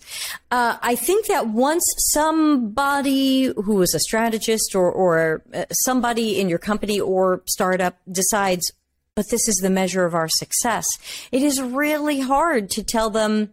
Uh, 0.51 0.79
I 0.81 0.95
think 0.95 1.27
that 1.27 1.49
once 1.49 1.85
somebody 1.99 3.53
who 3.57 3.83
is 3.83 3.93
a 3.95 4.01
strategist 4.01 4.75
or, 4.75 4.91
or 4.91 5.43
uh, 5.53 5.65
somebody 5.85 6.41
in 6.41 6.49
your 6.49 6.59
company 6.59 7.01
or 7.01 7.43
startup 7.47 7.99
decides, 8.11 8.71
but 9.15 9.29
this 9.31 9.49
is 9.49 9.57
the 9.57 9.71
measure 9.71 10.05
of 10.05 10.15
our 10.15 10.29
success, 10.29 10.87
it 11.31 11.43
is 11.43 11.61
really 11.61 12.21
hard 12.21 12.71
to 12.71 12.83
tell 12.83 13.11
them, 13.11 13.53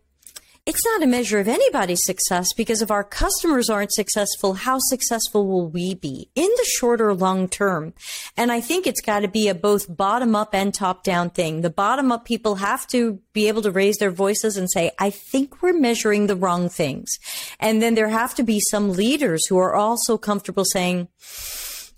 it's 0.69 0.86
not 0.86 1.01
a 1.01 1.08
measure 1.08 1.39
of 1.39 1.47
anybody's 1.47 2.03
success 2.03 2.53
because 2.55 2.84
if 2.84 2.91
our 2.91 3.03
customers 3.03 3.71
aren't 3.71 3.91
successful, 3.91 4.53
how 4.53 4.77
successful 4.77 5.47
will 5.47 5.67
we 5.67 5.95
be 5.95 6.29
in 6.36 6.45
the 6.45 6.69
short 6.77 7.01
or 7.01 7.15
long 7.15 7.49
term? 7.49 7.91
And 8.38 8.51
I 8.51 8.62
think 8.62 8.86
it's 8.86 9.01
got 9.01 9.21
to 9.21 9.27
be 9.27 9.47
a 9.47 9.55
both 9.55 9.88
bottom 9.97 10.36
up 10.36 10.53
and 10.53 10.71
top 10.71 11.03
down 11.03 11.32
thing. 11.32 11.62
The 11.62 11.71
bottom 11.71 12.12
up 12.12 12.23
people 12.23 12.53
have 12.55 12.86
to 12.89 13.19
be 13.34 13.47
able 13.47 13.63
to 13.63 13.71
raise 13.71 13.97
their 13.97 14.12
voices 14.12 14.58
and 14.58 14.69
say, 14.69 14.91
I 14.99 15.10
think 15.10 15.63
we're 15.63 15.73
measuring 15.73 16.27
the 16.27 16.36
wrong 16.36 16.69
things. 16.69 17.17
And 17.60 17.82
then 17.82 17.95
there 17.95 18.10
have 18.10 18.36
to 18.36 18.43
be 18.43 18.60
some 18.69 18.91
leaders 18.91 19.47
who 19.47 19.58
are 19.58 19.73
also 19.73 20.19
comfortable 20.19 20.65
saying, 20.65 21.08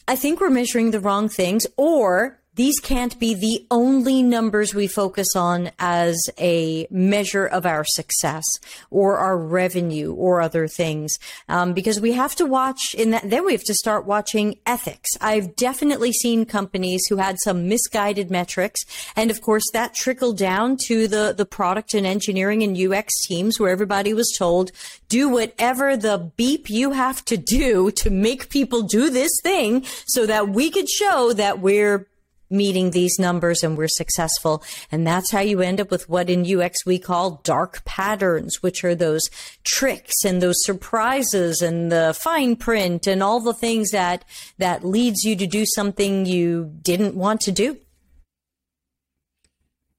I 0.08 0.16
think 0.16 0.40
we're 0.40 0.50
measuring 0.50 0.92
the 0.92 1.02
wrong 1.02 1.28
things 1.28 1.68
or 1.76 2.41
these 2.56 2.80
can't 2.80 3.18
be 3.18 3.34
the 3.34 3.66
only 3.72 4.22
numbers 4.22 4.76
we 4.76 4.86
focus 4.86 5.36
on 5.38 5.72
as 5.80 6.20
a 6.38 6.86
measure 6.92 7.46
of 7.46 7.66
our 7.66 7.86
success 7.86 8.44
or 8.90 9.18
our 9.18 9.38
revenue 9.38 10.14
or 10.14 10.42
other 10.42 10.68
things. 10.68 11.18
Um, 11.48 11.74
because 11.74 12.02
we 12.02 12.12
have 12.12 12.36
to 12.36 12.46
watch 12.46 12.94
in 12.94 13.12
that, 13.12 13.30
then 13.30 13.46
we 13.46 13.54
have 13.54 13.64
to 13.64 13.74
start 13.74 14.06
watching 14.06 14.58
ethics. 14.66 15.10
I've 15.22 15.56
definitely 15.56 16.12
seen 16.12 16.46
companies 16.46 17.02
who 17.08 17.18
had 17.18 17.38
some 17.42 17.70
misguided 17.70 18.30
metrics. 18.30 18.82
And 19.16 19.32
of 19.32 19.42
course, 19.42 19.64
that 19.72 19.94
trickled 19.94 20.38
down 20.38 20.76
to 20.88 21.08
the, 21.08 21.34
the 21.36 21.46
product 21.46 21.94
and 21.94 22.06
engineering 22.06 22.64
and 22.64 22.78
UX 22.78 23.14
teams 23.28 23.62
where 23.62 23.72
everybody 23.72 24.14
was 24.14 24.36
told, 24.38 24.72
do 25.08 25.30
whatever 25.30 25.96
the 25.96 26.32
beep 26.36 26.70
you 26.70 26.92
have 26.92 27.24
to 27.26 27.38
do 27.38 27.92
to 27.92 28.10
make 28.10 28.50
people 28.50 28.82
do 28.82 29.10
this 29.10 29.32
thing 29.42 29.86
so 30.06 30.26
that 30.26 30.50
we 30.50 30.70
could 30.70 30.90
show 30.90 31.32
that 31.34 31.60
we're 31.60 32.08
meeting 32.52 32.92
these 32.92 33.18
numbers 33.18 33.64
and 33.64 33.78
we're 33.78 33.88
successful. 33.88 34.64
And 34.92 35.06
that's 35.08 35.32
how 35.32 35.40
you 35.40 35.62
end 35.62 35.80
up 35.80 35.92
with 35.92 36.10
what 36.10 36.30
in 36.30 36.46
UX 36.46 36.86
we 36.86 37.00
call 37.00 37.42
dark 37.44 37.84
patterns, 37.86 38.62
which 38.62 38.84
are 38.84 38.96
those 38.96 39.24
tricks 39.64 40.24
and 40.26 40.42
those 40.42 40.64
surprises 40.64 41.62
and 41.62 41.92
the 41.92 42.16
fine 42.20 42.56
print 42.56 43.08
and 43.08 43.24
all 43.24 43.40
the 43.40 43.54
things 43.54 43.92
that, 43.92 44.26
that 44.58 44.84
leads 44.84 45.24
you 45.24 45.36
to 45.36 45.48
do 45.48 45.66
something 45.66 46.26
you 46.26 46.72
didn't 46.82 47.16
want 47.16 47.42
to 47.42 47.52
do. 47.52 47.78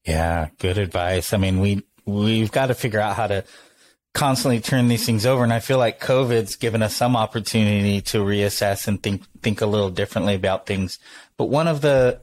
Yeah, 0.05 0.49
good 0.59 0.79
advice. 0.79 1.33
I 1.33 1.37
mean, 1.37 1.61
we, 1.61 1.83
we've 2.05 2.51
got 2.51 2.67
to 2.67 2.75
figure 2.75 3.01
out 3.01 3.17
how 3.17 3.29
to 3.29 3.45
constantly 4.15 4.61
turn 4.61 4.89
these 4.89 5.07
things 5.07 5.25
over. 5.25 5.43
And 5.43 5.53
I 5.53 5.61
feel 5.61 5.79
like 5.79 6.01
COVID's 6.01 6.57
given 6.57 6.83
us 6.83 6.95
some 6.95 7.17
opportunity 7.17 8.01
to 8.03 8.19
reassess 8.19 8.87
and 8.89 9.03
think, 9.03 9.23
think 9.43 9.61
a 9.61 9.67
little 9.67 9.91
differently 9.91 10.35
about 10.35 10.67
things. 10.67 10.99
But 11.37 11.47
one 11.47 11.69
of 11.69 11.81
the, 11.81 12.21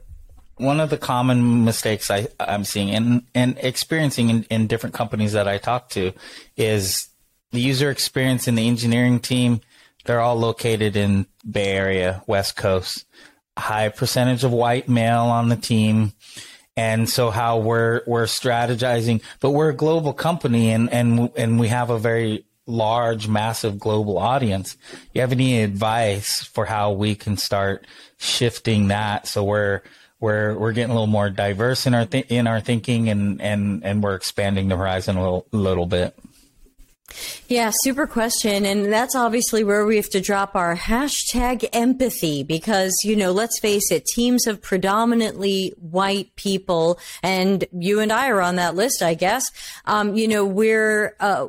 one 0.60 0.80
of 0.80 0.90
the 0.90 0.98
common 0.98 1.64
mistakes 1.64 2.10
I, 2.10 2.28
I'm 2.38 2.64
seeing 2.64 2.90
and, 2.90 3.22
and 3.34 3.58
experiencing 3.58 4.30
in, 4.30 4.42
in 4.44 4.66
different 4.66 4.94
companies 4.94 5.32
that 5.32 5.48
I 5.48 5.58
talk 5.58 5.88
to 5.90 6.12
is 6.56 7.08
the 7.50 7.60
user 7.60 7.90
experience 7.90 8.46
in 8.46 8.54
the 8.54 8.68
engineering 8.68 9.20
team. 9.20 9.60
They're 10.04 10.20
all 10.20 10.36
located 10.36 10.96
in 10.96 11.26
Bay 11.48 11.72
Area, 11.72 12.22
West 12.26 12.56
Coast. 12.56 13.04
High 13.58 13.88
percentage 13.88 14.44
of 14.44 14.52
white 14.52 14.88
male 14.88 15.24
on 15.24 15.48
the 15.48 15.56
team 15.56 16.12
and 16.76 17.08
so 17.10 17.30
how 17.30 17.58
we're 17.58 18.02
we're 18.06 18.24
strategizing 18.24 19.22
but 19.40 19.50
we're 19.50 19.70
a 19.70 19.74
global 19.74 20.12
company 20.12 20.70
and 20.70 20.90
and 20.92 21.30
and 21.36 21.60
we 21.60 21.68
have 21.68 21.90
a 21.90 21.98
very 21.98 22.44
large 22.66 23.26
massive 23.28 23.78
global 23.78 24.16
audience 24.18 24.76
you 25.12 25.20
have 25.20 25.32
any 25.32 25.62
advice 25.62 26.42
for 26.42 26.64
how 26.64 26.92
we 26.92 27.14
can 27.14 27.36
start 27.36 27.86
shifting 28.18 28.88
that 28.88 29.26
so 29.26 29.42
we're 29.42 29.82
we're 30.20 30.56
we're 30.56 30.72
getting 30.72 30.90
a 30.90 30.94
little 30.94 31.06
more 31.06 31.30
diverse 31.30 31.86
in 31.86 31.94
our 31.94 32.06
th- 32.06 32.26
in 32.28 32.46
our 32.46 32.60
thinking 32.60 33.08
and 33.08 33.40
and 33.40 33.84
and 33.84 34.02
we're 34.02 34.14
expanding 34.14 34.68
the 34.68 34.76
horizon 34.76 35.16
a 35.16 35.22
little, 35.22 35.46
little 35.50 35.86
bit 35.86 36.14
yeah, 37.48 37.70
super 37.82 38.06
question. 38.06 38.64
And 38.64 38.92
that's 38.92 39.14
obviously 39.14 39.64
where 39.64 39.84
we 39.84 39.96
have 39.96 40.10
to 40.10 40.20
drop 40.20 40.54
our 40.54 40.76
hashtag 40.76 41.68
empathy 41.72 42.42
because, 42.42 42.92
you 43.04 43.16
know, 43.16 43.32
let's 43.32 43.58
face 43.60 43.90
it, 43.90 44.04
teams 44.06 44.46
of 44.46 44.62
predominantly 44.62 45.74
white 45.80 46.34
people, 46.36 46.98
and 47.22 47.64
you 47.72 48.00
and 48.00 48.12
I 48.12 48.28
are 48.28 48.40
on 48.40 48.56
that 48.56 48.74
list, 48.74 49.02
I 49.02 49.14
guess. 49.14 49.50
Um, 49.84 50.16
you 50.16 50.28
know, 50.28 50.44
we're, 50.44 51.16
uh, 51.20 51.48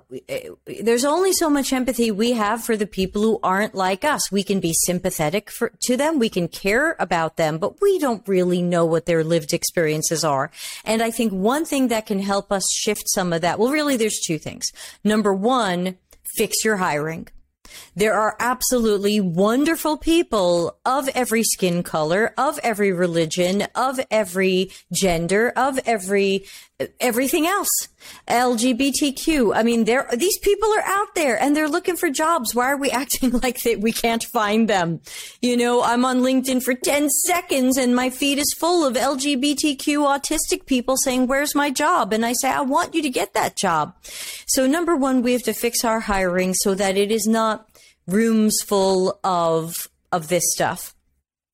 there's 0.81 1.05
only 1.05 1.33
so 1.33 1.49
much 1.49 1.73
empathy 1.73 2.11
we 2.11 2.31
have 2.31 2.63
for 2.63 2.75
the 2.75 2.87
people 2.87 3.21
who 3.21 3.39
aren't 3.43 3.75
like 3.75 4.03
us. 4.03 4.31
We 4.31 4.43
can 4.43 4.59
be 4.59 4.73
sympathetic 4.73 5.51
for, 5.51 5.71
to 5.83 5.97
them. 5.97 6.19
We 6.19 6.29
can 6.29 6.47
care 6.47 6.95
about 6.99 7.37
them, 7.37 7.57
but 7.57 7.81
we 7.81 7.99
don't 7.99 8.27
really 8.27 8.61
know 8.61 8.85
what 8.85 9.05
their 9.05 9.23
lived 9.23 9.53
experiences 9.53 10.23
are. 10.23 10.51
And 10.85 11.01
I 11.01 11.11
think 11.11 11.31
one 11.31 11.65
thing 11.65 11.89
that 11.89 12.05
can 12.05 12.19
help 12.19 12.51
us 12.51 12.63
shift 12.73 13.03
some 13.07 13.33
of 13.33 13.41
that, 13.41 13.59
well, 13.59 13.71
really, 13.71 13.97
there's 13.97 14.19
two 14.25 14.37
things. 14.37 14.71
Number 15.03 15.33
one, 15.33 15.50
one, 15.51 15.97
fix 16.37 16.63
your 16.63 16.77
hiring. 16.77 17.27
There 17.93 18.13
are 18.13 18.37
absolutely 18.39 19.19
wonderful 19.19 19.97
people 19.97 20.77
of 20.85 21.09
every 21.09 21.43
skin 21.43 21.83
color, 21.83 22.33
of 22.37 22.57
every 22.63 22.93
religion, 22.93 23.63
of 23.75 23.99
every 24.09 24.71
gender, 24.93 25.51
of 25.57 25.77
every 25.85 26.45
everything 26.99 27.47
else. 27.47 27.69
LGBTQ. 28.27 29.55
I 29.55 29.63
mean, 29.63 29.85
there 29.85 30.07
these 30.15 30.37
people 30.39 30.69
are 30.73 30.83
out 30.85 31.13
there 31.15 31.39
and 31.41 31.55
they're 31.55 31.69
looking 31.69 31.95
for 31.95 32.09
jobs. 32.09 32.55
Why 32.55 32.71
are 32.71 32.77
we 32.77 32.89
acting 33.03 33.31
like 33.31 33.61
that 33.63 33.79
we 33.79 33.91
can't 33.91 34.23
find 34.23 34.67
them? 34.67 35.01
You 35.41 35.57
know, 35.57 35.83
I'm 35.83 36.05
on 36.05 36.21
LinkedIn 36.21 36.63
for 36.63 36.73
10 36.73 37.09
seconds 37.09 37.77
and 37.77 37.95
my 37.95 38.09
feed 38.09 38.37
is 38.37 38.55
full 38.57 38.85
of 38.85 38.95
LGBTQ 38.95 39.99
autistic 40.05 40.65
people 40.65 40.97
saying, 40.97 41.27
"Where's 41.27 41.55
my 41.55 41.69
job?" 41.69 42.13
And 42.13 42.25
I 42.25 42.33
say, 42.33 42.49
"I 42.49 42.61
want 42.61 42.95
you 42.95 43.01
to 43.01 43.09
get 43.09 43.33
that 43.33 43.55
job." 43.55 43.95
So 44.47 44.67
number 44.67 44.95
1, 44.95 45.21
we 45.21 45.33
have 45.33 45.43
to 45.43 45.53
fix 45.53 45.85
our 45.85 46.01
hiring 46.01 46.53
so 46.53 46.73
that 46.75 46.97
it 46.97 47.11
is 47.11 47.27
not 47.27 47.67
rooms 48.07 48.57
full 48.65 49.19
of 49.23 49.89
of 50.11 50.27
this 50.27 50.43
stuff. 50.53 50.93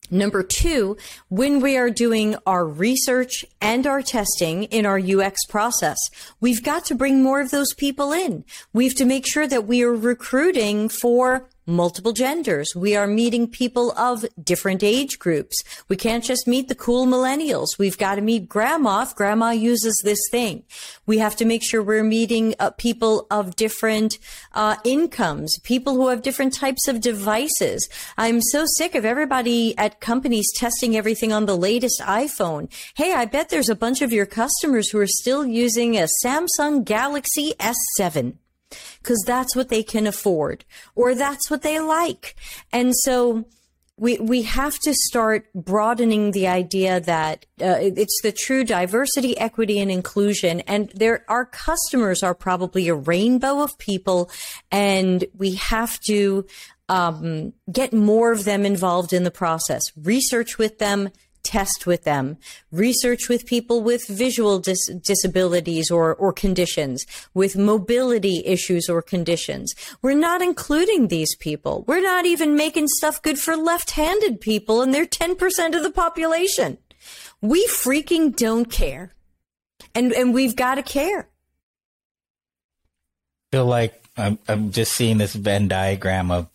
Number 0.09 0.43
two, 0.43 0.97
when 1.29 1.59
we 1.59 1.77
are 1.77 1.89
doing 1.89 2.35
our 2.45 2.65
research 2.65 3.43
and 3.59 3.85
our 3.85 4.01
testing 4.01 4.63
in 4.65 4.85
our 4.85 4.99
UX 4.99 5.45
process, 5.45 5.97
we've 6.39 6.63
got 6.63 6.85
to 6.85 6.95
bring 6.95 7.21
more 7.21 7.41
of 7.41 7.51
those 7.51 7.73
people 7.73 8.13
in. 8.13 8.45
We 8.71 8.85
have 8.85 8.95
to 8.95 9.05
make 9.05 9.27
sure 9.27 9.47
that 9.47 9.67
we 9.67 9.83
are 9.83 9.93
recruiting 9.93 10.89
for 10.89 11.49
multiple 11.67 12.13
genders. 12.13 12.73
We 12.75 12.95
are 12.95 13.05
meeting 13.05 13.47
people 13.47 13.91
of 13.91 14.25
different 14.41 14.83
age 14.83 15.19
groups. 15.19 15.61
We 15.89 15.97
can't 15.97 16.23
just 16.23 16.47
meet 16.47 16.69
the 16.69 16.75
cool 16.75 17.05
millennials. 17.05 17.77
We've 17.77 17.97
got 17.97 18.15
to 18.15 18.21
meet 18.21 18.47
grandma 18.47 19.03
if 19.03 19.13
grandma 19.13 19.51
uses 19.51 19.99
this 20.03 20.19
thing. 20.31 20.63
We 21.05 21.17
have 21.17 21.35
to 21.35 21.45
make 21.45 21.63
sure 21.63 21.83
we're 21.83 22.03
meeting 22.03 22.55
uh, 22.59 22.71
people 22.71 23.27
of 23.29 23.55
different 23.55 24.17
uh, 24.53 24.77
incomes, 24.85 25.59
people 25.59 25.95
who 25.95 26.07
have 26.07 26.21
different 26.21 26.53
types 26.53 26.87
of 26.87 27.01
devices. 27.01 27.87
I'm 28.17 28.41
so 28.41 28.65
sick 28.77 28.95
of 28.95 29.05
everybody 29.05 29.77
at 29.77 29.99
companies 29.99 30.47
testing 30.55 30.95
everything 30.95 31.33
on 31.33 31.45
the 31.45 31.57
latest 31.57 32.01
iPhone. 32.01 32.71
Hey, 32.95 33.13
I 33.13 33.25
bet 33.25 33.49
there's 33.49 33.69
a 33.69 33.75
bunch 33.75 34.01
of 34.01 34.13
your 34.13 34.25
customers 34.25 34.89
who 34.89 34.99
are 34.99 35.07
still 35.07 35.45
using 35.45 35.97
a 35.97 36.07
Samsung 36.23 36.85
Galaxy 36.85 37.53
S7 37.59 38.37
because 39.01 39.23
that's 39.25 39.55
what 39.55 39.69
they 39.69 39.83
can 39.83 40.07
afford 40.07 40.65
or 40.95 41.15
that's 41.15 41.49
what 41.49 41.61
they 41.61 41.79
like. 41.79 42.35
And 42.71 42.93
so 43.03 43.45
we, 43.99 44.17
we 44.19 44.43
have 44.43 44.77
to 44.79 44.93
start 44.93 45.51
broadening 45.53 46.31
the 46.31 46.47
idea 46.47 46.99
that 46.99 47.45
uh, 47.59 47.77
it's 47.79 48.21
the 48.21 48.31
true 48.31 48.63
diversity, 48.63 49.35
equity, 49.37 49.79
and 49.79 49.89
inclusion. 49.89 50.61
And 50.61 50.91
there, 50.93 51.25
our 51.27 51.45
customers 51.45 52.21
are 52.21 52.35
probably 52.35 52.87
a 52.87 52.95
rainbow 52.95 53.63
of 53.63 53.77
people, 53.79 54.29
and 54.71 55.25
we 55.35 55.55
have 55.55 55.99
to 56.01 56.45
um, 56.89 57.53
get 57.71 57.91
more 57.91 58.31
of 58.31 58.45
them 58.45 58.65
involved 58.65 59.13
in 59.13 59.23
the 59.23 59.31
process. 59.31 59.81
Research 59.97 60.59
with 60.59 60.77
them, 60.77 61.09
test 61.47 61.87
with 61.87 62.03
them, 62.03 62.37
research 62.71 63.29
with 63.29 63.45
people 63.45 63.81
with 63.81 64.05
visual 64.05 64.59
dis- 64.59 64.91
disabilities 65.01 65.89
or, 65.89 66.13
or 66.13 66.33
conditions, 66.33 67.05
with 67.33 67.55
mobility 67.55 68.43
issues 68.45 68.89
or 68.89 69.01
conditions. 69.01 69.73
We're 70.01 70.13
not 70.13 70.41
including 70.41 71.07
these 71.07 71.35
people. 71.37 71.85
We're 71.87 72.01
not 72.01 72.25
even 72.25 72.55
making 72.55 72.87
stuff 72.89 73.21
good 73.21 73.39
for 73.39 73.55
left-handed 73.55 74.41
people 74.41 74.81
and 74.81 74.93
they're 74.93 75.05
10% 75.05 75.75
of 75.75 75.83
the 75.83 75.91
population. 75.91 76.77
We 77.41 77.65
freaking 77.67 78.35
don't 78.35 78.69
care. 78.69 79.13
And, 79.95 80.11
and 80.11 80.33
we've 80.33 80.55
got 80.55 80.75
to 80.75 80.83
care. 80.83 81.29
I 83.47 83.55
feel 83.55 83.65
like 83.65 84.03
I'm, 84.17 84.37
I'm 84.49 84.71
just 84.71 84.93
seeing 84.93 85.17
this 85.17 85.33
Venn 85.33 85.69
diagram 85.69 86.29
of 86.29 86.49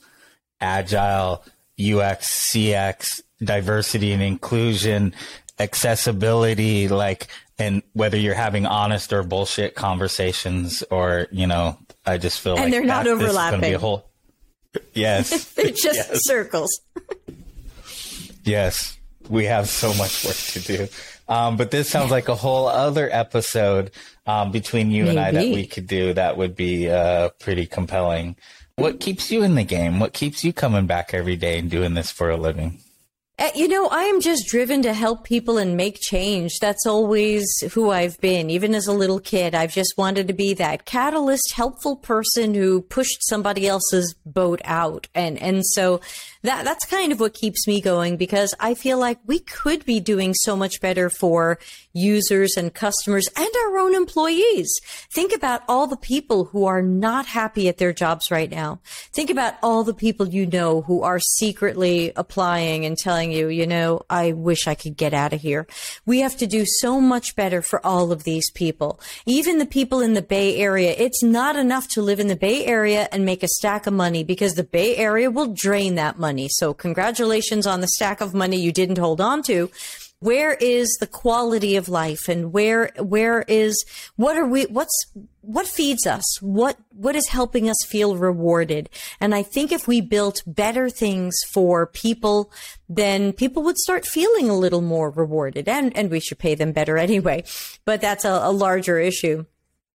agile, 0.61 1.43
UX, 1.81 2.53
CX, 2.53 3.23
diversity 3.43 4.13
and 4.13 4.23
inclusion, 4.23 5.15
accessibility, 5.59 6.89
like, 6.89 7.29
and 7.59 7.83
whether 7.93 8.17
you're 8.17 8.35
having 8.35 8.67
honest 8.67 9.13
or 9.13 9.23
bullshit 9.23 9.75
conversations 9.75 10.83
or, 10.91 11.29
you 11.31 11.47
know, 11.47 11.79
I 12.05 12.19
just 12.19 12.41
feel 12.41 12.55
and 12.55 12.65
like 12.65 12.73
they're 12.73 12.85
not 12.85 13.07
overlapping. 13.07 13.75
Whole, 13.75 14.09
yes. 14.93 15.53
they're 15.55 15.67
just 15.67 15.85
yes. 15.85 16.21
circles. 16.25 16.81
yes. 18.45 18.99
We 19.29 19.45
have 19.45 19.69
so 19.69 19.95
much 19.95 20.25
work 20.25 20.35
to 20.35 20.61
do. 20.61 20.89
Um, 21.29 21.57
but 21.57 21.71
this 21.71 21.89
sounds 21.89 22.11
like 22.11 22.29
a 22.29 22.35
whole 22.35 22.67
other 22.67 23.09
episode 23.11 23.93
um, 24.27 24.51
between 24.51 24.91
you 24.91 25.05
Maybe. 25.05 25.17
and 25.17 25.21
I 25.21 25.31
that 25.33 25.45
we 25.45 25.67
could 25.67 25.87
do 25.87 26.13
that 26.15 26.37
would 26.37 26.57
be 26.57 26.91
uh, 26.91 27.31
pretty 27.41 27.67
compelling. 27.67 28.37
What 28.77 29.01
keeps 29.01 29.31
you 29.31 29.43
in 29.43 29.55
the 29.55 29.65
game? 29.65 30.01
What 30.01 30.13
keeps 30.13 30.45
you 30.45 30.53
coming 30.53 30.87
back 30.87 31.15
every 31.15 31.37
day 31.37 31.59
and 31.59 31.71
doing 31.71 31.95
this 31.95 32.11
for 32.11 32.31
a 32.31 32.37
living? 32.37 32.82
Uh, 33.43 33.51
you 33.57 33.67
know, 33.67 33.89
I 33.89 34.05
am 34.05 34.21
just 34.21 34.47
driven 34.47 34.83
to 34.83 34.93
help 34.93 35.25
people 35.25 35.59
and 35.59 35.77
make 35.77 35.99
change. 36.01 36.61
That's 36.61 36.87
always 36.87 37.45
who 37.73 37.91
I've 37.91 38.17
been. 38.21 38.51
Even 38.51 38.73
as 38.73 38.87
a 38.87 38.93
little 38.93 39.19
kid, 39.19 39.53
I've 39.53 39.73
just 39.73 39.95
wanted 39.99 40.29
to 40.29 40.33
be 40.33 40.55
that 40.55 40.85
catalyst, 40.85 41.53
helpful 41.53 41.97
person 41.97 42.55
who 42.55 42.83
pushed 42.83 43.27
somebody 43.27 43.67
else's 43.67 44.15
boat 44.25 44.61
out. 44.65 45.09
And, 45.13 45.43
and 45.43 45.67
so 45.67 46.01
that, 46.43 46.65
that's 46.65 46.85
kind 46.87 47.13
of 47.13 47.21
what 47.21 47.35
keeps 47.35 47.67
me 47.67 47.81
going 47.81 48.17
because 48.17 48.55
I 48.59 48.75
feel 48.75 48.99
like 48.99 49.19
we 49.27 49.39
could 49.39 49.85
be 49.85 50.01
doing 50.01 50.35
so 50.35 50.57
much 50.57 50.81
better 50.81 51.09
for 51.09 51.59
users 51.93 52.57
and 52.57 52.75
customers 52.75 53.29
and 53.37 53.49
our 53.65 53.79
own 53.79 53.95
employees. 53.95 54.73
Think 55.13 55.35
about 55.35 55.63
all 55.69 55.87
the 55.87 55.97
people 55.97 56.47
who 56.47 56.65
are 56.65 56.83
not 56.83 57.27
happy 57.27 57.69
at 57.69 57.79
their 57.79 57.93
jobs 57.93 58.31
right 58.31 58.51
now. 58.51 58.81
Think 59.13 59.31
about 59.31 59.55
all 59.63 59.85
the 59.85 59.95
people 59.95 60.29
you 60.29 60.47
know 60.47 60.83
who 60.83 61.03
are 61.03 61.21
secretly 61.21 62.13
applying 62.17 62.85
and 62.85 62.97
telling 62.97 63.31
you, 63.31 63.49
you 63.49 63.67
know, 63.67 64.03
I 64.11 64.33
wish 64.33 64.67
I 64.67 64.75
could 64.75 64.97
get 64.97 65.15
out 65.15 65.33
of 65.33 65.41
here. 65.41 65.67
We 66.07 66.21
have 66.21 66.37
to 66.39 66.47
do 66.47 66.65
so 66.67 67.01
much 67.01 67.37
better 67.37 67.63
for 67.63 67.85
all 67.87 68.11
of 68.11 68.25
these 68.25 68.51
people. 68.51 69.01
Even 69.27 69.59
the 69.59 69.67
people 69.67 70.01
in 70.01 70.15
the 70.15 70.23
Bay 70.23 70.57
Area, 70.57 70.95
it's 70.99 71.23
not 71.23 71.57
enough 71.57 71.87
to 71.89 72.03
live 72.03 72.19
in 72.19 72.27
the 72.29 72.37
Bay 72.37 72.67
Area 72.67 73.09
and 73.13 73.25
make 73.25 73.43
a 73.43 73.49
stack 73.49 73.87
of 73.87 73.95
money 73.95 74.25
because 74.25 74.55
the 74.55 74.65
Bay 74.65 74.97
Area 74.97 75.31
will 75.31 75.53
drain 75.53 75.95
that 75.95 76.19
money. 76.19 76.32
So 76.49 76.75
congratulations 76.75 77.67
on 77.67 77.81
the 77.81 77.89
stack 77.89 78.21
of 78.21 78.35
money 78.35 78.61
you 78.61 78.73
didn't 78.73 78.99
hold 78.99 79.21
on 79.21 79.43
to. 79.45 79.71
Where 80.21 80.55
is 80.55 80.97
the 81.01 81.09
quality 81.09 81.75
of 81.75 81.89
life 81.89 82.29
and 82.29 82.53
where 82.53 82.93
where 82.97 83.43
is 83.49 83.85
what 84.15 84.37
are 84.37 84.47
we 84.47 84.67
what's 84.67 84.97
what 85.41 85.67
feeds 85.67 86.07
us? 86.07 86.23
What 86.41 86.77
what 86.91 87.17
is 87.17 87.27
helping 87.27 87.69
us 87.69 87.77
feel 87.89 88.17
rewarded? 88.17 88.89
And 89.21 89.35
i 89.35 89.43
think 89.43 89.73
if 89.73 89.89
we 89.89 90.01
built 90.01 90.45
better 90.47 90.89
things 90.89 91.35
for 91.53 91.87
people 91.87 92.53
then 92.89 93.33
people 93.33 93.65
would 93.65 93.79
start 93.79 94.07
feeling 94.07 94.49
a 94.49 94.57
little 94.57 94.81
more 94.81 95.11
rewarded 95.11 95.69
and 95.69 95.97
and 95.97 96.09
we 96.09 96.21
should 96.21 96.39
pay 96.39 96.55
them 96.55 96.71
better 96.71 96.97
anyway. 96.99 97.43
But 97.85 98.01
that's 98.01 98.25
a, 98.25 98.31
a 98.45 98.53
larger 98.53 99.01
issue 99.01 99.45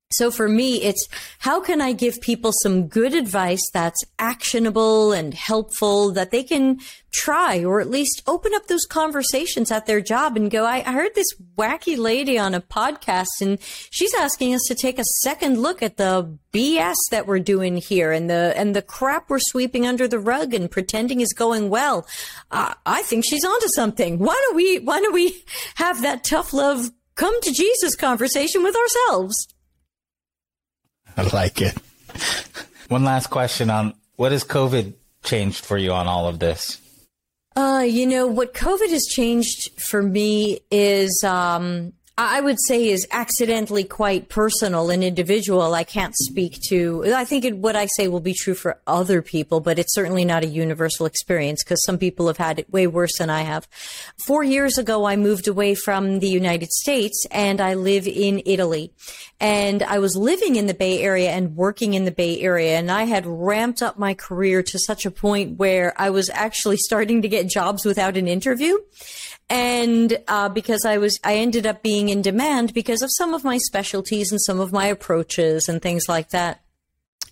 So 0.09 0.31
for 0.31 0.47
me, 0.47 0.83
it's 0.83 1.05
how 1.39 1.59
can 1.59 1.81
I 1.81 1.91
give 1.91 2.21
people 2.21 2.53
some 2.63 2.87
good 2.87 3.13
advice 3.13 3.61
that's 3.73 4.05
actionable 4.17 5.11
and 5.11 5.33
helpful 5.33 6.13
that 6.13 6.31
they 6.31 6.43
can 6.43 6.79
try 7.11 7.61
or 7.65 7.81
at 7.81 7.89
least 7.89 8.21
open 8.25 8.53
up 8.55 8.67
those 8.67 8.85
conversations 8.85 9.69
at 9.69 9.85
their 9.85 9.99
job 9.99 10.37
and 10.37 10.49
go, 10.49 10.65
I, 10.65 10.79
heard 10.79 11.13
this 11.13 11.27
wacky 11.57 11.97
lady 11.97 12.39
on 12.39 12.53
a 12.53 12.61
podcast 12.61 13.27
and 13.41 13.59
she's 13.61 14.13
asking 14.13 14.53
us 14.53 14.61
to 14.67 14.75
take 14.75 14.97
a 14.97 15.03
second 15.23 15.61
look 15.61 15.83
at 15.83 15.97
the 15.97 16.37
BS 16.53 16.95
that 17.11 17.27
we're 17.27 17.39
doing 17.39 17.75
here 17.75 18.13
and 18.13 18.29
the, 18.29 18.53
and 18.55 18.73
the 18.73 18.81
crap 18.81 19.29
we're 19.29 19.39
sweeping 19.39 19.85
under 19.85 20.07
the 20.07 20.19
rug 20.19 20.53
and 20.53 20.71
pretending 20.71 21.19
is 21.19 21.33
going 21.33 21.69
well. 21.69 22.07
Uh, 22.49 22.73
I 22.85 23.01
think 23.01 23.25
she's 23.25 23.43
onto 23.43 23.67
something. 23.75 24.19
Why 24.19 24.41
don't 24.47 24.55
we, 24.55 24.79
why 24.79 25.01
don't 25.01 25.13
we 25.13 25.43
have 25.75 26.01
that 26.03 26.23
tough 26.23 26.53
love 26.53 26.91
come 27.15 27.41
to 27.41 27.51
Jesus 27.51 27.97
conversation 27.97 28.63
with 28.63 28.75
ourselves? 28.75 29.35
I 31.17 31.23
like 31.33 31.61
it. 31.61 31.75
One 32.89 33.03
last 33.03 33.27
question 33.27 33.69
on 33.69 33.95
what 34.15 34.31
has 34.31 34.43
COVID 34.43 34.93
changed 35.23 35.65
for 35.65 35.77
you 35.77 35.91
on 35.91 36.07
all 36.07 36.27
of 36.27 36.39
this? 36.39 36.79
Uh, 37.55 37.83
you 37.87 38.05
know, 38.05 38.27
what 38.27 38.53
COVID 38.53 38.89
has 38.91 39.05
changed 39.05 39.81
for 39.81 40.03
me 40.03 40.59
is 40.69 41.23
um, 41.25 41.93
I 42.19 42.41
would 42.41 42.57
say 42.67 42.89
is 42.89 43.05
accidentally 43.11 43.83
quite 43.83 44.27
personal 44.27 44.89
and 44.89 45.03
individual. 45.03 45.75
I 45.75 45.83
can't 45.83 46.15
speak 46.15 46.59
to, 46.69 47.13
I 47.13 47.23
think 47.25 47.45
it, 47.45 47.55
what 47.55 47.75
I 47.75 47.85
say 47.95 48.07
will 48.07 48.21
be 48.21 48.33
true 48.33 48.55
for 48.55 48.81
other 48.87 49.21
people, 49.21 49.59
but 49.59 49.77
it's 49.77 49.93
certainly 49.93 50.25
not 50.25 50.43
a 50.43 50.47
universal 50.47 51.05
experience 51.05 51.63
because 51.63 51.83
some 51.85 51.99
people 51.99 52.25
have 52.25 52.37
had 52.37 52.57
it 52.57 52.73
way 52.73 52.87
worse 52.87 53.19
than 53.19 53.29
I 53.29 53.41
have. 53.41 53.67
Four 54.25 54.43
years 54.43 54.79
ago, 54.79 55.05
I 55.05 55.15
moved 55.15 55.47
away 55.47 55.75
from 55.75 56.17
the 56.17 56.27
United 56.27 56.71
States 56.71 57.23
and 57.29 57.61
I 57.61 57.75
live 57.75 58.07
in 58.07 58.41
Italy. 58.47 58.91
And 59.39 59.83
I 59.83 59.99
was 59.99 60.15
living 60.15 60.55
in 60.55 60.65
the 60.65 60.73
Bay 60.73 61.03
Area 61.03 61.29
and 61.29 61.55
working 61.55 61.93
in 61.93 62.05
the 62.05 62.11
Bay 62.11 62.41
Area. 62.41 62.79
And 62.79 62.89
I 62.89 63.03
had 63.03 63.27
ramped 63.27 63.83
up 63.83 63.99
my 63.99 64.15
career 64.15 64.63
to 64.63 64.79
such 64.79 65.05
a 65.05 65.11
point 65.11 65.59
where 65.59 65.93
I 66.01 66.09
was 66.09 66.31
actually 66.31 66.77
starting 66.77 67.21
to 67.21 67.27
get 67.27 67.47
jobs 67.47 67.85
without 67.85 68.17
an 68.17 68.27
interview 68.27 68.75
and 69.49 70.17
uh, 70.27 70.49
because 70.49 70.83
I 70.85 70.97
was, 70.97 71.19
I 71.23 71.35
ended 71.35 71.65
up 71.65 71.81
being 71.81 72.09
in 72.09 72.21
demand 72.21 72.73
because 72.73 73.01
of 73.01 73.09
some 73.13 73.33
of 73.33 73.43
my 73.43 73.57
specialties 73.57 74.31
and 74.31 74.41
some 74.41 74.59
of 74.59 74.73
my 74.73 74.87
approaches 74.87 75.69
and 75.69 75.81
things 75.81 76.09
like 76.09 76.29
that. 76.29 76.61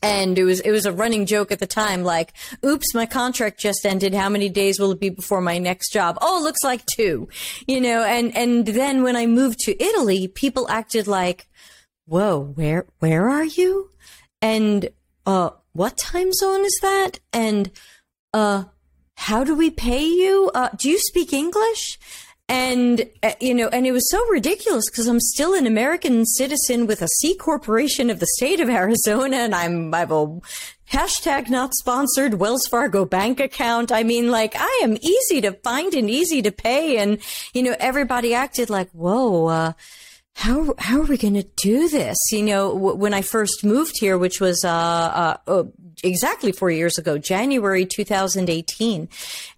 And 0.02 0.38
it 0.38 0.44
was 0.44 0.60
it 0.60 0.72
was 0.72 0.86
a 0.86 0.94
running 0.94 1.26
joke 1.26 1.52
at 1.52 1.60
the 1.60 1.66
time, 1.66 2.04
like, 2.04 2.34
"Oops, 2.64 2.94
my 2.94 3.08
contract 3.08 3.60
just 3.60 3.86
ended. 3.86 4.14
How 4.14 4.30
many 4.30 4.50
days 4.50 4.80
will 4.80 4.92
it 4.92 5.00
be 5.00 5.10
before 5.10 5.42
my 5.42 5.58
next 5.58 5.92
job?" 5.92 6.18
Oh, 6.22 6.42
looks 6.44 6.64
like 6.64 6.86
two, 6.86 7.28
you 7.68 7.82
know. 7.82 8.04
And 8.04 8.36
and 8.38 8.68
then 8.68 9.02
when 9.02 9.16
I 9.16 9.26
moved 9.26 9.60
to 9.62 9.84
Italy, 9.84 10.28
people 10.28 10.70
acted 10.70 11.08
like, 11.08 11.48
"Whoa, 12.06 12.40
where 12.40 12.86
where 13.00 13.30
are 13.30 13.46
you?" 13.46 13.90
And 14.44 14.90
uh, 15.26 15.52
what 15.74 15.98
time 15.98 16.32
zone 16.34 16.64
is 16.66 16.78
that? 16.84 17.20
And 17.34 17.72
uh, 18.34 18.66
how 19.16 19.44
do 19.44 19.56
we 19.56 19.70
pay 19.70 20.06
you? 20.06 20.52
Uh, 20.54 20.70
do 20.76 20.90
you 20.90 21.00
speak 21.00 21.34
English? 21.34 21.98
And, 22.48 23.10
uh, 23.24 23.32
you 23.40 23.56
know, 23.56 23.70
and 23.70 23.88
it 23.88 23.92
was 23.92 24.08
so 24.12 24.24
ridiculous 24.28 24.88
because 24.90 25.08
I'm 25.08 25.20
still 25.20 25.56
an 25.56 25.66
American 25.66 26.26
citizen 26.26 26.86
with 26.86 27.02
a 27.02 27.08
C 27.08 27.36
corporation 27.36 28.12
of 28.12 28.20
the 28.20 28.28
state 28.38 28.60
of 28.60 28.70
Arizona 28.82 29.38
and 29.38 29.56
I'm, 29.56 29.94
I 29.94 30.00
have 30.00 30.12
a 30.12 30.40
hashtag 30.92 31.50
not 31.50 31.74
sponsored 31.74 32.36
Wells 32.36 32.68
Fargo 32.70 33.04
bank 33.04 33.40
account. 33.40 33.92
I 33.92 34.04
mean, 34.04 34.30
like 34.30 34.54
I 34.56 34.82
am 34.84 34.98
easy 35.02 35.42
to 35.42 35.54
find 35.54 35.96
and 35.96 36.10
easy 36.10 36.44
to 36.44 36.52
pay. 36.52 36.98
And, 36.98 37.18
you 37.54 37.64
know, 37.64 37.76
everybody 37.80 38.36
acted 38.36 38.70
like, 38.70 38.92
whoa, 38.92 39.48
uh, 39.48 39.74
how 40.36 40.76
how 40.78 41.00
are 41.00 41.06
we 41.06 41.18
going 41.18 41.34
to 41.36 41.48
do 41.56 41.88
this? 41.88 42.18
You 42.30 42.44
know, 42.44 42.74
w- 42.74 42.96
when 42.96 43.14
I 43.14 43.22
first 43.22 43.64
moved 43.64 43.96
here, 44.00 44.18
which 44.18 44.42
was 44.42 44.62
uh, 44.66 44.70
uh, 44.70 45.38
oh, 45.48 45.72
exactly 46.04 46.52
four 46.52 46.70
years 46.70 46.98
ago, 46.98 47.18
January 47.18 47.86
2018, 47.86 49.08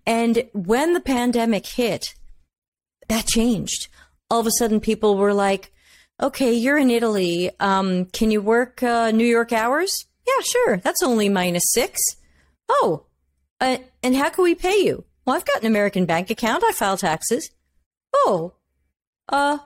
and 0.06 0.44
when 0.54 0.94
the 0.94 1.00
pandemic 1.00 1.66
hit, 1.66 2.14
that 3.10 3.26
changed. 3.26 3.88
All 4.30 4.40
of 4.40 4.46
a 4.46 4.52
sudden, 4.52 4.80
people 4.80 5.18
were 5.18 5.34
like, 5.34 5.74
"Okay, 6.22 6.54
you're 6.54 6.78
in 6.78 6.92
Italy. 6.92 7.50
Um, 7.60 8.06
can 8.06 8.30
you 8.30 8.40
work 8.40 8.84
uh, 8.84 9.10
New 9.10 9.26
York 9.26 9.52
hours? 9.52 10.06
Yeah, 10.28 10.44
sure. 10.44 10.78
That's 10.78 11.02
only 11.02 11.28
minus 11.28 11.64
six. 11.74 12.00
Oh, 12.70 13.08
uh, 13.60 13.78
and 14.04 14.16
how 14.16 14.30
can 14.30 14.44
we 14.44 14.54
pay 14.54 14.84
you? 14.84 15.06
Well, 15.26 15.36
I've 15.36 15.46
got 15.46 15.62
an 15.62 15.68
American 15.68 16.06
bank 16.06 16.30
account. 16.30 16.64
I 16.64 16.72
file 16.72 16.98
taxes. 16.98 17.50
Oh, 18.14 18.54
uh." 19.30 19.58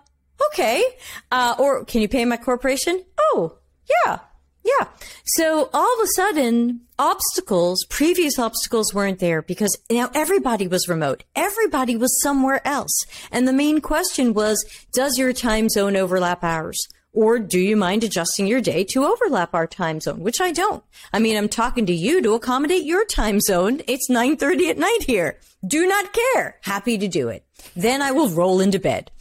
Okay. 0.47 0.83
Uh, 1.31 1.55
or 1.59 1.85
can 1.85 2.01
you 2.01 2.07
pay 2.07 2.25
my 2.25 2.37
corporation? 2.37 3.03
Oh, 3.19 3.57
yeah. 4.05 4.19
Yeah. 4.63 4.87
So 5.25 5.69
all 5.73 5.99
of 5.99 6.03
a 6.03 6.07
sudden, 6.15 6.81
obstacles, 6.99 7.83
previous 7.89 8.37
obstacles 8.37 8.93
weren't 8.93 9.19
there 9.19 9.41
because 9.41 9.75
now 9.89 10.11
everybody 10.13 10.67
was 10.67 10.87
remote. 10.87 11.23
Everybody 11.35 11.95
was 11.97 12.21
somewhere 12.21 12.65
else. 12.65 12.93
And 13.31 13.47
the 13.47 13.53
main 13.53 13.81
question 13.81 14.33
was, 14.33 14.63
does 14.93 15.17
your 15.17 15.33
time 15.33 15.69
zone 15.69 15.95
overlap 15.95 16.43
ours? 16.43 16.87
Or 17.13 17.39
do 17.39 17.59
you 17.59 17.75
mind 17.75 18.03
adjusting 18.05 18.47
your 18.47 18.61
day 18.61 18.85
to 18.85 19.03
overlap 19.03 19.53
our 19.53 19.67
time 19.67 19.99
zone? 19.99 20.21
Which 20.21 20.39
I 20.39 20.51
don't. 20.53 20.83
I 21.11 21.19
mean, 21.19 21.35
I'm 21.35 21.49
talking 21.49 21.85
to 21.87 21.93
you 21.93 22.21
to 22.21 22.35
accommodate 22.35 22.85
your 22.85 23.05
time 23.05 23.41
zone. 23.41 23.81
It's 23.87 24.09
9.30 24.09 24.69
at 24.69 24.77
night 24.77 25.03
here. 25.05 25.37
Do 25.65 25.85
not 25.85 26.13
care. 26.13 26.57
Happy 26.61 26.97
to 26.97 27.07
do 27.07 27.27
it. 27.27 27.43
Then 27.75 28.01
I 28.01 28.11
will 28.11 28.29
roll 28.29 28.59
into 28.61 28.79
bed. 28.79 29.11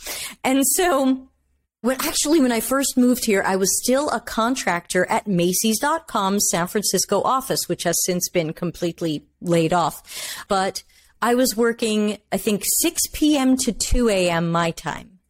And 0.44 0.66
so 0.66 1.28
when 1.82 1.96
actually, 2.00 2.40
when 2.40 2.52
I 2.52 2.60
first 2.60 2.98
moved 2.98 3.24
here, 3.24 3.42
I 3.44 3.56
was 3.56 3.70
still 3.82 4.10
a 4.10 4.20
contractor 4.20 5.06
at 5.06 5.26
Macy's.com's 5.26 6.48
San 6.50 6.66
Francisco 6.66 7.22
office, 7.22 7.68
which 7.68 7.84
has 7.84 7.96
since 8.04 8.28
been 8.28 8.52
completely 8.52 9.24
laid 9.40 9.72
off. 9.72 10.44
But 10.46 10.82
I 11.22 11.34
was 11.34 11.56
working, 11.56 12.18
I 12.32 12.36
think, 12.36 12.64
6 12.80 13.00
p.m. 13.12 13.56
to 13.58 13.72
2 13.72 14.08
a.m. 14.10 14.50
my 14.50 14.72
time. 14.72 15.20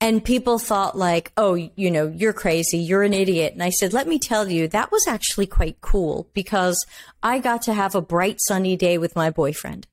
And 0.00 0.24
people 0.24 0.58
thought 0.58 0.96
like, 0.96 1.32
oh, 1.36 1.54
you 1.54 1.90
know, 1.90 2.06
you're 2.06 2.32
crazy. 2.32 2.78
You're 2.78 3.02
an 3.02 3.14
idiot. 3.14 3.54
And 3.54 3.62
I 3.62 3.70
said, 3.70 3.92
let 3.92 4.06
me 4.06 4.18
tell 4.18 4.48
you, 4.48 4.68
that 4.68 4.92
was 4.92 5.06
actually 5.08 5.46
quite 5.46 5.80
cool 5.80 6.28
because 6.34 6.78
I 7.22 7.40
got 7.40 7.62
to 7.62 7.74
have 7.74 7.94
a 7.94 8.00
bright 8.00 8.36
sunny 8.46 8.76
day 8.76 8.96
with 8.98 9.16
my 9.16 9.30
boyfriend. 9.30 9.86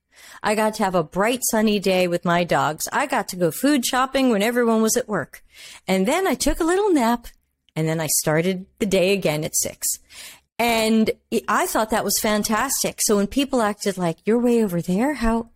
I 0.45 0.53
got 0.53 0.75
to 0.75 0.83
have 0.83 0.93
a 0.93 1.03
bright 1.03 1.41
sunny 1.49 1.79
day 1.79 2.07
with 2.07 2.23
my 2.23 2.43
dogs. 2.43 2.87
I 2.93 3.07
got 3.07 3.27
to 3.29 3.35
go 3.35 3.49
food 3.49 3.83
shopping 3.83 4.29
when 4.29 4.43
everyone 4.43 4.83
was 4.83 4.95
at 4.95 5.09
work. 5.09 5.43
And 5.87 6.07
then 6.07 6.27
I 6.27 6.35
took 6.35 6.59
a 6.59 6.63
little 6.63 6.93
nap 6.93 7.25
and 7.75 7.87
then 7.87 7.99
I 7.99 8.05
started 8.19 8.67
the 8.77 8.85
day 8.85 9.11
again 9.13 9.43
at 9.43 9.55
six. 9.55 9.87
And 10.59 11.09
I 11.47 11.65
thought 11.65 11.89
that 11.89 12.05
was 12.05 12.19
fantastic. 12.21 12.99
So 13.01 13.17
when 13.17 13.25
people 13.25 13.63
acted 13.63 13.97
like, 13.97 14.19
you're 14.23 14.39
way 14.39 14.63
over 14.63 14.83
there, 14.83 15.15
how, 15.15 15.49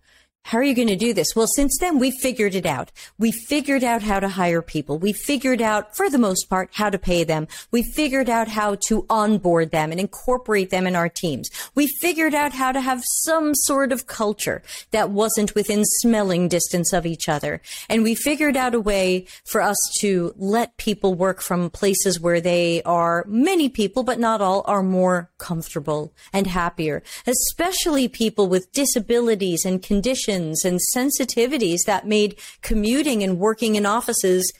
how 0.49 0.57
are 0.57 0.63
you 0.63 0.73
going 0.73 0.87
to 0.87 0.95
do 0.95 1.13
this? 1.13 1.35
Well, 1.35 1.45
since 1.45 1.77
then, 1.79 1.99
we 1.99 2.09
figured 2.09 2.55
it 2.55 2.65
out. 2.65 2.91
We 3.19 3.31
figured 3.31 3.83
out 3.83 4.01
how 4.01 4.19
to 4.19 4.29
hire 4.29 4.63
people. 4.63 4.97
We 4.97 5.13
figured 5.13 5.61
out, 5.61 5.95
for 5.95 6.09
the 6.09 6.17
most 6.17 6.45
part, 6.49 6.71
how 6.73 6.89
to 6.89 6.97
pay 6.97 7.23
them. 7.23 7.47
We 7.69 7.83
figured 7.83 8.31
out 8.31 8.47
how 8.47 8.77
to 8.87 9.05
onboard 9.11 9.69
them 9.69 9.91
and 9.91 9.99
incorporate 9.99 10.71
them 10.71 10.87
in 10.87 10.95
our 10.95 11.07
teams. 11.07 11.51
We 11.75 11.85
figured 12.01 12.33
out 12.33 12.53
how 12.53 12.71
to 12.71 12.81
have 12.81 13.03
some 13.25 13.53
sort 13.53 13.91
of 13.91 14.07
culture 14.07 14.63
that 14.89 15.11
wasn't 15.11 15.53
within 15.53 15.85
smelling 15.85 16.47
distance 16.47 16.93
of 16.93 17.05
each 17.05 17.29
other. 17.29 17.61
And 17.87 18.01
we 18.01 18.15
figured 18.15 18.57
out 18.57 18.73
a 18.73 18.79
way 18.79 19.27
for 19.45 19.61
us 19.61 19.77
to 19.99 20.33
let 20.35 20.77
people 20.77 21.13
work 21.13 21.41
from 21.41 21.69
places 21.69 22.19
where 22.19 22.41
they 22.41 22.81
are, 22.85 23.23
many 23.27 23.69
people, 23.69 24.01
but 24.01 24.17
not 24.17 24.41
all, 24.41 24.63
are 24.65 24.81
more 24.81 25.29
comfortable 25.37 26.11
and 26.33 26.47
happier, 26.47 27.03
especially 27.27 28.07
people 28.07 28.47
with 28.47 28.71
disabilities 28.71 29.63
and 29.63 29.83
conditions 29.83 30.38
and 30.63 30.79
sensitivities 30.95 31.79
that 31.85 32.07
made 32.07 32.39
commuting 32.61 33.23
and 33.23 33.39
working 33.39 33.75
in 33.75 33.85
offices, 33.85 34.51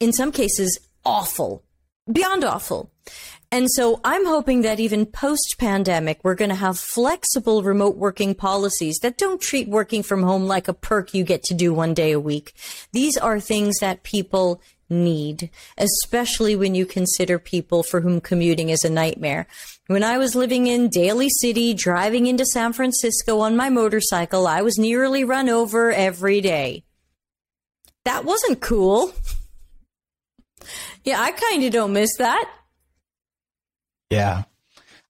in 0.00 0.12
some 0.12 0.32
cases, 0.32 0.78
awful, 1.04 1.62
beyond 2.10 2.44
awful. 2.44 2.90
And 3.52 3.68
so 3.70 4.00
I'm 4.02 4.26
hoping 4.26 4.62
that 4.62 4.80
even 4.80 5.06
post 5.06 5.54
pandemic, 5.58 6.18
we're 6.22 6.34
going 6.34 6.48
to 6.48 6.56
have 6.56 6.78
flexible 6.78 7.62
remote 7.62 7.96
working 7.96 8.34
policies 8.34 8.98
that 9.02 9.18
don't 9.18 9.40
treat 9.40 9.68
working 9.68 10.02
from 10.02 10.22
home 10.22 10.46
like 10.46 10.66
a 10.66 10.74
perk 10.74 11.14
you 11.14 11.22
get 11.22 11.44
to 11.44 11.54
do 11.54 11.72
one 11.72 11.94
day 11.94 12.10
a 12.10 12.20
week. 12.20 12.54
These 12.92 13.16
are 13.16 13.38
things 13.38 13.76
that 13.80 14.02
people 14.02 14.60
need, 14.88 15.50
especially 15.76 16.56
when 16.56 16.74
you 16.74 16.86
consider 16.86 17.38
people 17.38 17.82
for 17.82 18.00
whom 18.00 18.20
commuting 18.20 18.70
is 18.70 18.84
a 18.84 18.90
nightmare. 18.90 19.46
When 19.86 20.02
I 20.02 20.18
was 20.18 20.34
living 20.34 20.66
in 20.66 20.88
Daly 20.88 21.28
City, 21.40 21.74
driving 21.74 22.26
into 22.26 22.44
San 22.46 22.72
Francisco 22.72 23.40
on 23.40 23.56
my 23.56 23.70
motorcycle, 23.70 24.46
I 24.46 24.62
was 24.62 24.78
nearly 24.78 25.24
run 25.24 25.48
over 25.48 25.92
every 25.92 26.40
day. 26.40 26.84
That 28.04 28.24
wasn't 28.24 28.60
cool. 28.60 29.12
yeah, 31.04 31.20
I 31.20 31.32
kind 31.32 31.64
of 31.64 31.72
don't 31.72 31.92
miss 31.92 32.16
that. 32.18 32.50
Yeah. 34.10 34.44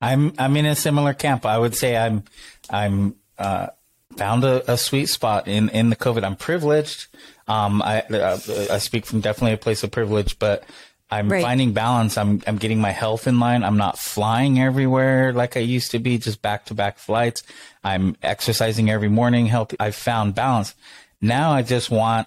I'm 0.00 0.32
I'm 0.38 0.56
in 0.56 0.66
a 0.66 0.74
similar 0.74 1.14
camp. 1.14 1.46
I 1.46 1.58
would 1.58 1.74
say 1.74 1.96
I'm 1.96 2.24
I'm 2.68 3.16
uh, 3.38 3.68
found 4.16 4.44
a, 4.44 4.72
a 4.72 4.76
sweet 4.76 5.06
spot 5.06 5.48
in 5.48 5.68
in 5.70 5.90
the 5.90 5.96
COVID. 5.96 6.24
I'm 6.24 6.36
privileged. 6.36 7.08
Um, 7.48 7.80
I 7.82 8.00
uh, 8.02 8.38
I 8.70 8.78
speak 8.78 9.06
from 9.06 9.20
definitely 9.20 9.52
a 9.52 9.58
place 9.58 9.82
of 9.84 9.90
privilege, 9.90 10.38
but 10.38 10.64
I'm 11.10 11.28
Right. 11.30 11.42
finding 11.42 11.72
balance. 11.72 12.18
I'm 12.18 12.42
I'm 12.46 12.56
getting 12.56 12.80
my 12.80 12.90
health 12.90 13.26
in 13.28 13.38
line. 13.38 13.62
I'm 13.62 13.76
not 13.76 13.98
flying 13.98 14.60
everywhere 14.60 15.32
like 15.32 15.56
I 15.56 15.60
used 15.60 15.92
to 15.92 15.98
be, 16.00 16.18
just 16.18 16.42
back 16.42 16.64
to 16.66 16.74
back 16.74 16.98
flights. 16.98 17.42
I'm 17.84 18.16
exercising 18.22 18.90
every 18.90 19.08
morning, 19.08 19.46
healthy. 19.46 19.76
I've 19.78 19.94
found 19.94 20.34
balance. 20.34 20.74
Now 21.20 21.52
I 21.52 21.62
just 21.62 21.90
want 21.90 22.26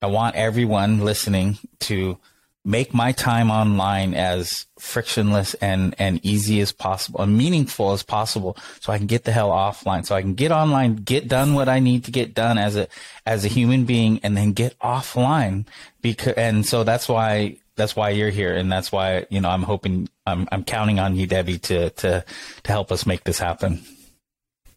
I 0.00 0.06
want 0.06 0.36
everyone 0.36 1.04
listening 1.04 1.58
to 1.80 2.18
make 2.64 2.92
my 2.92 3.12
time 3.12 3.50
online 3.50 4.14
as 4.14 4.66
frictionless 4.78 5.54
and, 5.54 5.94
and 5.98 6.24
easy 6.24 6.60
as 6.60 6.72
possible 6.72 7.20
and 7.20 7.36
meaningful 7.36 7.92
as 7.92 8.02
possible 8.02 8.56
so 8.80 8.92
I 8.92 8.98
can 8.98 9.06
get 9.06 9.24
the 9.24 9.32
hell 9.32 9.50
offline. 9.50 10.04
So 10.04 10.14
I 10.14 10.20
can 10.20 10.34
get 10.34 10.52
online, 10.52 10.96
get 10.96 11.28
done 11.28 11.54
what 11.54 11.68
I 11.68 11.78
need 11.78 12.04
to 12.04 12.10
get 12.10 12.34
done 12.34 12.58
as 12.58 12.76
a, 12.76 12.88
as 13.24 13.44
a 13.44 13.48
human 13.48 13.84
being 13.84 14.20
and 14.22 14.36
then 14.36 14.52
get 14.52 14.78
offline 14.80 15.66
because, 16.02 16.34
and 16.34 16.66
so 16.66 16.84
that's 16.84 17.08
why, 17.08 17.56
that's 17.76 17.94
why 17.96 18.10
you're 18.10 18.30
here. 18.30 18.54
And 18.54 18.70
that's 18.70 18.92
why, 18.92 19.26
you 19.30 19.40
know, 19.40 19.50
I'm 19.50 19.62
hoping, 19.62 20.08
I'm, 20.26 20.48
I'm 20.52 20.64
counting 20.64 20.98
on 20.98 21.16
you, 21.16 21.26
Debbie, 21.26 21.58
to, 21.60 21.90
to, 21.90 22.24
to 22.64 22.72
help 22.72 22.92
us 22.92 23.06
make 23.06 23.24
this 23.24 23.38
happen. 23.38 23.82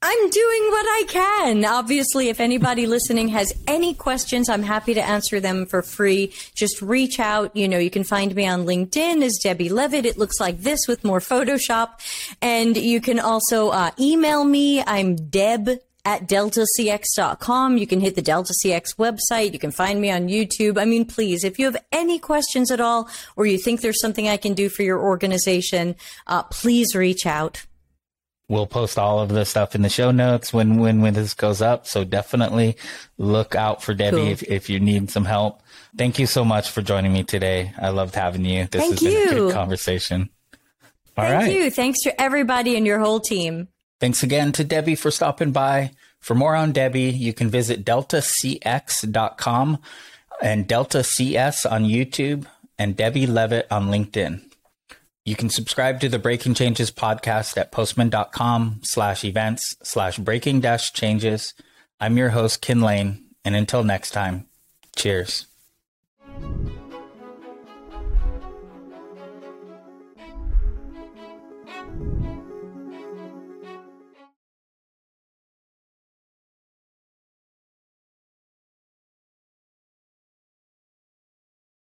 I'm 0.04 0.30
doing 0.32 0.64
what 0.72 0.86
I 0.88 1.04
can. 1.08 1.64
Obviously, 1.64 2.30
if 2.30 2.40
anybody 2.40 2.88
listening 2.88 3.28
has 3.28 3.54
any 3.68 3.94
questions, 3.94 4.50
I'm 4.50 4.64
happy 4.64 4.96
to 4.96 5.02
answer 5.02 5.40
them 5.40 5.68
for 5.68 5.84
free. 5.84 6.34
Just 6.56 6.82
reach 6.82 7.20
out. 7.20 7.56
You 7.56 7.68
know, 7.68 7.78
you 7.78 7.92
can 7.92 8.04
find 8.04 8.34
me 8.34 8.48
on 8.48 8.66
LinkedIn 8.66 9.22
as 9.22 9.40
Debbie 9.44 9.70
Levitt. 9.70 10.08
It 10.08 10.18
looks 10.18 10.40
like 10.40 10.62
this 10.62 10.80
with 10.88 11.04
more 11.04 11.20
Photoshop. 11.20 12.00
And 12.42 12.76
you 12.78 13.00
can 13.00 13.20
also 13.20 13.70
uh, 13.70 13.92
email 14.00 14.44
me. 14.44 14.82
I'm 14.82 15.16
Deb 15.16 15.70
at 16.04 16.28
deltacx.com. 16.28 17.78
You 17.78 17.86
can 17.86 18.02
hit 18.02 18.16
the 18.16 18.24
Delta 18.24 18.56
CX 18.66 18.96
website. 18.96 19.54
You 19.54 19.60
can 19.60 19.72
find 19.72 20.02
me 20.02 20.10
on 20.10 20.30
YouTube. 20.30 20.82
I 20.82 20.86
mean, 20.86 21.06
please, 21.06 21.44
if 21.44 21.60
you 21.60 21.66
have 21.66 21.78
any 21.92 22.18
questions 22.18 22.72
at 22.72 22.82
all 22.82 23.08
or 23.36 23.46
you 23.46 23.60
think 23.60 23.82
there's 23.82 24.02
something 24.02 24.28
I 24.28 24.38
can 24.38 24.56
do 24.56 24.68
for 24.68 24.82
your 24.82 25.00
organization, 25.00 25.96
uh, 26.26 26.42
please 26.42 26.96
reach 26.96 27.28
out. 27.28 27.68
We'll 28.52 28.68
post 28.68 29.00
all 29.00 29.20
of 29.22 29.30
the 29.30 29.46
stuff 29.46 29.76
in 29.76 29.82
the 29.82 29.88
show 29.88 30.12
notes 30.12 30.52
when 30.52 30.78
when 30.78 31.00
when 31.00 31.14
this 31.14 31.34
goes 31.34 31.62
up. 31.62 31.88
So 31.88 32.04
definitely 32.04 32.76
look 33.18 33.56
out 33.56 33.82
for 33.82 33.94
Debbie 33.94 34.18
Cool. 34.18 34.28
if 34.28 34.44
if 34.44 34.70
you 34.70 34.82
need 34.82 35.10
some 35.10 35.24
help. 35.24 35.62
Thank 35.98 36.20
you 36.20 36.28
so 36.28 36.44
much 36.44 36.70
for 36.70 36.82
joining 36.82 37.14
me 37.14 37.24
today. 37.24 37.72
I 37.80 37.92
loved 37.92 38.14
having 38.14 38.44
you. 38.44 38.68
This 38.68 38.82
Thank 38.82 39.00
has 39.00 39.04
been 39.04 39.28
a 39.30 39.32
good 39.32 39.54
conversation. 39.54 40.30
All 41.18 41.32
right. 41.32 41.46
Thank 41.46 41.56
you. 41.56 41.72
Thanks 41.72 42.02
to 42.04 42.22
everybody 42.22 42.76
and 42.76 42.86
your 42.86 43.00
whole 43.00 43.22
team. 43.22 43.70
Thanks 44.02 44.22
again 44.22 44.52
to 44.52 44.66
Debbie 44.66 44.96
for 44.96 45.12
stopping 45.12 45.54
by. 45.54 45.92
For 46.20 46.36
more 46.36 46.54
on 46.54 46.74
Debbie, 46.74 47.04
you 47.04 47.34
can 47.34 47.50
visit 47.50 47.86
deltacx.com 47.86 49.78
and 50.42 50.68
Delta 50.68 50.98
CX 50.98 51.72
on 51.72 51.86
YouTube 51.86 52.48
and 52.78 52.98
Debbie 52.98 53.28
Levitt 53.28 53.68
on 53.72 53.88
LinkedIn. 53.88 54.51
You 55.24 55.36
can 55.36 55.50
subscribe 55.52 56.00
to 56.00 56.10
the 56.10 56.18
Breaking 56.18 56.56
Changes 56.56 56.90
podcast 56.90 57.56
at 57.56 57.72
postman.com 57.72 58.80
slash 58.84 59.24
events 59.24 59.76
slash 59.84 60.18
breaking 60.18 60.62
dash 60.62 60.94
changes. 60.94 61.54
I'm 62.00 62.18
your 62.18 62.30
host, 62.30 62.62
Kin 62.62 62.82
Lane, 62.82 63.26
and 63.46 63.56
until 63.56 63.84
next 63.84 64.12
time, 64.12 64.48
cheers. 64.96 65.46